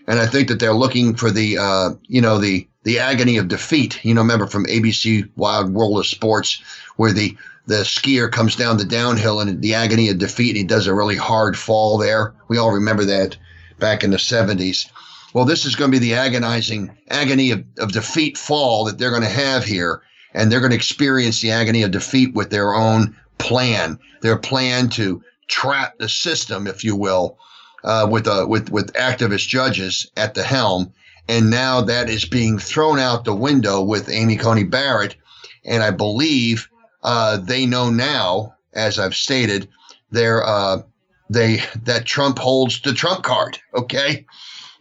And 0.06 0.18
I 0.20 0.26
think 0.26 0.48
that 0.48 0.60
they're 0.60 0.74
looking 0.74 1.16
for 1.16 1.30
the, 1.30 1.58
uh, 1.58 1.90
you 2.06 2.20
know, 2.20 2.38
the, 2.38 2.68
the 2.82 2.98
agony 2.98 3.36
of 3.36 3.48
defeat. 3.48 4.04
You 4.04 4.14
know, 4.14 4.22
remember 4.22 4.46
from 4.46 4.66
ABC 4.66 5.28
Wide 5.36 5.68
World 5.68 5.98
of 5.98 6.06
Sports, 6.06 6.62
where 6.96 7.12
the 7.12 7.36
the 7.66 7.84
skier 7.84 8.30
comes 8.30 8.56
down 8.56 8.78
the 8.78 8.84
downhill 8.84 9.40
and 9.40 9.62
the 9.62 9.74
agony 9.74 10.08
of 10.08 10.18
defeat. 10.18 10.50
And 10.50 10.56
he 10.56 10.64
does 10.64 10.86
a 10.86 10.94
really 10.94 11.16
hard 11.16 11.56
fall 11.56 11.98
there. 11.98 12.34
We 12.48 12.58
all 12.58 12.72
remember 12.72 13.04
that 13.04 13.36
back 13.78 14.02
in 14.02 14.10
the 14.10 14.16
70s. 14.16 14.90
Well, 15.32 15.44
this 15.44 15.64
is 15.64 15.76
going 15.76 15.92
to 15.92 16.00
be 16.00 16.04
the 16.04 16.14
agonizing 16.14 16.90
agony 17.08 17.52
of, 17.52 17.64
of 17.78 17.92
defeat 17.92 18.36
fall 18.36 18.84
that 18.84 18.98
they're 18.98 19.10
going 19.10 19.22
to 19.22 19.28
have 19.28 19.64
here. 19.64 20.02
And 20.34 20.50
they're 20.50 20.60
going 20.60 20.70
to 20.70 20.76
experience 20.76 21.40
the 21.40 21.52
agony 21.52 21.82
of 21.82 21.92
defeat 21.92 22.34
with 22.34 22.50
their 22.50 22.74
own 22.74 23.16
plan, 23.38 23.98
their 24.20 24.36
plan 24.36 24.88
to 24.90 25.22
trap 25.46 25.98
the 25.98 26.08
system, 26.08 26.66
if 26.66 26.82
you 26.82 26.96
will, 26.96 27.38
uh, 27.84 28.06
with, 28.10 28.26
uh, 28.26 28.46
with, 28.48 28.70
with 28.70 28.92
activist 28.94 29.46
judges 29.46 30.10
at 30.16 30.34
the 30.34 30.42
helm 30.42 30.92
and 31.28 31.50
now 31.50 31.82
that 31.82 32.08
is 32.08 32.24
being 32.24 32.58
thrown 32.58 32.98
out 32.98 33.24
the 33.24 33.34
window 33.34 33.82
with 33.82 34.08
Amy 34.08 34.36
Coney 34.36 34.64
Barrett. 34.64 35.16
And 35.64 35.82
I 35.82 35.90
believe 35.90 36.68
uh, 37.02 37.36
they 37.36 37.66
know 37.66 37.90
now, 37.90 38.54
as 38.72 38.98
I've 38.98 39.14
stated, 39.14 39.68
they're, 40.10 40.44
uh, 40.44 40.82
they 41.28 41.62
that 41.84 42.04
Trump 42.04 42.38
holds 42.38 42.80
the 42.82 42.92
Trump 42.92 43.22
card. 43.22 43.58
Okay. 43.74 44.26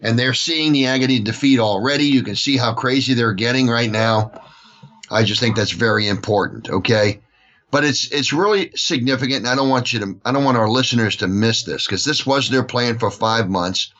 And 0.01 0.17
they're 0.17 0.33
seeing 0.33 0.73
the 0.73 0.87
agony 0.87 1.19
defeat 1.19 1.59
already. 1.59 2.05
You 2.05 2.23
can 2.23 2.35
see 2.35 2.57
how 2.57 2.73
crazy 2.73 3.13
they're 3.13 3.33
getting 3.33 3.67
right 3.67 3.91
now. 3.91 4.31
I 5.11 5.23
just 5.23 5.39
think 5.39 5.55
that's 5.55 5.71
very 5.71 6.07
important. 6.07 6.69
Okay. 6.69 7.21
But 7.71 7.83
it's 7.83 8.11
it's 8.11 8.33
really 8.33 8.71
significant, 8.75 9.41
and 9.41 9.47
I 9.47 9.55
don't 9.55 9.69
want 9.69 9.93
you 9.93 9.99
to 9.99 10.19
I 10.25 10.31
don't 10.31 10.43
want 10.43 10.57
our 10.57 10.69
listeners 10.69 11.17
to 11.17 11.27
miss 11.27 11.63
this 11.63 11.85
because 11.85 12.03
this 12.03 12.25
was 12.25 12.49
their 12.49 12.63
plan 12.63 12.97
for 12.97 13.11
five 13.11 13.47
months. 13.47 13.93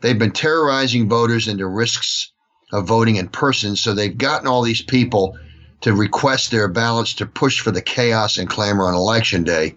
They've 0.00 0.18
been 0.18 0.32
terrorizing 0.32 1.08
voters 1.08 1.48
into 1.48 1.66
risks 1.66 2.32
of 2.72 2.86
voting 2.86 3.16
in 3.16 3.28
person. 3.28 3.76
So 3.76 3.94
they've 3.94 4.16
gotten 4.16 4.48
all 4.48 4.62
these 4.62 4.82
people 4.82 5.38
to 5.82 5.92
request 5.94 6.50
their 6.50 6.68
ballots 6.68 7.14
to 7.14 7.26
push 7.26 7.60
for 7.60 7.70
the 7.70 7.82
chaos 7.82 8.38
and 8.38 8.48
clamor 8.48 8.84
on 8.84 8.94
election 8.94 9.44
day. 9.44 9.74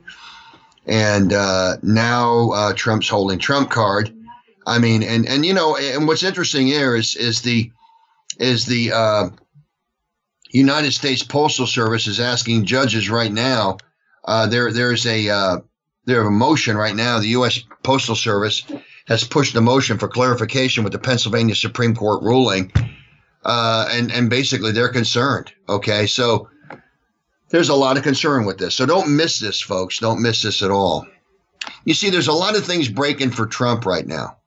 And 0.86 1.34
uh, 1.34 1.78
now 1.84 2.50
uh, 2.50 2.74
Trump's 2.74 3.10
holding 3.10 3.40
Trump 3.40 3.70
card. 3.70 4.14
I 4.66 4.80
mean, 4.80 5.04
and 5.04 5.28
and 5.28 5.46
you 5.46 5.54
know, 5.54 5.78
and 5.78 6.08
what's 6.08 6.24
interesting 6.24 6.68
here 6.68 6.96
is 6.96 7.16
is 7.16 7.42
the 7.42 7.72
is 8.40 8.66
the 8.66 8.92
uh, 8.92 9.30
United 10.50 10.92
States 10.92 11.24
Postal 11.24 11.68
Service 11.68 12.08
is 12.08 12.20
asking 12.20 12.66
judges 12.66 13.10
right 13.10 13.32
now. 13.32 13.78
Uh, 14.26 14.48
there 14.48 14.72
there's 14.72 15.06
a 15.06 15.30
uh, 15.30 15.58
there 16.06 16.22
a 16.22 16.32
motion 16.32 16.76
right 16.78 16.96
now. 16.96 17.20
The 17.20 17.30
U.S. 17.30 17.62
Postal 17.84 18.16
Service 18.16 18.64
has 19.10 19.24
pushed 19.24 19.56
a 19.56 19.62
motion 19.62 19.98
for 19.98 20.08
clarification 20.08 20.84
with 20.84 20.94
the 20.94 21.00
Pennsylvania 21.00 21.56
Supreme 21.56 21.96
Court 21.96 22.22
ruling. 22.22 22.72
Uh, 23.44 23.90
and, 23.92 24.12
and 24.12 24.30
basically 24.30 24.72
they're 24.72 24.94
concerned. 24.94 25.52
Okay. 25.68 26.06
So 26.06 26.50
there's 27.50 27.70
a 27.70 27.76
lot 27.76 27.98
of 27.98 28.04
concern 28.04 28.46
with 28.46 28.60
this. 28.60 28.76
So 28.76 28.86
don't 28.86 29.16
miss 29.18 29.40
this, 29.40 29.60
folks. 29.60 29.98
Don't 29.98 30.22
miss 30.22 30.44
this 30.44 30.62
at 30.62 30.70
all. 30.70 31.08
You 31.86 31.96
see, 31.96 32.12
there's 32.12 32.28
a 32.28 32.34
lot 32.34 32.56
of 32.56 32.66
things 32.66 32.88
breaking 32.88 33.32
for 33.32 33.48
Trump 33.48 33.86
right 33.86 34.06
now. 34.06 34.38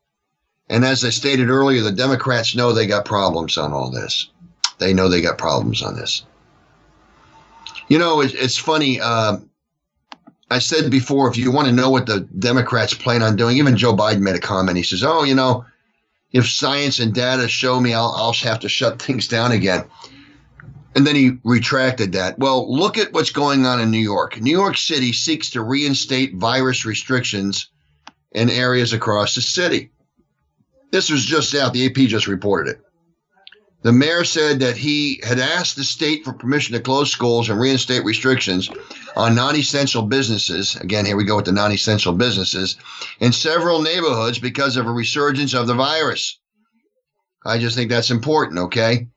And 0.69 0.85
as 0.85 1.05
I 1.05 1.11
stated 1.11 1.51
earlier, 1.51 1.83
the 1.83 1.91
Democrats 1.91 2.55
know 2.55 2.73
they 2.73 2.87
got 2.87 3.05
problems 3.05 3.59
on 3.59 3.73
all 3.73 3.91
this. 3.91 4.31
They 4.79 4.95
know 4.95 5.09
they 5.09 5.21
got 5.21 5.39
problems 5.39 5.83
on 5.83 5.97
this. 5.97 6.25
You 7.89 7.99
know, 7.99 8.21
it's, 8.21 8.35
it's 8.35 8.57
funny. 8.57 9.01
Uh, 9.01 9.39
I 10.53 10.59
said 10.59 10.91
before, 10.91 11.29
if 11.29 11.37
you 11.37 11.51
want 11.51 11.69
to 11.69 11.75
know 11.75 11.91
what 11.91 12.07
the 12.07 12.21
Democrats 12.39 12.95
plan 12.95 13.23
on 13.23 13.37
doing, 13.37 13.57
even 13.57 13.77
Joe 13.77 13.97
Biden 13.97 14.21
made 14.21 14.37
a 14.37 14.41
comment. 14.41 14.77
He 14.77 14.83
says, 14.83 15.03
"Oh, 15.03 15.25
you 15.25 15.35
know, 15.35 15.65
if 16.31 16.47
science 16.47 16.99
and 16.99 17.15
data 17.15 17.49
show 17.49 17.81
me, 17.81 17.95
I'll, 17.95 18.13
I'll 18.17 18.33
have 18.35 18.61
to 18.61 18.69
shut 18.69 19.01
things 19.01 19.29
down 19.29 19.53
again." 19.53 19.85
And 20.95 21.07
then 21.07 21.17
he 21.17 21.39
retracted 21.43 22.13
that. 22.13 22.39
Well, 22.39 22.71
look 22.71 22.99
at 22.99 23.15
what's 23.15 23.31
going 23.31 23.65
on 23.65 23.81
in 23.81 23.91
New 23.91 23.99
York. 23.99 24.39
New 24.41 24.51
York 24.51 24.77
City 24.77 25.13
seeks 25.13 25.51
to 25.51 25.63
reinstate 25.63 26.35
virus 26.35 26.85
restrictions 26.85 27.71
in 28.33 28.51
areas 28.51 28.93
across 28.93 29.35
the 29.35 29.41
city. 29.41 29.91
This 30.91 31.11
was 31.11 31.25
just 31.25 31.55
out. 31.55 31.73
The 31.73 31.87
AP 31.87 32.09
just 32.09 32.27
reported 32.27 32.73
it. 32.73 32.81
The 33.83 33.93
mayor 33.93 34.25
said 34.25 34.61
that 34.61 34.77
he 34.77 35.21
had 35.25 35.41
asked 35.41 35.75
the 35.75 35.83
state 35.83 36.25
for 36.25 36.33
permission 36.33 36.75
to 36.75 36.81
close 36.81 37.11
schools 37.11 37.51
and 37.51 37.59
reinstate 37.59 38.05
restrictions 38.05 38.71
on 39.17 39.35
non 39.35 39.57
essential 39.57 40.03
businesses. 40.03 40.77
Again, 40.77 41.05
here 41.05 41.17
we 41.17 41.25
go 41.25 41.37
with 41.37 41.47
the 41.47 41.53
non 41.53 41.73
essential 41.73 42.13
businesses 42.13 42.77
in 43.19 43.33
several 43.33 43.83
neighborhoods 43.83 44.39
because 44.39 44.77
of 44.77 44.87
a 44.87 44.93
resurgence 44.93 45.53
of 45.53 45.67
the 45.67 45.75
virus. 45.75 46.39
I 47.45 47.59
just 47.59 47.75
think 47.75 47.91
that's 47.91 48.13
important, 48.13 48.61
okay? 48.61 49.09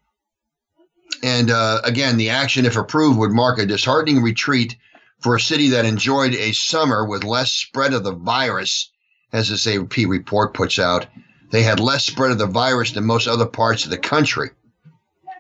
And 1.22 1.52
uh, 1.52 1.82
again, 1.84 2.18
the 2.18 2.32
action, 2.32 2.66
if 2.66 2.76
approved, 2.76 3.20
would 3.20 3.32
mark 3.32 3.60
a 3.60 3.68
disheartening 3.68 4.24
retreat 4.24 4.76
for 5.20 5.36
a 5.36 5.40
city 5.40 5.70
that 5.70 5.86
enjoyed 5.86 6.34
a 6.34 6.54
summer 6.54 7.06
with 7.06 7.24
less 7.24 7.52
spread 7.52 7.94
of 7.94 8.04
the 8.04 8.16
virus, 8.16 8.92
as 9.32 9.50
this 9.50 9.68
AP 9.68 9.98
report 10.08 10.56
puts 10.56 10.80
out 10.80 11.06
they 11.52 11.64
had 11.64 11.80
less 11.80 12.06
spread 12.06 12.32
of 12.32 12.38
the 12.38 12.48
virus 12.48 12.92
than 12.92 13.06
most 13.06 13.28
other 13.28 13.46
parts 13.46 13.86
of 13.86 13.92
the 13.92 13.98
country. 13.98 14.50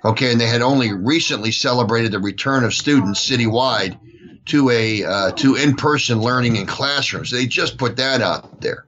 Okay, 0.03 0.31
and 0.31 0.39
they 0.39 0.47
had 0.47 0.61
only 0.61 0.93
recently 0.93 1.51
celebrated 1.51 2.11
the 2.11 2.19
return 2.19 2.63
of 2.63 2.73
students 2.73 3.27
citywide 3.27 3.97
to 4.45 4.69
a 4.69 5.03
uh, 5.03 5.31
to 5.31 5.55
in-person 5.55 6.21
learning 6.21 6.55
in 6.57 6.67
classrooms. 6.67 7.31
They 7.31 7.47
just 7.47 7.77
put 7.77 7.95
that 7.97 8.21
out 8.21 8.61
there. 8.61 8.85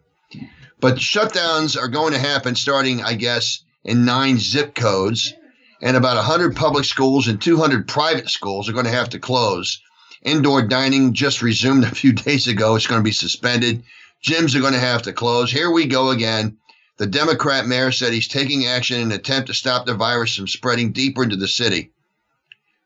But 0.79 0.97
shutdowns 0.97 1.75
are 1.75 1.87
going 1.87 2.13
to 2.13 2.19
happen 2.19 2.53
starting, 2.55 3.01
I 3.03 3.15
guess, 3.15 3.61
in 3.83 4.05
nine 4.05 4.37
zip 4.37 4.75
codes, 4.75 5.33
and 5.81 5.97
about 5.97 6.17
100 6.17 6.55
public 6.55 6.85
schools 6.85 7.27
and 7.27 7.41
200 7.41 7.87
private 7.87 8.29
schools 8.29 8.69
are 8.69 8.73
going 8.73 8.85
to 8.85 8.91
have 8.91 9.09
to 9.09 9.19
close. 9.19 9.81
Indoor 10.21 10.61
dining 10.61 11.13
just 11.13 11.41
resumed 11.41 11.83
a 11.83 11.95
few 11.95 12.13
days 12.27 12.47
ago. 12.47 12.75
It's 12.75 12.87
going 12.87 12.99
to 12.99 13.03
be 13.03 13.11
suspended. 13.11 13.83
Gyms 14.23 14.55
are 14.55 14.61
going 14.61 14.73
to 14.73 14.79
have 14.79 15.03
to 15.03 15.13
close. 15.13 15.51
Here 15.51 15.71
we 15.71 15.87
go 15.87 16.11
again. 16.11 16.57
The 16.97 17.07
Democrat 17.07 17.67
mayor 17.67 17.91
said 17.91 18.11
he's 18.11 18.27
taking 18.27 18.65
action 18.65 18.99
in 18.99 19.11
an 19.11 19.17
attempt 19.17 19.47
to 19.47 19.53
stop 19.53 19.85
the 19.85 19.93
virus 19.93 20.35
from 20.35 20.47
spreading 20.47 20.91
deeper 20.91 21.23
into 21.23 21.35
the 21.35 21.47
city. 21.47 21.91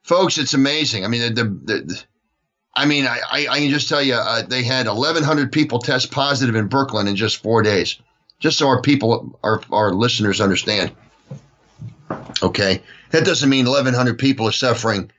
Folks, 0.04 0.38
it's 0.38 0.54
amazing. 0.54 1.06
I 1.06 1.08
mean, 1.08 1.34
the, 1.34 1.44
the, 1.44 1.82
the 1.82 2.04
I 2.76 2.86
mean, 2.86 3.06
I, 3.06 3.20
I, 3.32 3.48
I, 3.50 3.60
can 3.60 3.70
just 3.70 3.90
tell 3.90 4.02
you, 4.02 4.16
uh, 4.16 4.42
they 4.44 4.64
had 4.64 4.88
1,100 4.88 5.52
people 5.52 5.80
test 5.80 6.12
positive 6.12 6.56
in 6.56 6.68
Brooklyn 6.68 7.08
in 7.08 7.16
just 7.16 7.42
four 7.42 7.62
days. 7.62 7.98
Just 8.40 8.58
so 8.58 8.68
our 8.68 8.82
people, 8.82 9.40
our, 9.44 9.62
our 9.72 9.94
listeners 9.94 10.42
understand. 10.42 10.92
Okay. 12.42 12.82
That 13.12 13.26
doesn't 13.26 13.50
mean 13.50 13.66
1,100 13.66 14.18
people 14.18 14.48
are 14.48 14.54
suffering 14.54 15.12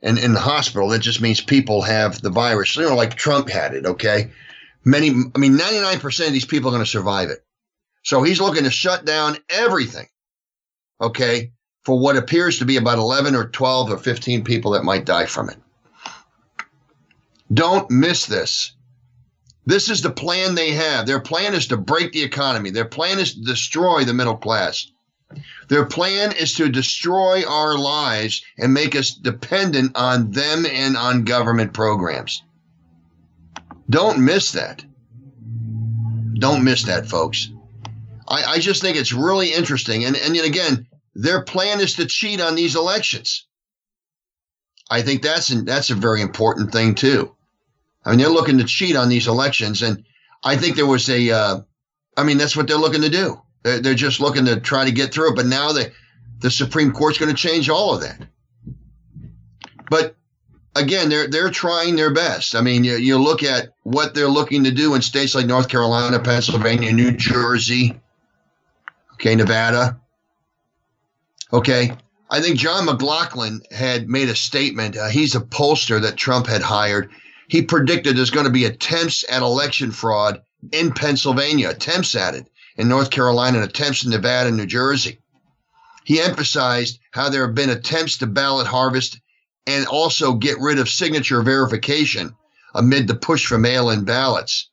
in, 0.00 0.18
in 0.18 0.32
the 0.32 0.40
hospital. 0.40 0.88
That 0.88 1.00
just 1.00 1.20
means 1.20 1.40
people 1.40 1.82
have 1.82 2.20
the 2.20 2.30
virus, 2.30 2.76
you 2.76 2.82
know, 2.82 2.94
like 2.94 3.14
Trump 3.14 3.48
had 3.48 3.74
it. 3.74 3.86
Okay. 3.86 4.30
Many, 4.84 5.10
I 5.34 5.38
mean, 5.38 5.56
99% 5.56 6.26
of 6.26 6.32
these 6.32 6.44
people 6.44 6.68
are 6.68 6.72
going 6.72 6.84
to 6.84 6.90
survive 6.90 7.30
it. 7.30 7.44
So 8.02 8.22
he's 8.22 8.40
looking 8.40 8.64
to 8.64 8.70
shut 8.70 9.04
down 9.04 9.38
everything, 9.48 10.08
okay, 11.00 11.52
for 11.82 11.98
what 11.98 12.16
appears 12.16 12.58
to 12.58 12.64
be 12.64 12.76
about 12.76 12.98
11 12.98 13.34
or 13.34 13.48
12 13.48 13.92
or 13.92 13.98
15 13.98 14.44
people 14.44 14.72
that 14.72 14.84
might 14.84 15.04
die 15.04 15.26
from 15.26 15.50
it. 15.50 15.56
Don't 17.52 17.90
miss 17.90 18.26
this. 18.26 18.72
This 19.64 19.88
is 19.88 20.02
the 20.02 20.10
plan 20.10 20.54
they 20.54 20.72
have. 20.72 21.06
Their 21.06 21.20
plan 21.20 21.54
is 21.54 21.68
to 21.68 21.76
break 21.76 22.12
the 22.12 22.22
economy. 22.22 22.70
Their 22.70 22.84
plan 22.84 23.20
is 23.20 23.34
to 23.34 23.42
destroy 23.42 24.04
the 24.04 24.14
middle 24.14 24.36
class. 24.36 24.90
Their 25.68 25.86
plan 25.86 26.32
is 26.32 26.54
to 26.54 26.68
destroy 26.68 27.44
our 27.46 27.78
lives 27.78 28.42
and 28.58 28.74
make 28.74 28.96
us 28.96 29.10
dependent 29.10 29.96
on 29.96 30.30
them 30.32 30.66
and 30.66 30.96
on 30.96 31.24
government 31.24 31.72
programs. 31.72 32.42
Don't 33.88 34.24
miss 34.24 34.52
that. 34.52 34.84
Don't 36.38 36.64
miss 36.64 36.82
that, 36.84 37.08
folks. 37.08 37.50
I, 38.32 38.54
I 38.54 38.58
just 38.58 38.80
think 38.80 38.96
it's 38.96 39.12
really 39.12 39.52
interesting. 39.52 40.04
And, 40.04 40.16
and 40.16 40.34
again, 40.36 40.86
their 41.14 41.42
plan 41.42 41.80
is 41.80 41.94
to 41.94 42.06
cheat 42.06 42.40
on 42.40 42.54
these 42.54 42.76
elections. 42.76 43.46
I 44.90 45.02
think 45.02 45.22
that's 45.22 45.50
an, 45.50 45.66
that's 45.66 45.90
a 45.90 45.94
very 45.94 46.22
important 46.22 46.72
thing 46.72 46.94
too. 46.94 47.36
I 48.04 48.10
mean, 48.10 48.18
they're 48.18 48.28
looking 48.28 48.58
to 48.58 48.64
cheat 48.64 48.96
on 48.96 49.08
these 49.08 49.28
elections, 49.28 49.82
and 49.82 50.04
I 50.42 50.56
think 50.56 50.76
there 50.76 50.86
was 50.86 51.08
a. 51.08 51.30
Uh, 51.30 51.60
I 52.16 52.24
mean, 52.24 52.36
that's 52.36 52.56
what 52.56 52.66
they're 52.66 52.76
looking 52.76 53.02
to 53.02 53.08
do. 53.08 53.40
They're, 53.62 53.80
they're 53.80 53.94
just 53.94 54.20
looking 54.20 54.46
to 54.46 54.60
try 54.60 54.84
to 54.84 54.92
get 54.92 55.14
through 55.14 55.32
it. 55.32 55.36
But 55.36 55.46
now 55.46 55.72
the 55.72 55.92
the 56.40 56.50
Supreme 56.50 56.92
Court's 56.92 57.18
going 57.18 57.30
to 57.30 57.36
change 57.36 57.70
all 57.70 57.94
of 57.94 58.00
that. 58.00 58.26
But 59.88 60.16
again, 60.74 61.08
they're 61.08 61.28
they're 61.28 61.50
trying 61.50 61.96
their 61.96 62.12
best. 62.12 62.54
I 62.54 62.60
mean, 62.60 62.82
you, 62.82 62.96
you 62.96 63.18
look 63.18 63.42
at 63.42 63.68
what 63.84 64.14
they're 64.14 64.28
looking 64.28 64.64
to 64.64 64.72
do 64.72 64.94
in 64.94 65.02
states 65.02 65.34
like 65.34 65.46
North 65.46 65.68
Carolina, 65.68 66.18
Pennsylvania, 66.18 66.92
New 66.92 67.12
Jersey, 67.12 68.00
Okay, 69.22 69.36
Nevada. 69.36 70.00
Okay. 71.52 71.92
I 72.28 72.40
think 72.40 72.58
John 72.58 72.86
McLaughlin 72.86 73.60
had 73.70 74.08
made 74.08 74.28
a 74.28 74.34
statement. 74.34 74.96
Uh, 74.96 75.10
he's 75.10 75.36
a 75.36 75.40
pollster 75.40 76.02
that 76.02 76.16
Trump 76.16 76.48
had 76.48 76.60
hired. 76.60 77.08
He 77.46 77.62
predicted 77.62 78.16
there's 78.16 78.30
going 78.30 78.46
to 78.46 78.52
be 78.52 78.64
attempts 78.64 79.24
at 79.30 79.42
election 79.42 79.92
fraud 79.92 80.42
in 80.72 80.90
Pennsylvania, 80.90 81.70
attempts 81.70 82.16
at 82.16 82.34
it 82.34 82.48
in 82.76 82.88
North 82.88 83.10
Carolina, 83.10 83.60
and 83.60 83.70
attempts 83.70 84.02
in 84.02 84.10
Nevada 84.10 84.48
and 84.48 84.56
New 84.56 84.66
Jersey. 84.66 85.20
He 86.02 86.20
emphasized 86.20 86.98
how 87.12 87.28
there 87.28 87.46
have 87.46 87.54
been 87.54 87.70
attempts 87.70 88.18
to 88.18 88.26
ballot 88.26 88.66
harvest 88.66 89.20
and 89.68 89.86
also 89.86 90.32
get 90.34 90.58
rid 90.58 90.80
of 90.80 90.88
signature 90.88 91.42
verification 91.42 92.34
amid 92.74 93.06
the 93.06 93.14
push 93.14 93.46
for 93.46 93.56
mail 93.56 93.88
in 93.88 94.02
ballots. 94.04 94.68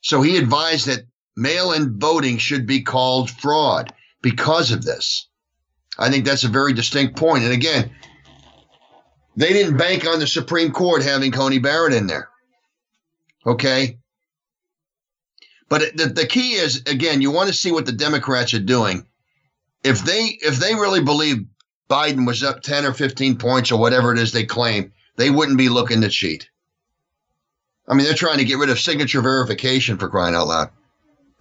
So 0.00 0.20
he 0.20 0.36
advised 0.36 0.86
that 0.86 1.04
mail 1.36 1.72
in 1.72 1.98
voting 1.98 2.38
should 2.38 2.66
be 2.66 2.82
called 2.82 3.30
fraud 3.30 3.92
because 4.20 4.70
of 4.72 4.84
this. 4.84 5.28
I 5.98 6.10
think 6.10 6.24
that's 6.24 6.44
a 6.44 6.48
very 6.48 6.72
distinct 6.72 7.16
point. 7.16 7.44
And 7.44 7.52
again, 7.52 7.90
they 9.36 9.52
didn't 9.52 9.76
bank 9.76 10.06
on 10.06 10.18
the 10.18 10.26
Supreme 10.26 10.72
Court 10.72 11.02
having 11.02 11.32
Coney 11.32 11.58
Barrett 11.58 11.94
in 11.94 12.06
there. 12.06 12.28
Okay. 13.46 13.98
But 15.68 15.96
the, 15.96 16.06
the 16.06 16.26
key 16.26 16.52
is 16.52 16.82
again, 16.86 17.22
you 17.22 17.30
want 17.30 17.48
to 17.48 17.54
see 17.54 17.72
what 17.72 17.86
the 17.86 17.92
Democrats 17.92 18.52
are 18.54 18.60
doing. 18.60 19.06
If 19.82 20.04
they 20.04 20.38
if 20.40 20.56
they 20.56 20.74
really 20.74 21.02
believe 21.02 21.46
Biden 21.88 22.26
was 22.26 22.42
up 22.42 22.62
10 22.62 22.84
or 22.84 22.92
15 22.92 23.38
points 23.38 23.72
or 23.72 23.80
whatever 23.80 24.12
it 24.12 24.18
is 24.18 24.32
they 24.32 24.44
claim, 24.44 24.92
they 25.16 25.30
wouldn't 25.30 25.58
be 25.58 25.68
looking 25.68 26.02
to 26.02 26.08
cheat. 26.08 26.48
I 27.88 27.94
mean, 27.94 28.04
they're 28.04 28.14
trying 28.14 28.38
to 28.38 28.44
get 28.44 28.58
rid 28.58 28.70
of 28.70 28.78
signature 28.78 29.20
verification 29.20 29.98
for 29.98 30.08
crying 30.08 30.34
out 30.34 30.46
loud. 30.46 30.70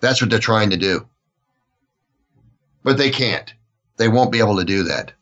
That's 0.02 0.22
what 0.22 0.30
they're 0.30 0.40
trying 0.40 0.72
to 0.72 0.78
do. 0.78 1.08
But 2.84 2.98
they 2.98 3.12
can't. 3.12 3.54
They 3.98 4.08
won't 4.08 4.32
be 4.32 4.40
able 4.40 4.58
to 4.58 4.66
do 4.66 4.84
that. 4.84 5.14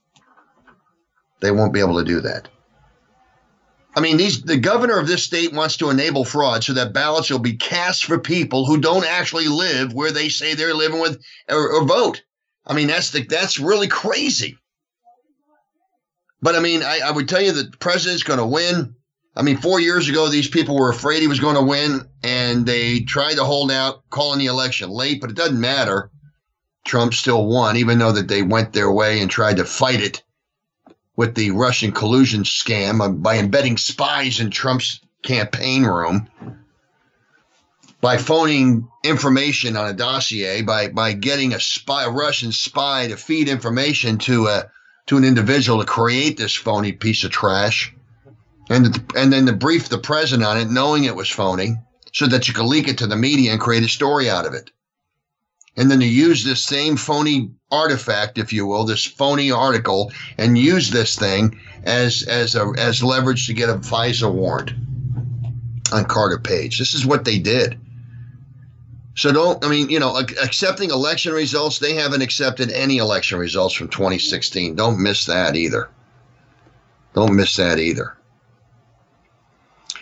They 1.41 1.51
won't 1.51 1.73
be 1.73 1.79
able 1.79 1.99
to 1.99 2.05
do 2.05 2.21
that. 2.21 2.47
I 3.95 4.01
mean, 4.01 4.17
these 4.17 4.41
the 4.41 4.57
governor 4.57 4.97
of 4.97 5.07
this 5.07 5.23
state 5.23 5.51
wants 5.51 5.77
to 5.77 5.89
enable 5.89 6.23
fraud 6.23 6.63
so 6.63 6.73
that 6.73 6.93
ballots 6.93 7.29
will 7.29 7.39
be 7.39 7.57
cast 7.57 8.05
for 8.05 8.19
people 8.19 8.65
who 8.65 8.79
don't 8.79 9.05
actually 9.05 9.47
live 9.47 9.93
where 9.93 10.11
they 10.11 10.29
say 10.29 10.53
they're 10.53 10.73
living 10.73 11.01
with 11.01 11.21
or, 11.49 11.73
or 11.73 11.85
vote. 11.85 12.23
I 12.65 12.73
mean, 12.73 12.87
that's 12.87 13.09
the, 13.11 13.23
that's 13.23 13.59
really 13.59 13.87
crazy. 13.87 14.57
But 16.41 16.55
I 16.55 16.59
mean, 16.59 16.83
I, 16.83 16.99
I 17.03 17.11
would 17.11 17.27
tell 17.27 17.41
you 17.41 17.51
that 17.51 17.71
the 17.71 17.77
president's 17.77 18.23
going 18.23 18.39
to 18.39 18.45
win. 18.45 18.95
I 19.35 19.41
mean, 19.41 19.57
four 19.57 19.79
years 19.79 20.09
ago, 20.09 20.27
these 20.27 20.47
people 20.47 20.75
were 20.75 20.89
afraid 20.89 21.21
he 21.21 21.27
was 21.27 21.39
going 21.39 21.55
to 21.55 21.61
win, 21.61 22.01
and 22.23 22.65
they 22.65 23.01
tried 23.01 23.35
to 23.35 23.45
hold 23.45 23.71
out, 23.71 24.09
calling 24.09 24.39
the 24.39 24.47
election 24.47 24.89
late, 24.89 25.21
but 25.21 25.29
it 25.29 25.35
doesn't 25.35 25.59
matter. 25.59 26.11
Trump 26.85 27.13
still 27.13 27.45
won, 27.45 27.77
even 27.77 27.99
though 27.99 28.11
that 28.11 28.27
they 28.27 28.41
went 28.41 28.73
their 28.73 28.91
way 28.91 29.21
and 29.21 29.29
tried 29.29 29.57
to 29.57 29.65
fight 29.65 30.01
it 30.01 30.23
with 31.15 31.35
the 31.35 31.51
Russian 31.51 31.91
collusion 31.91 32.43
scam 32.43 33.01
uh, 33.01 33.09
by 33.09 33.37
embedding 33.37 33.77
spies 33.77 34.39
in 34.39 34.49
Trump's 34.49 35.01
campaign 35.21 35.83
room, 35.83 36.29
by 38.01 38.17
phoning 38.17 38.87
information 39.03 39.75
on 39.75 39.89
a 39.89 39.93
dossier, 39.93 40.61
by 40.61 40.87
by 40.87 41.13
getting 41.13 41.53
a 41.53 41.59
spy, 41.59 42.05
a 42.05 42.09
Russian 42.09 42.51
spy, 42.51 43.07
to 43.07 43.17
feed 43.17 43.49
information 43.49 44.17
to 44.19 44.47
a 44.47 44.71
to 45.07 45.17
an 45.17 45.25
individual 45.25 45.79
to 45.79 45.85
create 45.85 46.37
this 46.37 46.55
phony 46.55 46.93
piece 46.93 47.23
of 47.23 47.31
trash 47.31 47.93
and 48.69 49.03
and 49.15 49.33
then 49.33 49.47
to 49.47 49.53
brief 49.53 49.89
the 49.89 49.97
president 49.97 50.47
on 50.47 50.57
it, 50.57 50.69
knowing 50.69 51.03
it 51.03 51.15
was 51.15 51.29
phony, 51.29 51.77
so 52.13 52.27
that 52.27 52.47
you 52.47 52.53
could 52.53 52.65
leak 52.65 52.87
it 52.87 52.99
to 52.99 53.07
the 53.07 53.15
media 53.15 53.51
and 53.51 53.59
create 53.59 53.83
a 53.83 53.89
story 53.89 54.29
out 54.29 54.45
of 54.45 54.53
it. 54.53 54.71
and 55.75 55.89
then 55.89 55.99
to 56.01 56.05
use 56.07 56.43
this 56.43 56.63
same 56.63 56.97
phony 56.97 57.51
artifact, 57.71 58.37
if 58.37 58.51
you 58.51 58.65
will, 58.65 58.83
this 58.85 59.05
phony 59.05 59.49
article, 59.51 60.11
and 60.37 60.57
use 60.57 60.89
this 60.89 61.15
thing 61.15 61.57
as 61.83 62.23
as 62.23 62.55
a 62.55 62.73
as 62.77 63.01
leverage 63.01 63.47
to 63.47 63.53
get 63.53 63.69
a 63.69 63.75
FISA 63.75 64.31
warrant 64.31 64.71
on 65.93 66.05
Carter 66.05 66.37
Page. 66.39 66.77
This 66.77 66.93
is 66.93 67.05
what 67.05 67.23
they 67.25 67.39
did. 67.39 67.79
So 69.15 69.31
don't, 69.31 69.63
I 69.65 69.69
mean, 69.69 69.89
you 69.89 69.99
know, 69.99 70.17
accepting 70.17 70.91
election 70.91 71.33
results, 71.33 71.79
they 71.79 71.95
haven't 71.95 72.21
accepted 72.21 72.71
any 72.71 72.97
election 72.97 73.39
results 73.39 73.73
from 73.73 73.89
2016. 73.89 74.75
Don't 74.75 75.01
miss 75.01 75.25
that 75.25 75.55
either. 75.55 75.89
Don't 77.15 77.35
miss 77.35 77.55
that 77.55 77.79
either. 77.79 78.15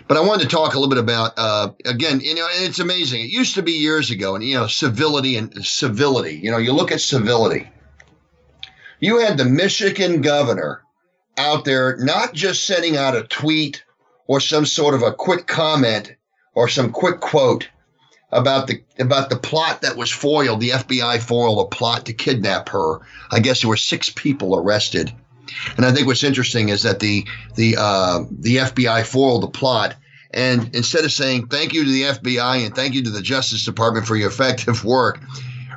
But 0.08 0.18
I 0.18 0.22
wanted 0.22 0.44
to 0.44 0.56
talk 0.56 0.74
a 0.74 0.80
little 0.80 0.90
bit 0.90 1.04
about, 1.04 1.34
uh, 1.38 1.72
again, 1.86 2.22
you 2.22 2.36
know, 2.36 2.48
it's 2.50 2.80
amazing. 2.80 3.22
It 3.22 3.30
used 3.30 3.56
to 3.56 3.62
be 3.62 3.74
years 3.74 4.10
ago, 4.10 4.36
and, 4.36 4.44
you 4.44 4.56
know, 4.56 4.68
civility 4.68 5.36
and 5.36 5.66
civility. 5.66 6.40
You 6.42 6.52
know, 6.52 6.58
you 6.58 6.72
look 6.72 6.92
at 6.92 7.02
civility. 7.02 7.70
You 9.00 9.20
had 9.20 9.38
the 9.38 9.46
Michigan 9.46 10.22
governor 10.22 10.82
out 11.38 11.66
there 11.66 11.98
not 11.98 12.34
just 12.34 12.66
sending 12.66 12.96
out 12.96 13.16
a 13.16 13.24
tweet 13.24 13.84
or 14.28 14.40
some 14.40 14.66
sort 14.66 14.94
of 14.94 15.04
a 15.04 15.14
quick 15.14 15.46
comment 15.46 16.16
or 16.54 16.68
some 16.68 16.92
quick 16.92 17.20
quote 17.20 17.70
about 18.32 18.68
the 18.68 18.84
about 19.00 19.30
the 19.30 19.38
plot 19.38 19.82
that 19.82 19.96
was 19.96 20.12
foiled. 20.12 20.60
The 20.60 20.72
FBI 20.72 21.20
foiled 21.22 21.66
a 21.66 21.76
plot 21.76 22.06
to 22.08 22.14
kidnap 22.14 22.70
her. 22.70 23.00
I 23.32 23.40
guess 23.40 23.62
there 23.62 23.70
were 23.70 23.78
six 23.78 24.10
people 24.10 24.56
arrested 24.56 25.14
and 25.76 25.86
I 25.86 25.92
think 25.92 26.08
what's 26.08 26.24
interesting 26.24 26.70
is 26.70 26.84
that 26.84 27.00
the 27.00 27.26
the 27.56 27.76
uh, 27.78 28.24
the 28.30 28.58
FBI 28.58 29.06
foiled 29.06 29.44
the 29.44 29.48
plot, 29.48 29.96
and 30.32 30.74
instead 30.76 31.06
of 31.06 31.12
saying 31.12 31.48
thank 31.48 31.74
you 31.74 31.84
to 31.84 31.92
the 31.92 32.04
FBI 32.04 32.66
and 32.66 32.76
thank 32.76 32.94
you 32.94 33.04
to 33.04 33.10
the 33.10 33.22
Justice 33.22 33.66
Department 33.66 34.08
for 34.08 34.16
your 34.16 34.30
effective 34.30 34.84
work, 34.84 35.20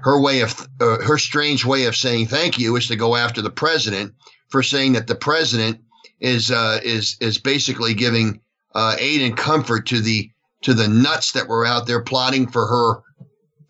her 0.03 0.21
way 0.21 0.41
of 0.41 0.68
uh, 0.81 0.99
her 1.03 1.18
strange 1.18 1.64
way 1.64 1.87
of 1.87 1.97
saying 1.97 2.27
thank 2.27 2.59
you 2.59 2.77
is 2.77 2.89
to 2.89 2.97
go 2.97 3.16
after 3.16 3.43
the 3.43 3.51
president 3.51 4.14
for 4.49 4.62
saying 4.62 4.93
that 4.93 5.07
the 5.07 5.14
president 5.14 5.81
is 6.21 6.51
uh, 6.51 6.81
is 6.83 7.16
is 7.21 7.39
basically 7.39 7.95
giving 7.95 8.41
uh, 8.75 8.97
aid 8.99 9.23
and 9.23 9.37
comfort 9.37 9.87
to 9.87 10.01
the 10.01 10.31
to 10.62 10.75
the 10.75 10.89
nuts 10.89 11.33
that 11.33 11.49
were 11.49 11.66
out 11.66 11.87
there 11.87 12.03
plotting 12.03 12.47
for 12.47 12.66
her 12.66 13.03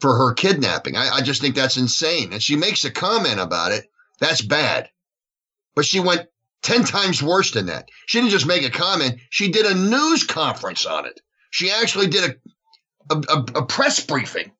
for 0.00 0.16
her 0.16 0.32
kidnapping. 0.32 0.96
I, 0.96 1.16
I 1.16 1.20
just 1.20 1.40
think 1.40 1.54
that's 1.54 1.76
insane. 1.76 2.32
And 2.32 2.42
she 2.42 2.56
makes 2.56 2.84
a 2.84 2.90
comment 2.90 3.38
about 3.38 3.72
it. 3.72 3.90
That's 4.18 4.42
bad. 4.42 4.88
But 5.80 5.86
she 5.86 6.00
went 6.00 6.28
10 6.60 6.84
times 6.84 7.22
worse 7.22 7.52
than 7.52 7.64
that. 7.64 7.88
She 8.04 8.18
didn't 8.18 8.32
just 8.32 8.46
make 8.46 8.66
a 8.66 8.70
comment, 8.70 9.18
she 9.30 9.50
did 9.50 9.64
a 9.64 9.74
news 9.74 10.24
conference 10.24 10.84
on 10.84 11.06
it. 11.06 11.22
She 11.50 11.70
actually 11.70 12.08
did 12.08 12.36
a, 13.08 13.14
a, 13.14 13.38
a 13.60 13.64
press 13.64 14.04
briefing. 14.04 14.52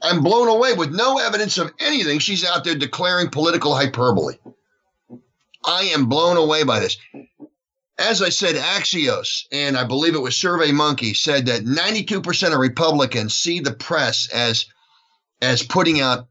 I'm 0.00 0.22
blown 0.22 0.46
away 0.46 0.74
with 0.74 0.94
no 0.94 1.18
evidence 1.18 1.58
of 1.58 1.72
anything. 1.80 2.20
She's 2.20 2.44
out 2.44 2.62
there 2.62 2.76
declaring 2.76 3.30
political 3.30 3.74
hyperbole. 3.74 4.36
I 5.64 5.86
am 5.86 6.08
blown 6.08 6.36
away 6.36 6.62
by 6.62 6.78
this. 6.78 6.96
As 7.98 8.22
I 8.22 8.28
said, 8.28 8.54
Axios, 8.54 9.46
and 9.50 9.76
I 9.76 9.82
believe 9.82 10.14
it 10.14 10.22
was 10.22 10.36
Survey 10.36 10.70
Monkey, 10.70 11.12
said 11.12 11.46
that 11.46 11.64
92% 11.64 12.52
of 12.52 12.60
Republicans 12.60 13.34
see 13.34 13.58
the 13.58 13.72
press 13.72 14.28
as, 14.32 14.66
as 15.42 15.64
putting 15.64 16.00
out 16.00 16.28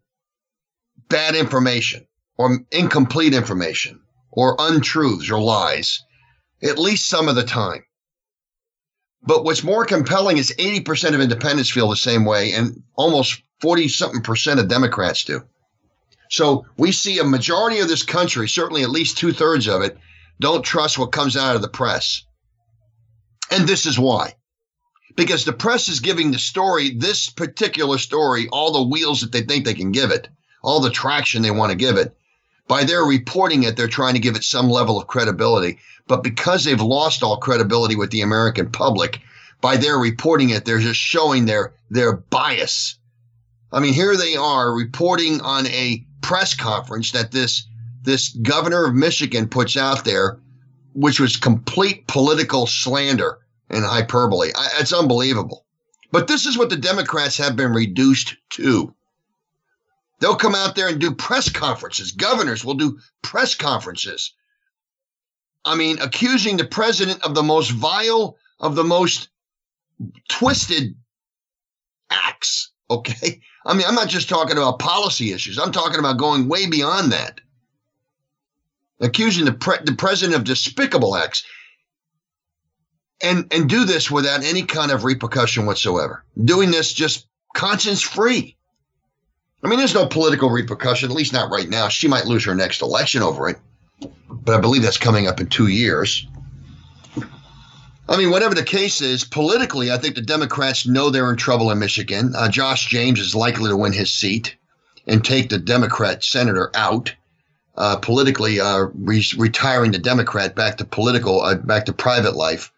bad 1.09 1.35
information 1.35 2.07
or 2.37 2.59
incomplete 2.71 3.33
information 3.33 3.99
or 4.35 4.55
untruths 4.59 5.31
or 5.31 5.41
lies, 5.41 6.03
at 6.61 6.77
least 6.77 7.07
some 7.07 7.27
of 7.27 7.35
the 7.35 7.43
time. 7.43 7.83
But 9.23 9.43
what's 9.43 9.63
more 9.63 9.85
compelling 9.85 10.37
is 10.37 10.53
80% 10.59 11.15
of 11.15 11.21
independents 11.21 11.71
feel 11.71 11.89
the 11.89 11.95
same 11.95 12.25
way, 12.25 12.51
and 12.51 12.83
almost 12.95 13.41
40 13.61 13.87
something 13.87 14.21
percent 14.21 14.59
of 14.59 14.67
Democrats 14.67 15.23
do. 15.23 15.41
So 16.29 16.65
we 16.77 16.91
see 16.91 17.17
a 17.17 17.23
majority 17.23 17.79
of 17.79 17.87
this 17.87 18.03
country, 18.03 18.47
certainly 18.47 18.83
at 18.83 18.89
least 18.89 19.17
two 19.17 19.31
thirds 19.31 19.67
of 19.67 19.81
it, 19.81 19.97
don't 20.39 20.63
trust 20.63 20.99
what 20.99 21.11
comes 21.11 21.37
out 21.37 21.55
of 21.55 21.61
the 21.61 21.69
press. 21.69 22.23
And 23.49 23.67
this 23.67 23.85
is 23.85 23.97
why. 23.97 24.35
Because 25.15 25.45
the 25.45 25.53
press 25.53 25.87
is 25.87 26.01
giving 26.01 26.31
the 26.31 26.39
story, 26.39 26.89
this 26.89 27.29
particular 27.29 27.97
story, 27.97 28.49
all 28.51 28.73
the 28.73 28.89
wheels 28.89 29.21
that 29.21 29.31
they 29.31 29.41
think 29.41 29.65
they 29.65 29.73
can 29.73 29.91
give 29.91 30.11
it, 30.11 30.27
all 30.61 30.81
the 30.81 30.89
traction 30.89 31.41
they 31.41 31.51
want 31.51 31.71
to 31.71 31.77
give 31.77 31.95
it 31.95 32.15
by 32.67 32.83
their 32.83 33.03
reporting 33.03 33.63
it, 33.63 33.77
they're 33.77 33.87
trying 33.87 34.13
to 34.15 34.19
give 34.19 34.35
it 34.35 34.43
some 34.43 34.69
level 34.69 34.99
of 34.99 35.07
credibility. 35.07 35.79
But 36.07 36.23
because 36.23 36.63
they've 36.63 36.81
lost 36.81 37.23
all 37.23 37.37
credibility 37.37 37.95
with 37.95 38.11
the 38.11 38.21
American 38.21 38.69
public, 38.71 39.21
by 39.61 39.77
their 39.77 39.97
reporting 39.97 40.49
it, 40.49 40.65
they're 40.65 40.79
just 40.79 40.99
showing 40.99 41.45
their 41.45 41.73
their 41.89 42.13
bias. 42.13 42.97
I 43.71 43.79
mean, 43.79 43.93
here 43.93 44.15
they 44.15 44.35
are 44.35 44.73
reporting 44.73 45.41
on 45.41 45.67
a 45.67 46.05
press 46.21 46.53
conference 46.53 47.11
that 47.11 47.31
this 47.31 47.67
this 48.03 48.29
governor 48.29 48.85
of 48.85 48.95
Michigan 48.95 49.47
puts 49.47 49.75
out 49.75 50.05
there, 50.05 50.39
which 50.93 51.19
was 51.19 51.37
complete 51.37 52.07
political 52.07 52.67
slander 52.67 53.39
and 53.69 53.83
hyperbole. 53.83 54.51
I, 54.55 54.69
it's 54.79 54.93
unbelievable. 54.93 55.65
But 56.11 56.27
this 56.27 56.45
is 56.45 56.57
what 56.57 56.69
the 56.69 56.77
Democrats 56.77 57.37
have 57.37 57.55
been 57.55 57.73
reduced 57.73 58.37
to. 58.51 58.94
They'll 60.19 60.35
come 60.35 60.55
out 60.55 60.75
there 60.75 60.87
and 60.87 60.99
do 60.99 61.13
press 61.13 61.49
conferences. 61.49 62.11
Governors 62.11 62.63
will 62.63 62.75
do 62.75 62.99
press 63.21 63.53
conferences. 63.53 64.33
I 65.65 65.75
mean, 65.75 65.99
accusing 65.99 66.57
the 66.57 66.65
president 66.65 67.23
of 67.23 67.35
the 67.35 67.43
most 67.43 67.71
vile, 67.71 68.37
of 68.59 68.75
the 68.75 68.83
most 68.83 69.29
twisted 70.29 70.95
acts. 72.09 72.71
Okay. 72.89 73.41
I 73.65 73.73
mean, 73.73 73.85
I'm 73.87 73.95
not 73.95 74.09
just 74.09 74.29
talking 74.29 74.57
about 74.57 74.79
policy 74.79 75.33
issues. 75.33 75.57
I'm 75.57 75.71
talking 75.71 75.99
about 75.99 76.17
going 76.17 76.47
way 76.47 76.67
beyond 76.67 77.11
that. 77.11 77.41
Accusing 79.01 79.45
the, 79.45 79.53
pre- 79.53 79.83
the 79.83 79.95
president 79.95 80.37
of 80.37 80.43
despicable 80.43 81.15
acts 81.15 81.43
and, 83.21 83.51
and 83.51 83.67
do 83.67 83.85
this 83.85 84.11
without 84.11 84.43
any 84.43 84.63
kind 84.63 84.91
of 84.91 85.03
repercussion 85.03 85.65
whatsoever. 85.65 86.23
Doing 86.41 86.71
this 86.71 86.93
just 86.93 87.27
conscience 87.55 88.01
free. 88.01 88.54
I 89.65 89.67
mean, 89.67 89.79
there's 89.79 89.95
no 89.95 90.05
political 90.05 90.51
repercussion, 90.51 91.09
at 91.09 91.15
least 91.15 91.33
not 91.33 91.49
right 91.49 91.67
now. 91.67 91.87
She 91.87 92.07
might 92.07 92.27
lose 92.27 92.45
her 92.45 92.53
next 92.53 92.83
election 92.83 93.23
over 93.23 93.49
it, 93.49 93.57
but 94.29 94.53
I 94.53 94.61
believe 94.61 94.83
that's 94.83 94.99
coming 94.99 95.25
up 95.25 95.41
in 95.41 95.47
two 95.47 95.69
years. 95.69 96.27
I 98.07 98.15
mean, 98.15 98.29
whatever 98.29 98.53
the 98.53 98.61
case 98.61 99.01
is, 99.01 99.23
politically, 99.23 99.91
I 99.91 99.97
think 99.97 100.13
the 100.13 100.21
Democrats 100.21 100.85
know 100.85 101.09
they're 101.09 101.31
in 101.31 101.37
trouble 101.37 101.71
in 101.71 101.79
Michigan. 101.79 102.33
Uh, 102.35 102.47
Josh 102.47 102.85
James 102.89 103.19
is 103.19 103.33
likely 103.33 103.71
to 103.71 103.75
win 103.75 103.91
his 103.91 104.13
seat 104.13 104.55
and 105.07 105.25
take 105.25 105.49
the 105.49 105.57
Democrat 105.57 106.23
senator 106.23 106.69
out. 106.75 107.15
Uh, 107.75 107.95
politically, 107.95 108.59
uh, 108.59 108.85
re- 108.93 109.25
retiring 109.35 109.91
the 109.91 109.97
Democrat 109.97 110.55
back 110.55 110.77
to 110.77 110.85
political, 110.85 111.41
uh, 111.41 111.55
back 111.55 111.87
to 111.87 111.93
private 111.93 112.35
life. 112.35 112.71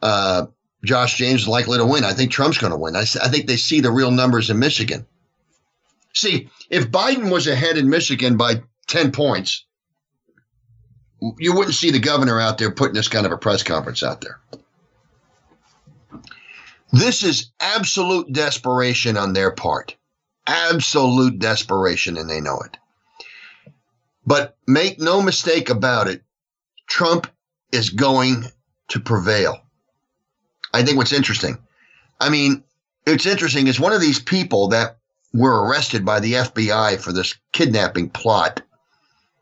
Uh, 0.00 0.46
Josh 0.82 1.18
James 1.18 1.42
is 1.42 1.48
likely 1.48 1.76
to 1.76 1.84
win. 1.84 2.04
I 2.04 2.14
think 2.14 2.32
Trump's 2.32 2.56
going 2.56 2.72
to 2.72 2.78
win. 2.78 2.96
I, 2.96 3.00
I 3.00 3.28
think 3.28 3.46
they 3.46 3.58
see 3.58 3.80
the 3.80 3.90
real 3.90 4.10
numbers 4.10 4.48
in 4.48 4.58
Michigan. 4.58 5.04
See, 6.16 6.48
if 6.70 6.90
Biden 6.90 7.30
was 7.30 7.46
ahead 7.46 7.76
in 7.76 7.90
Michigan 7.90 8.38
by 8.38 8.62
10 8.86 9.12
points, 9.12 9.66
you 11.38 11.54
wouldn't 11.54 11.74
see 11.74 11.90
the 11.90 11.98
governor 11.98 12.40
out 12.40 12.56
there 12.56 12.70
putting 12.70 12.94
this 12.94 13.08
kind 13.08 13.26
of 13.26 13.32
a 13.32 13.36
press 13.36 13.62
conference 13.62 14.02
out 14.02 14.22
there. 14.22 14.40
This 16.90 17.22
is 17.22 17.50
absolute 17.60 18.32
desperation 18.32 19.18
on 19.18 19.34
their 19.34 19.50
part. 19.50 19.94
Absolute 20.46 21.38
desperation, 21.38 22.16
and 22.16 22.30
they 22.30 22.40
know 22.40 22.60
it. 22.60 22.78
But 24.24 24.56
make 24.66 24.98
no 24.98 25.20
mistake 25.20 25.68
about 25.68 26.08
it, 26.08 26.22
Trump 26.88 27.26
is 27.72 27.90
going 27.90 28.46
to 28.88 29.00
prevail. 29.00 29.60
I 30.72 30.82
think 30.82 30.96
what's 30.96 31.12
interesting, 31.12 31.58
I 32.18 32.30
mean, 32.30 32.64
it's 33.04 33.26
interesting 33.26 33.66
is 33.66 33.78
one 33.78 33.92
of 33.92 34.00
these 34.00 34.18
people 34.18 34.68
that 34.68 34.96
were 35.36 35.66
arrested 35.66 36.04
by 36.04 36.20
the 36.20 36.34
FBI 36.34 37.00
for 37.00 37.12
this 37.12 37.34
kidnapping 37.52 38.10
plot. 38.10 38.62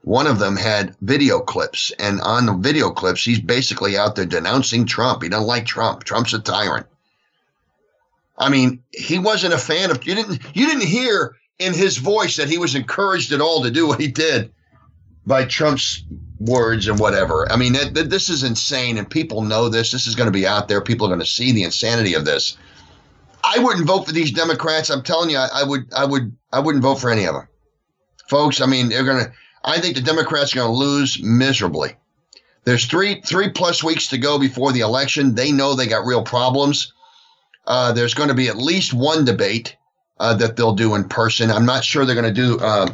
One 0.03 0.27
of 0.27 0.39
them 0.39 0.57
had 0.57 0.95
video 1.01 1.41
clips, 1.41 1.93
and 1.99 2.21
on 2.21 2.47
the 2.47 2.53
video 2.53 2.91
clips, 2.91 3.25
he's 3.25 3.41
basically 3.41 3.97
out 3.97 4.17
there 4.17 4.27
denouncing 4.27 4.85
Trump. 4.85 5.23
He 5.23 5.31
doesn't 5.31 5.47
like 5.47 5.65
Trump. 5.65 6.05
Trump's 6.05 6.35
a 6.35 6.41
tyrant. 6.41 6.87
I 8.37 8.51
mean, 8.51 8.83
he 8.91 9.19
wasn't 9.19 9.55
a 9.55 9.59
fan 9.59 9.91
of 9.91 10.07
you 10.07 10.15
didn't 10.15 10.41
you 10.55 10.67
didn't 10.67 10.87
hear 10.87 11.37
in 11.59 11.73
his 11.73 11.97
voice 11.99 12.37
that 12.37 12.51
he 12.51 12.59
was 12.59 12.75
encouraged 12.75 13.33
at 13.33 13.41
all 13.41 13.63
to 13.63 13.71
do 13.71 13.87
what 13.87 14.01
he 14.01 14.09
did 14.09 14.53
by 15.25 15.45
Trump's 15.45 16.03
words 16.41 16.89
and 16.89 16.99
whatever. 16.99 17.51
I 17.51 17.57
mean, 17.57 17.73
that 17.73 18.11
this 18.11 18.29
is 18.29 18.43
insane, 18.43 18.99
and 18.99 19.09
people 19.09 19.43
know 19.43 19.69
this. 19.69 19.93
This 19.93 20.07
is 20.07 20.17
going 20.17 20.27
to 20.27 20.33
be 20.33 20.47
out 20.47 20.69
there. 20.69 20.81
People 20.81 21.07
are 21.07 21.11
going 21.11 21.21
to 21.21 21.27
see 21.27 21.53
the 21.53 21.63
insanity 21.63 22.15
of 22.15 22.25
this. 22.25 22.57
I 23.55 23.63
wouldn't 23.63 23.87
vote 23.87 24.07
for 24.07 24.13
these 24.13 24.33
Democrats. 24.33 24.91
I'm 24.91 25.03
telling 25.03 25.31
you, 25.31 25.39
I, 25.39 25.49
I 25.55 25.65
would, 25.65 25.93
I 25.95 26.05
would, 26.05 26.37
I 26.53 26.61
wouldn't 26.61 26.83
vote 26.83 26.97
for 26.97 27.11
any 27.11 27.25
of 27.25 27.35
them, 27.35 27.49
folks. 28.29 28.61
I 28.61 28.67
mean, 28.67 28.89
they're 28.89 29.05
gonna. 29.05 29.33
I 29.63 29.81
think 29.81 29.95
the 29.95 30.03
Democrats 30.03 30.53
are 30.55 30.61
to 30.61 30.69
lose 30.69 31.23
miserably. 31.23 31.97
There's 32.65 32.87
three 32.87 33.21
three 33.21 33.51
plus 33.51 33.85
weeks 33.85 34.09
to 34.09 34.19
go 34.19 34.39
before 34.39 34.73
the 34.73 34.81
election. 34.81 35.35
They 35.35 35.53
know 35.53 35.75
they 35.75 35.87
got 35.87 36.07
real 36.07 36.23
problems. 36.23 36.93
Uh, 37.67 37.93
there's 37.93 38.15
going 38.15 38.29
to 38.29 38.35
be 38.35 38.49
at 38.49 38.57
least 38.57 38.93
one 38.93 39.25
debate 39.25 39.77
uh, 40.19 40.35
that 40.35 40.57
they'll 40.57 40.75
do 40.75 40.95
in 40.95 41.05
person. 41.09 41.51
I'm 41.51 41.67
not 41.67 41.85
sure 41.85 42.05
they're 42.05 42.15
going 42.15 42.35
to 42.35 42.41
do 42.41 42.59
uh, 42.59 42.89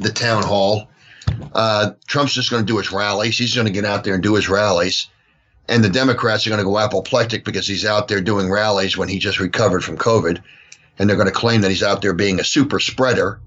the 0.00 0.10
town 0.10 0.42
hall. 0.42 0.88
Uh, 1.52 1.92
Trump's 2.06 2.32
just 2.32 2.50
going 2.50 2.64
to 2.64 2.72
do 2.72 2.78
his 2.78 2.90
rallies. 2.90 3.38
He's 3.38 3.54
going 3.54 3.66
to 3.66 3.72
get 3.72 3.84
out 3.84 4.02
there 4.02 4.14
and 4.14 4.22
do 4.22 4.34
his 4.34 4.48
rallies. 4.48 5.08
And 5.68 5.84
the 5.84 5.90
Democrats 5.90 6.46
are 6.46 6.50
going 6.50 6.58
to 6.58 6.64
go 6.64 6.78
apoplectic 6.78 7.44
because 7.44 7.66
he's 7.66 7.84
out 7.84 8.08
there 8.08 8.20
doing 8.20 8.50
rallies 8.50 8.96
when 8.96 9.08
he 9.08 9.18
just 9.18 9.38
recovered 9.38 9.84
from 9.84 9.98
COVID. 9.98 10.42
And 10.98 11.08
they're 11.08 11.16
going 11.16 11.28
to 11.28 11.32
claim 11.32 11.60
that 11.60 11.70
he's 11.70 11.82
out 11.82 12.02
there 12.02 12.14
being 12.14 12.40
a 12.40 12.44
super 12.44 12.80
spreader, 12.80 13.40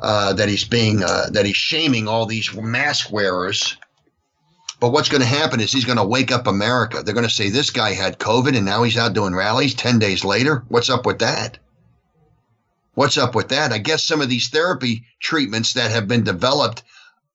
uh, 0.00 0.34
that 0.34 0.48
he's 0.48 0.64
being, 0.64 1.02
uh, 1.02 1.30
that 1.30 1.46
he's 1.46 1.56
shaming 1.56 2.08
all 2.08 2.26
these 2.26 2.54
mask 2.54 3.10
wearers. 3.10 3.76
But 4.80 4.90
what's 4.90 5.08
going 5.08 5.22
to 5.22 5.26
happen 5.26 5.60
is 5.60 5.72
he's 5.72 5.84
going 5.84 5.98
to 5.98 6.04
wake 6.04 6.30
up 6.30 6.46
America. 6.46 7.02
They're 7.02 7.14
going 7.14 7.26
to 7.26 7.32
say 7.32 7.48
this 7.48 7.70
guy 7.70 7.92
had 7.92 8.18
COVID 8.18 8.56
and 8.56 8.66
now 8.66 8.82
he's 8.82 8.98
out 8.98 9.14
doing 9.14 9.34
rallies 9.34 9.74
10 9.74 9.98
days 9.98 10.24
later. 10.24 10.64
What's 10.68 10.90
up 10.90 11.06
with 11.06 11.20
that? 11.20 11.58
What's 12.94 13.16
up 13.16 13.34
with 13.34 13.48
that? 13.48 13.72
I 13.72 13.78
guess 13.78 14.04
some 14.04 14.20
of 14.20 14.28
these 14.28 14.48
therapy 14.48 15.06
treatments 15.20 15.74
that 15.74 15.92
have 15.92 16.08
been 16.08 16.24
developed 16.24 16.82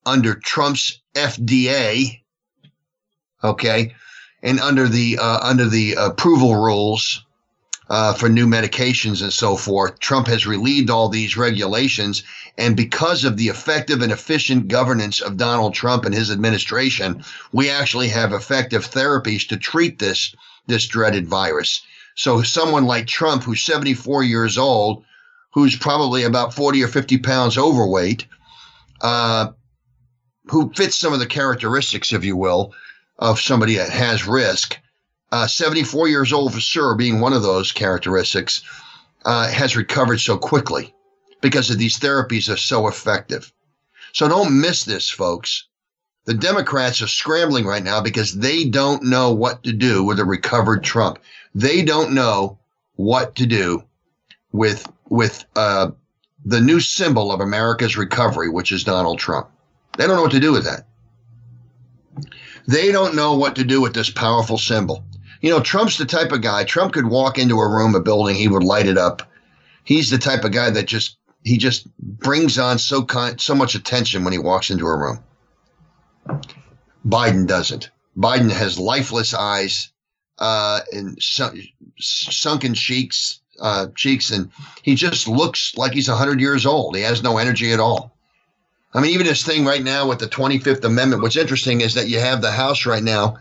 under 0.06 0.34
Trump's 0.34 1.00
FDA, 1.14 2.20
okay, 3.42 3.94
and 4.42 4.60
under 4.60 4.88
the 4.88 5.18
uh, 5.18 5.40
under 5.42 5.66
the 5.66 5.94
approval 5.94 6.56
rules 6.56 7.24
uh, 7.88 8.12
for 8.12 8.28
new 8.28 8.46
medications 8.46 9.22
and 9.22 9.32
so 9.32 9.56
forth, 9.56 9.98
Trump 9.98 10.26
has 10.26 10.46
relieved 10.46 10.90
all 10.90 11.08
these 11.08 11.36
regulations, 11.36 12.22
and 12.56 12.76
because 12.76 13.24
of 13.24 13.36
the 13.36 13.48
effective 13.48 14.02
and 14.02 14.12
efficient 14.12 14.68
governance 14.68 15.20
of 15.20 15.36
Donald 15.36 15.74
Trump 15.74 16.04
and 16.04 16.14
his 16.14 16.30
administration, 16.30 17.24
we 17.52 17.70
actually 17.70 18.08
have 18.08 18.32
effective 18.32 18.86
therapies 18.86 19.48
to 19.48 19.56
treat 19.56 19.98
this 19.98 20.34
this 20.66 20.86
dreaded 20.86 21.26
virus. 21.26 21.82
So 22.14 22.42
someone 22.42 22.84
like 22.84 23.06
Trump, 23.06 23.44
who's 23.44 23.62
74 23.62 24.24
years 24.24 24.58
old, 24.58 25.04
who's 25.52 25.76
probably 25.76 26.24
about 26.24 26.52
40 26.52 26.82
or 26.82 26.88
50 26.88 27.18
pounds 27.18 27.56
overweight, 27.56 28.26
uh, 29.00 29.48
who 30.46 30.72
fits 30.74 30.96
some 30.96 31.12
of 31.12 31.20
the 31.20 31.26
characteristics, 31.26 32.12
if 32.12 32.24
you 32.24 32.36
will, 32.36 32.74
of 33.18 33.40
somebody 33.40 33.76
that 33.76 33.90
has 33.90 34.26
risk. 34.26 34.78
Uh, 35.30 35.46
74 35.46 36.08
years 36.08 36.32
old 36.32 36.54
for 36.54 36.60
sure, 36.60 36.94
being 36.94 37.20
one 37.20 37.32
of 37.32 37.42
those 37.42 37.72
characteristics, 37.72 38.62
uh, 39.24 39.48
has 39.48 39.76
recovered 39.76 40.18
so 40.18 40.38
quickly 40.38 40.94
because 41.40 41.70
of 41.70 41.78
these 41.78 41.98
therapies 41.98 42.52
are 42.52 42.56
so 42.56 42.88
effective. 42.88 43.52
So 44.12 44.28
don't 44.28 44.60
miss 44.60 44.84
this, 44.84 45.10
folks. 45.10 45.66
The 46.24 46.34
Democrats 46.34 47.02
are 47.02 47.08
scrambling 47.08 47.64
right 47.64 47.82
now 47.82 48.00
because 48.00 48.34
they 48.34 48.64
don't 48.64 49.04
know 49.04 49.32
what 49.32 49.62
to 49.64 49.72
do 49.72 50.04
with 50.04 50.18
a 50.20 50.24
recovered 50.24 50.84
Trump. 50.84 51.18
They 51.54 51.82
don't 51.82 52.12
know 52.12 52.58
what 52.96 53.36
to 53.36 53.46
do 53.46 53.84
with 54.52 54.90
with 55.08 55.44
uh, 55.56 55.90
the 56.44 56.60
new 56.60 56.80
symbol 56.80 57.32
of 57.32 57.40
America's 57.40 57.96
recovery, 57.96 58.48
which 58.48 58.72
is 58.72 58.84
Donald 58.84 59.18
Trump. 59.18 59.48
They 59.96 60.06
don't 60.06 60.16
know 60.16 60.22
what 60.22 60.32
to 60.32 60.40
do 60.40 60.52
with 60.52 60.64
that. 60.64 60.87
They 62.68 62.92
don't 62.92 63.16
know 63.16 63.34
what 63.34 63.56
to 63.56 63.64
do 63.64 63.80
with 63.80 63.94
this 63.94 64.10
powerful 64.10 64.58
symbol. 64.58 65.02
You 65.40 65.50
know, 65.50 65.60
Trump's 65.60 65.96
the 65.96 66.04
type 66.04 66.32
of 66.32 66.42
guy. 66.42 66.64
Trump 66.64 66.92
could 66.92 67.06
walk 67.06 67.38
into 67.38 67.58
a 67.58 67.68
room, 67.68 67.94
a 67.94 68.00
building, 68.00 68.36
he 68.36 68.46
would 68.46 68.62
light 68.62 68.86
it 68.86 68.98
up. 68.98 69.22
He's 69.84 70.10
the 70.10 70.18
type 70.18 70.44
of 70.44 70.52
guy 70.52 70.68
that 70.68 70.86
just 70.86 71.16
he 71.44 71.56
just 71.56 71.88
brings 71.96 72.58
on 72.58 72.78
so 72.78 73.04
kind, 73.04 73.40
so 73.40 73.54
much 73.54 73.74
attention 73.74 74.22
when 74.22 74.34
he 74.34 74.38
walks 74.38 74.70
into 74.70 74.86
a 74.86 74.98
room. 74.98 75.20
Biden 77.06 77.46
doesn't. 77.46 77.90
Biden 78.18 78.50
has 78.50 78.78
lifeless 78.78 79.32
eyes 79.32 79.90
uh, 80.38 80.80
and 80.92 81.16
sunken 81.22 82.74
cheeks, 82.74 83.40
uh, 83.60 83.86
cheeks, 83.94 84.30
and 84.30 84.50
he 84.82 84.94
just 84.94 85.26
looks 85.26 85.74
like 85.76 85.92
he's 85.92 86.08
100 86.08 86.38
years 86.38 86.66
old. 86.66 86.96
He 86.96 87.02
has 87.02 87.22
no 87.22 87.38
energy 87.38 87.72
at 87.72 87.80
all. 87.80 88.17
I 88.94 89.00
mean, 89.00 89.12
even 89.12 89.26
this 89.26 89.44
thing 89.44 89.64
right 89.64 89.82
now 89.82 90.08
with 90.08 90.18
the 90.18 90.26
25th 90.26 90.84
Amendment, 90.84 91.22
what's 91.22 91.36
interesting 91.36 91.80
is 91.80 91.94
that 91.94 92.08
you 92.08 92.18
have 92.18 92.40
the 92.40 92.50
House 92.50 92.86
right 92.86 93.02
now 93.02 93.38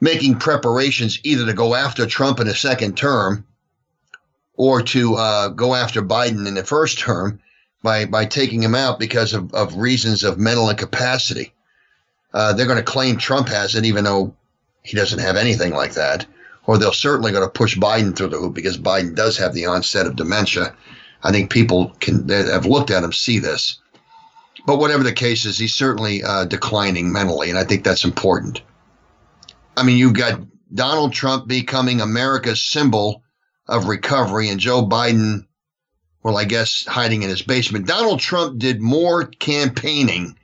making 0.00 0.38
preparations 0.38 1.18
either 1.24 1.46
to 1.46 1.52
go 1.52 1.74
after 1.74 2.06
Trump 2.06 2.40
in 2.40 2.48
a 2.48 2.54
second 2.54 2.96
term 2.96 3.46
or 4.56 4.82
to 4.82 5.14
uh, 5.14 5.48
go 5.48 5.74
after 5.74 6.02
Biden 6.02 6.46
in 6.46 6.54
the 6.54 6.64
first 6.64 6.98
term 6.98 7.40
by, 7.82 8.04
by 8.04 8.24
taking 8.24 8.62
him 8.62 8.74
out 8.74 8.98
because 8.98 9.32
of, 9.32 9.52
of 9.54 9.76
reasons 9.76 10.22
of 10.22 10.38
mental 10.38 10.70
incapacity. 10.70 11.52
Uh, 12.32 12.52
they're 12.52 12.66
going 12.66 12.78
to 12.78 12.84
claim 12.84 13.16
Trump 13.16 13.48
has 13.48 13.74
it, 13.74 13.84
even 13.84 14.04
though 14.04 14.34
he 14.82 14.96
doesn't 14.96 15.20
have 15.20 15.36
anything 15.36 15.72
like 15.72 15.94
that 15.94 16.26
or 16.66 16.78
they're 16.78 16.92
certainly 16.92 17.32
going 17.32 17.44
to 17.44 17.50
push 17.50 17.76
Biden 17.76 18.16
through 18.16 18.28
the 18.28 18.38
hoop 18.38 18.54
because 18.54 18.78
Biden 18.78 19.14
does 19.14 19.36
have 19.38 19.54
the 19.54 19.66
onset 19.66 20.06
of 20.06 20.16
dementia. 20.16 20.74
I 21.22 21.30
think 21.30 21.50
people 21.50 21.94
can 22.00 22.26
that 22.28 22.46
have 22.46 22.66
looked 22.66 22.90
at 22.90 23.04
him 23.04 23.12
see 23.12 23.38
this. 23.38 23.80
But 24.66 24.78
whatever 24.78 25.02
the 25.02 25.12
case 25.12 25.44
is, 25.44 25.58
he's 25.58 25.74
certainly 25.74 26.22
uh, 26.22 26.46
declining 26.46 27.12
mentally, 27.12 27.50
and 27.50 27.58
I 27.58 27.64
think 27.64 27.84
that's 27.84 28.04
important. 28.04 28.62
I 29.76 29.82
mean, 29.82 29.98
you've 29.98 30.14
got 30.14 30.40
Donald 30.72 31.12
Trump 31.12 31.46
becoming 31.46 32.00
America's 32.00 32.62
symbol 32.62 33.22
of 33.68 33.86
recovery, 33.86 34.48
and 34.48 34.60
Joe 34.60 34.86
Biden, 34.86 35.46
well, 36.22 36.36
I 36.36 36.44
guess 36.44 36.86
hiding 36.86 37.22
in 37.22 37.28
his 37.28 37.42
basement. 37.42 37.86
Donald 37.86 38.20
Trump 38.20 38.58
did 38.58 38.80
more 38.80 39.26
campaigning 39.26 40.38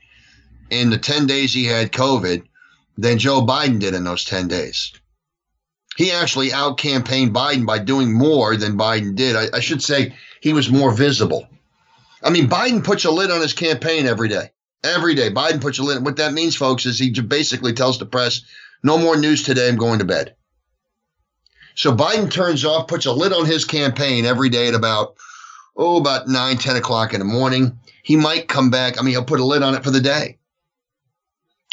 in 0.68 0.91
the 0.91 0.99
10 0.99 1.27
days 1.27 1.55
he 1.55 1.64
had 1.64 1.93
COVID 1.93 2.43
than 2.99 3.18
Joe 3.18 3.41
Biden 3.41 3.79
did 3.81 3.95
in 3.95 4.05
those 4.05 4.25
10 4.25 4.49
days 4.49 4.93
he 6.01 6.12
actually 6.12 6.51
out 6.51 6.79
campaigned 6.79 7.35
Biden 7.35 7.66
by 7.66 7.79
doing 7.79 8.11
more 8.11 8.57
than 8.57 8.79
Biden 8.79 9.14
did. 9.14 9.37
I, 9.37 9.49
I, 9.53 9.61
should 9.61 9.83
say 9.83 10.14
he 10.41 10.55
was 10.55 10.71
more 10.71 10.93
visible. 10.93 11.47
I 12.23 12.31
mean, 12.31 12.49
Biden 12.49 12.85
puts 12.85 13.05
a 13.05 13.11
lid 13.11 13.31
on 13.31 13.41
his 13.41 13.53
campaign 13.53 14.07
every 14.07 14.29
day. 14.29 14.51
Every 14.83 15.14
day, 15.14 15.31
Biden 15.31 15.61
puts 15.61 15.79
a 15.79 15.83
lid. 15.83 16.05
What 16.05 16.16
that 16.16 16.33
means, 16.33 16.57
folks, 16.57 16.87
is 16.87 16.99
he 16.99 17.11
basically 17.11 17.73
tells 17.73 17.99
the 17.99 18.07
press, 18.07 18.43
"No 18.83 18.99
more 18.99 19.16
news 19.16 19.43
today. 19.43 19.68
I'm 19.68 19.77
going 19.77 19.99
to 19.99 20.05
bed." 20.05 20.35
So 21.75 21.95
Biden 21.95 22.31
turns 22.31 22.64
off, 22.64 22.89
puts 22.89 23.07
a 23.07 23.12
lid 23.12 23.33
on 23.33 23.47
his 23.47 23.64
campaign 23.64 24.25
every 24.27 24.49
day 24.49 24.68
at 24.68 24.75
about 24.75 25.16
oh 25.77 25.99
about 25.99 26.29
nine, 26.29 26.59
ten 26.59 26.77
o'clock 26.77 27.12
in 27.12 27.21
the 27.21 27.27
morning. 27.27 27.79
He 28.03 28.16
might 28.16 28.49
come 28.49 28.71
back. 28.71 28.99
I 28.99 29.03
mean, 29.03 29.12
he'll 29.12 29.25
put 29.25 29.41
a 29.41 29.45
lid 29.45 29.62
on 29.62 29.75
it 29.75 29.85
for 29.85 29.91
the 29.91 30.01
day, 30.01 30.39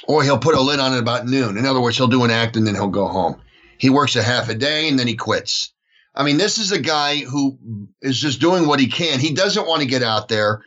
or 0.03 0.23
he'll 0.23 0.37
put 0.37 0.55
a 0.55 0.61
lid 0.61 0.79
on 0.79 0.93
it 0.93 0.99
about 0.99 1.27
noon. 1.27 1.57
In 1.57 1.65
other 1.65 1.81
words, 1.81 1.97
he'll 1.97 2.07
do 2.07 2.23
an 2.23 2.31
act 2.31 2.57
and 2.57 2.67
then 2.67 2.75
he'll 2.75 2.87
go 2.87 3.07
home. 3.07 3.41
He 3.77 3.89
works 3.89 4.15
a 4.15 4.23
half 4.23 4.49
a 4.49 4.55
day 4.55 4.89
and 4.89 4.97
then 4.99 5.07
he 5.07 5.15
quits. 5.15 5.71
I 6.17 6.23
mean, 6.23 6.37
this 6.37 6.57
is 6.57 6.71
a 6.71 6.79
guy 6.79 7.17
who 7.17 7.59
is 8.01 8.19
just 8.19 8.41
doing 8.41 8.65
what 8.65 8.79
he 8.79 8.87
can. 8.87 9.19
He 9.19 9.33
doesn't 9.33 9.67
want 9.67 9.83
to 9.83 9.87
get 9.87 10.01
out 10.01 10.27
there 10.27 10.63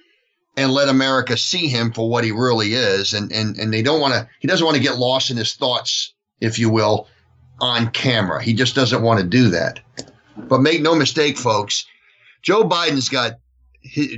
and 0.57 0.73
let 0.73 0.89
America 0.89 1.37
see 1.37 1.67
him 1.67 1.93
for 1.93 2.09
what 2.09 2.23
he 2.23 2.31
really 2.31 2.73
is. 2.73 3.15
And 3.15 3.33
and 3.33 3.59
and 3.59 3.75
they 3.75 3.83
don't 3.83 4.01
want 4.01 4.15
to 4.15 4.29
he 4.39 4.47
doesn't 4.47 4.65
want 4.65 4.77
to 4.77 4.83
get 4.83 4.97
lost 4.97 5.29
in 5.29 5.37
his 5.37 5.55
thoughts, 5.55 6.15
if 6.41 6.61
you 6.61 6.71
will, 6.71 7.09
on 7.61 7.91
camera. 7.91 8.41
He 8.41 8.55
just 8.55 8.77
doesn't 8.77 9.03
want 9.03 9.21
to 9.21 9.27
do 9.27 9.49
that. 9.51 9.81
But 10.37 10.63
make 10.63 10.83
no 10.83 10.95
mistake, 10.95 11.37
folks, 11.37 11.85
Joe 12.43 12.63
Biden's 12.63 13.09
got 13.09 13.41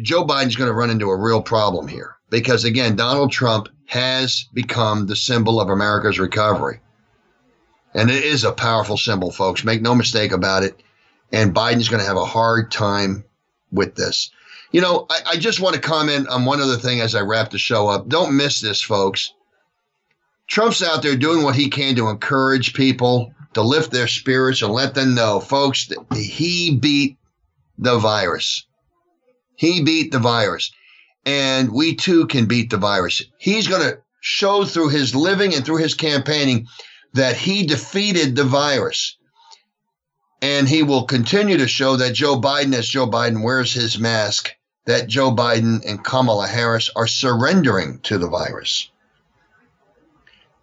Joe 0.03 0.27
Biden's 0.27 0.57
going 0.57 0.69
to 0.69 0.75
run 0.75 0.91
into 0.91 1.09
a 1.09 1.17
real 1.17 1.41
problem 1.41 1.89
here 1.89 2.17
because 2.29 2.65
again, 2.65 2.95
Donald 2.95 3.33
Trump 3.33 3.69
has 3.87 4.47
become 4.53 5.07
the 5.07 5.17
symbol 5.17 5.63
of 5.63 5.71
America's 5.71 6.19
recovery. 6.19 6.81
And 7.95 8.11
it 8.11 8.23
is 8.25 8.45
a 8.45 8.53
powerful 8.53 8.99
symbol, 8.99 9.31
folks. 9.31 9.65
Make 9.65 9.83
no 9.83 9.95
mistake 9.95 10.33
about 10.33 10.63
it. 10.63 10.83
And 11.33 11.55
Biden's 11.55 11.89
going 11.89 12.01
to 12.01 12.07
have 12.07 12.17
a 12.17 12.25
hard 12.25 12.71
time 12.71 13.25
with 13.71 13.95
this. 13.95 14.31
You 14.71 14.81
know, 14.81 15.07
I, 15.11 15.19
I, 15.33 15.37
just 15.37 15.61
want 15.61 15.75
to 15.75 15.81
comment 15.81 16.29
on 16.29 16.45
one 16.45 16.61
other 16.61 16.77
thing 16.77 17.01
as 17.01 17.15
I 17.15 17.21
wrap 17.21 17.51
the 17.51 17.59
show 17.59 17.89
up. 17.89 18.09
Don't 18.09 18.37
miss 18.37 18.61
this, 18.61 18.81
folks. 18.81 19.33
Trump's 20.47 20.83
out 20.83 21.03
there 21.03 21.17
doing 21.17 21.43
what 21.43 21.57
he 21.57 21.69
can 21.69 21.97
to 21.97 22.09
encourage 22.09 22.75
people 22.75 23.33
to 23.55 23.63
lift 23.63 23.91
their 23.91 24.09
spirits 24.09 24.63
and 24.63 24.73
let 24.73 24.95
them 24.95 25.15
know, 25.15 25.41
folks, 25.41 25.89
that 25.89 26.17
he 26.17 26.77
beat 26.77 27.19
the 27.79 27.99
virus. 27.99 28.67
He 29.57 29.83
beat 29.83 30.13
the 30.13 30.19
virus. 30.19 30.73
And 31.25 31.73
we 31.73 31.95
too 31.95 32.27
can 32.27 32.47
beat 32.47 32.71
the 32.71 32.79
virus. 32.79 33.23
He's 33.39 33.69
going 33.69 33.83
to 33.83 34.01
show 34.21 34.65
through 34.65 34.89
his 34.89 35.15
living 35.15 35.55
and 35.55 35.65
through 35.65 35.77
his 35.77 35.95
campaigning 35.95 36.67
that 37.15 37.37
he 37.37 37.67
defeated 37.67 38.37
the 38.37 38.45
virus. 38.45 39.17
And 40.43 40.69
he 40.69 40.83
will 40.83 41.05
continue 41.05 41.57
to 41.57 41.69
show 41.69 41.97
that 41.97 42.15
Joe 42.15 42.39
Biden, 42.41 42.75
as 42.75 42.89
Joe 42.89 43.07
Biden 43.07 43.45
wears 43.45 43.73
his 43.73 43.99
mask, 43.99 44.51
that 44.87 45.07
Joe 45.07 45.35
Biden 45.35 45.89
and 45.89 46.05
Kamala 46.05 46.49
Harris 46.49 46.91
are 46.97 47.07
surrendering 47.07 48.01
to 48.01 48.19
the 48.19 48.29
virus. 48.29 48.91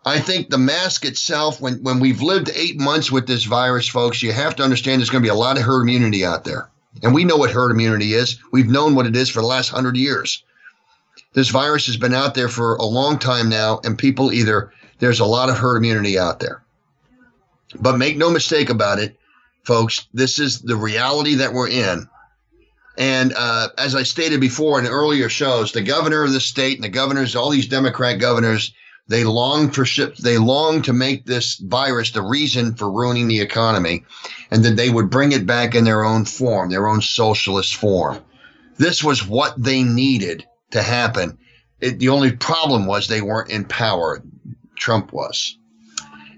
I 0.05 0.19
think 0.19 0.49
the 0.49 0.57
mask 0.57 1.05
itself, 1.05 1.61
when, 1.61 1.75
when 1.83 1.99
we've 1.99 2.21
lived 2.21 2.51
eight 2.53 2.79
months 2.79 3.11
with 3.11 3.27
this 3.27 3.45
virus, 3.45 3.87
folks, 3.87 4.21
you 4.21 4.31
have 4.31 4.55
to 4.57 4.63
understand 4.63 4.99
there's 4.99 5.09
going 5.09 5.23
to 5.23 5.27
be 5.27 5.31
a 5.31 5.35
lot 5.35 5.57
of 5.57 5.63
herd 5.63 5.83
immunity 5.83 6.25
out 6.25 6.43
there. 6.43 6.69
And 7.03 7.13
we 7.13 7.23
know 7.23 7.37
what 7.37 7.51
herd 7.51 7.71
immunity 7.71 8.13
is. 8.13 8.39
We've 8.51 8.69
known 8.69 8.95
what 8.95 9.05
it 9.05 9.15
is 9.15 9.29
for 9.29 9.41
the 9.41 9.47
last 9.47 9.69
hundred 9.69 9.97
years. 9.97 10.43
This 11.33 11.49
virus 11.49 11.85
has 11.85 11.97
been 11.97 12.13
out 12.13 12.33
there 12.33 12.49
for 12.49 12.75
a 12.75 12.85
long 12.85 13.19
time 13.19 13.49
now, 13.49 13.79
and 13.83 13.97
people 13.97 14.33
either 14.33 14.73
there's 14.99 15.19
a 15.19 15.25
lot 15.25 15.49
of 15.49 15.57
herd 15.57 15.77
immunity 15.77 16.17
out 16.17 16.39
there. 16.39 16.63
But 17.79 17.97
make 17.97 18.17
no 18.17 18.31
mistake 18.31 18.69
about 18.69 18.99
it, 18.99 19.18
folks, 19.69 20.07
this 20.15 20.39
is 20.39 20.61
the 20.61 20.75
reality 20.75 21.35
that 21.35 21.53
we're 21.53 21.69
in. 21.69 22.09
And 22.97 23.33
uh, 23.37 23.69
as 23.77 23.93
I 23.93 24.01
stated 24.01 24.41
before 24.41 24.79
in 24.79 24.87
earlier 24.87 25.29
shows, 25.29 25.71
the 25.71 25.83
governor 25.83 26.23
of 26.23 26.33
the 26.33 26.39
state 26.39 26.77
and 26.77 26.83
the 26.83 26.89
governors, 26.89 27.35
all 27.35 27.51
these 27.51 27.67
Democrat 27.67 28.19
governors, 28.19 28.73
they 29.07 29.23
long 29.23 29.69
for 29.69 29.85
ship, 29.85 30.17
they 30.17 30.39
long 30.39 30.81
to 30.81 30.91
make 30.91 31.23
this 31.23 31.57
virus 31.57 32.09
the 32.09 32.23
reason 32.23 32.73
for 32.73 32.91
ruining 32.91 33.27
the 33.27 33.41
economy, 33.41 34.05
and 34.49 34.65
that 34.65 34.75
they 34.75 34.89
would 34.89 35.11
bring 35.11 35.33
it 35.33 35.45
back 35.45 35.75
in 35.75 35.83
their 35.83 36.03
own 36.03 36.25
form, 36.25 36.71
their 36.71 36.87
own 36.87 37.03
socialist 37.03 37.75
form. 37.75 38.17
This 38.79 39.03
was 39.03 39.27
what 39.27 39.53
they 39.55 39.83
needed 39.83 40.47
to 40.71 40.81
happen. 40.81 41.37
It, 41.79 41.99
the 41.99 42.09
only 42.09 42.31
problem 42.31 42.87
was 42.87 43.07
they 43.07 43.21
weren't 43.21 43.51
in 43.51 43.65
power. 43.65 44.23
Trump 44.75 45.13
was. 45.13 45.58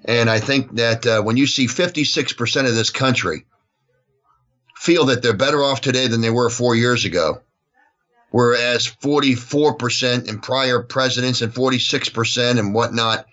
And 0.05 0.29
I 0.29 0.39
think 0.39 0.75
that 0.75 1.05
uh, 1.05 1.21
when 1.21 1.37
you 1.37 1.47
see 1.47 1.67
56% 1.67 2.67
of 2.67 2.75
this 2.75 2.89
country 2.89 3.45
feel 4.75 5.05
that 5.05 5.21
they're 5.21 5.33
better 5.33 5.63
off 5.63 5.81
today 5.81 6.07
than 6.07 6.21
they 6.21 6.31
were 6.31 6.49
four 6.49 6.75
years 6.75 7.05
ago, 7.05 7.41
whereas 8.31 8.87
44% 8.87 10.27
in 10.27 10.39
prior 10.39 10.81
presidents 10.81 11.41
and 11.41 11.53
46% 11.53 12.57
and 12.57 12.73
whatnot 12.73 13.25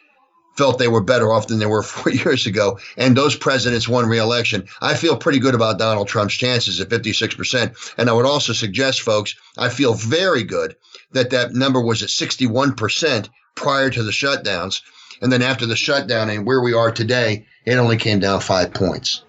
felt 0.59 0.79
they 0.79 0.89
were 0.89 1.01
better 1.01 1.33
off 1.33 1.47
than 1.47 1.61
they 1.61 1.66
were 1.66 1.83
four 1.95 2.12
years 2.12 2.47
ago, 2.47 2.79
and 2.97 3.16
those 3.16 3.37
presidents 3.37 3.89
won 3.89 4.07
re-election. 4.07 4.69
I 4.83 4.95
feel 4.95 5.16
pretty 5.16 5.39
good 5.39 5.55
about 5.55 5.79
Donald 5.79 6.09
Trump's 6.09 6.35
chances 6.35 6.81
at 6.81 6.89
56%. 6.89 7.95
And 7.97 8.11
I 8.11 8.12
would 8.12 8.27
also 8.27 8.53
suggest, 8.53 9.01
folks, 9.01 9.37
I 9.57 9.69
feel 9.69 9.95
very 9.95 10.43
good 10.43 10.77
that 11.12 11.31
that 11.31 11.55
number 11.55 11.81
was 11.81 12.03
at 12.03 12.09
61% 12.09 13.29
prior 13.55 13.89
to 13.89 14.03
the 14.03 14.11
shutdowns. 14.11 14.83
And 15.21 15.33
then 15.33 15.43
after 15.43 15.66
the 15.66 15.77
shutdown 15.77 16.31
and 16.31 16.47
where 16.47 16.61
we 16.61 16.75
are 16.75 16.91
today, 16.91 17.47
it 17.64 17.75
only 17.75 17.97
came 17.97 18.21
down 18.21 18.41
five 18.41 18.73
points. 18.73 19.23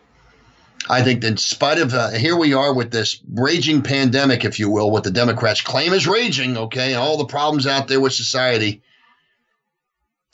I 0.89 1.03
think 1.03 1.21
that 1.21 1.27
in 1.27 1.37
spite 1.37 1.77
of 1.77 1.93
uh, 1.93 2.09
here 2.11 2.35
we 2.35 2.53
are 2.53 2.73
with 2.73 2.91
this 2.91 3.21
raging 3.31 3.83
pandemic, 3.83 4.43
if 4.43 4.59
you 4.59 4.69
will, 4.69 4.89
what 4.89 5.03
the 5.03 5.11
Democrats 5.11 5.61
claim 5.61 5.93
is 5.93 6.07
raging, 6.07 6.57
okay, 6.57 6.95
all 6.95 7.17
the 7.17 7.25
problems 7.25 7.67
out 7.67 7.87
there 7.87 7.99
with 7.99 8.13
society. 8.13 8.81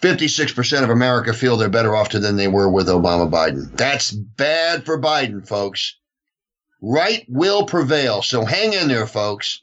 56% 0.01 0.83
of 0.83 0.89
America 0.89 1.33
feel 1.33 1.57
they're 1.57 1.69
better 1.69 1.95
off 1.95 2.11
than 2.11 2.35
they 2.35 2.47
were 2.47 2.69
with 2.69 2.87
Obama 2.87 3.29
Biden. 3.29 3.75
That's 3.75 4.11
bad 4.11 4.85
for 4.85 5.01
Biden, 5.01 5.47
folks. 5.47 5.97
Right 6.81 7.25
will 7.27 7.65
prevail. 7.65 8.21
So 8.21 8.45
hang 8.45 8.73
in 8.73 8.87
there, 8.87 9.07
folks. 9.07 9.61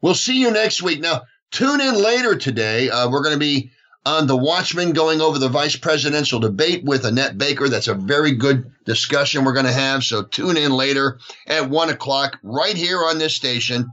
We'll 0.00 0.14
see 0.14 0.40
you 0.40 0.50
next 0.50 0.82
week. 0.82 1.00
Now, 1.00 1.22
tune 1.50 1.80
in 1.80 1.94
later 1.94 2.36
today. 2.36 2.88
Uh, 2.88 3.10
we're 3.10 3.22
going 3.22 3.34
to 3.34 3.40
be 3.40 3.71
on 4.04 4.26
The 4.26 4.36
Watchman 4.36 4.92
going 4.92 5.20
over 5.20 5.38
the 5.38 5.48
vice 5.48 5.76
presidential 5.76 6.40
debate 6.40 6.82
with 6.84 7.04
Annette 7.04 7.38
Baker. 7.38 7.68
That's 7.68 7.86
a 7.88 7.94
very 7.94 8.32
good 8.32 8.72
discussion 8.84 9.44
we're 9.44 9.52
going 9.52 9.66
to 9.66 9.72
have. 9.72 10.02
So 10.02 10.24
tune 10.24 10.56
in 10.56 10.72
later 10.72 11.20
at 11.46 11.70
1 11.70 11.90
o'clock 11.90 12.38
right 12.42 12.76
here 12.76 12.98
on 12.98 13.18
this 13.18 13.36
station. 13.36 13.88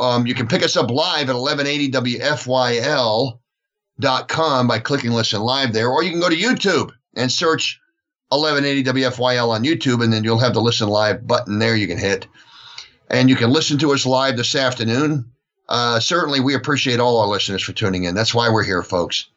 Um, 0.00 0.26
you 0.26 0.34
can 0.34 0.46
pick 0.46 0.62
us 0.62 0.76
up 0.76 0.90
live 0.90 1.30
at 1.30 1.36
1180 1.36 2.18
WFYL.com 2.18 4.68
by 4.68 4.78
clicking 4.78 5.10
listen 5.10 5.40
live 5.40 5.72
there, 5.72 5.88
or 5.88 6.02
you 6.02 6.10
can 6.10 6.20
go 6.20 6.28
to 6.28 6.36
YouTube 6.36 6.90
and 7.16 7.32
search 7.32 7.80
1180 8.28 9.00
WFYL 9.00 9.48
on 9.48 9.64
YouTube, 9.64 10.04
and 10.04 10.12
then 10.12 10.22
you'll 10.22 10.38
have 10.38 10.54
the 10.54 10.60
listen 10.60 10.88
live 10.88 11.26
button 11.26 11.58
there 11.58 11.74
you 11.74 11.88
can 11.88 11.98
hit. 11.98 12.28
And 13.10 13.30
you 13.30 13.36
can 13.36 13.50
listen 13.50 13.78
to 13.78 13.92
us 13.92 14.04
live 14.04 14.36
this 14.36 14.54
afternoon 14.54 15.32
uh, 15.68 16.00
certainly, 16.00 16.40
we 16.40 16.54
appreciate 16.54 17.00
all 17.00 17.20
our 17.20 17.28
listeners 17.28 17.62
for 17.62 17.72
tuning 17.72 18.04
in. 18.04 18.14
That's 18.14 18.34
why 18.34 18.48
we're 18.48 18.64
here, 18.64 18.82
folks. 18.82 19.28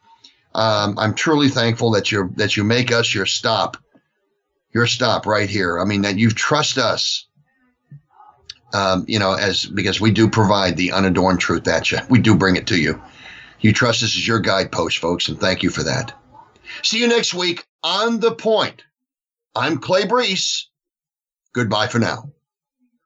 Um, 0.54 0.98
I'm 0.98 1.14
truly 1.14 1.50
thankful 1.50 1.92
that 1.92 2.12
you 2.12 2.32
that 2.36 2.58
you 2.58 2.64
make 2.64 2.92
us 2.92 3.14
your 3.14 3.26
stop, 3.26 3.78
your 4.74 4.88
stop 4.88 5.26
right 5.26 5.50
here. 5.50 5.80
I 5.80 5.86
mean 5.86 6.02
that 6.02 6.18
you 6.18 6.30
trust 6.30 6.78
us. 6.78 7.28
Um, 8.74 9.04
you 9.06 9.20
know, 9.20 9.34
as 9.34 9.66
because 9.66 10.00
we 10.00 10.12
do 10.12 10.30
provide 10.30 10.78
the 10.78 10.94
unadorned 10.94 11.42
truth 11.42 11.68
at 11.68 11.92
you. 11.92 12.00
We 12.10 12.20
do 12.20 12.36
bring 12.36 12.56
it 12.56 12.68
to 12.68 12.80
you. 12.80 13.02
You 13.60 13.74
trust 13.74 14.02
us 14.02 14.16
as 14.16 14.26
your 14.26 14.40
guidepost, 14.40 14.98
folks, 14.98 15.28
and 15.28 15.38
thank 15.40 15.62
you 15.62 15.70
for 15.70 15.84
that. 15.84 16.18
See 16.82 17.00
you 17.00 17.08
next 17.08 17.34
week 17.34 17.66
on 17.84 18.22
the 18.22 18.34
point. 18.34 18.84
I'm 19.56 19.78
Clay 19.78 20.04
Brees. 20.04 20.68
Goodbye 21.54 21.88
for 21.88 22.00
now. 22.00 22.32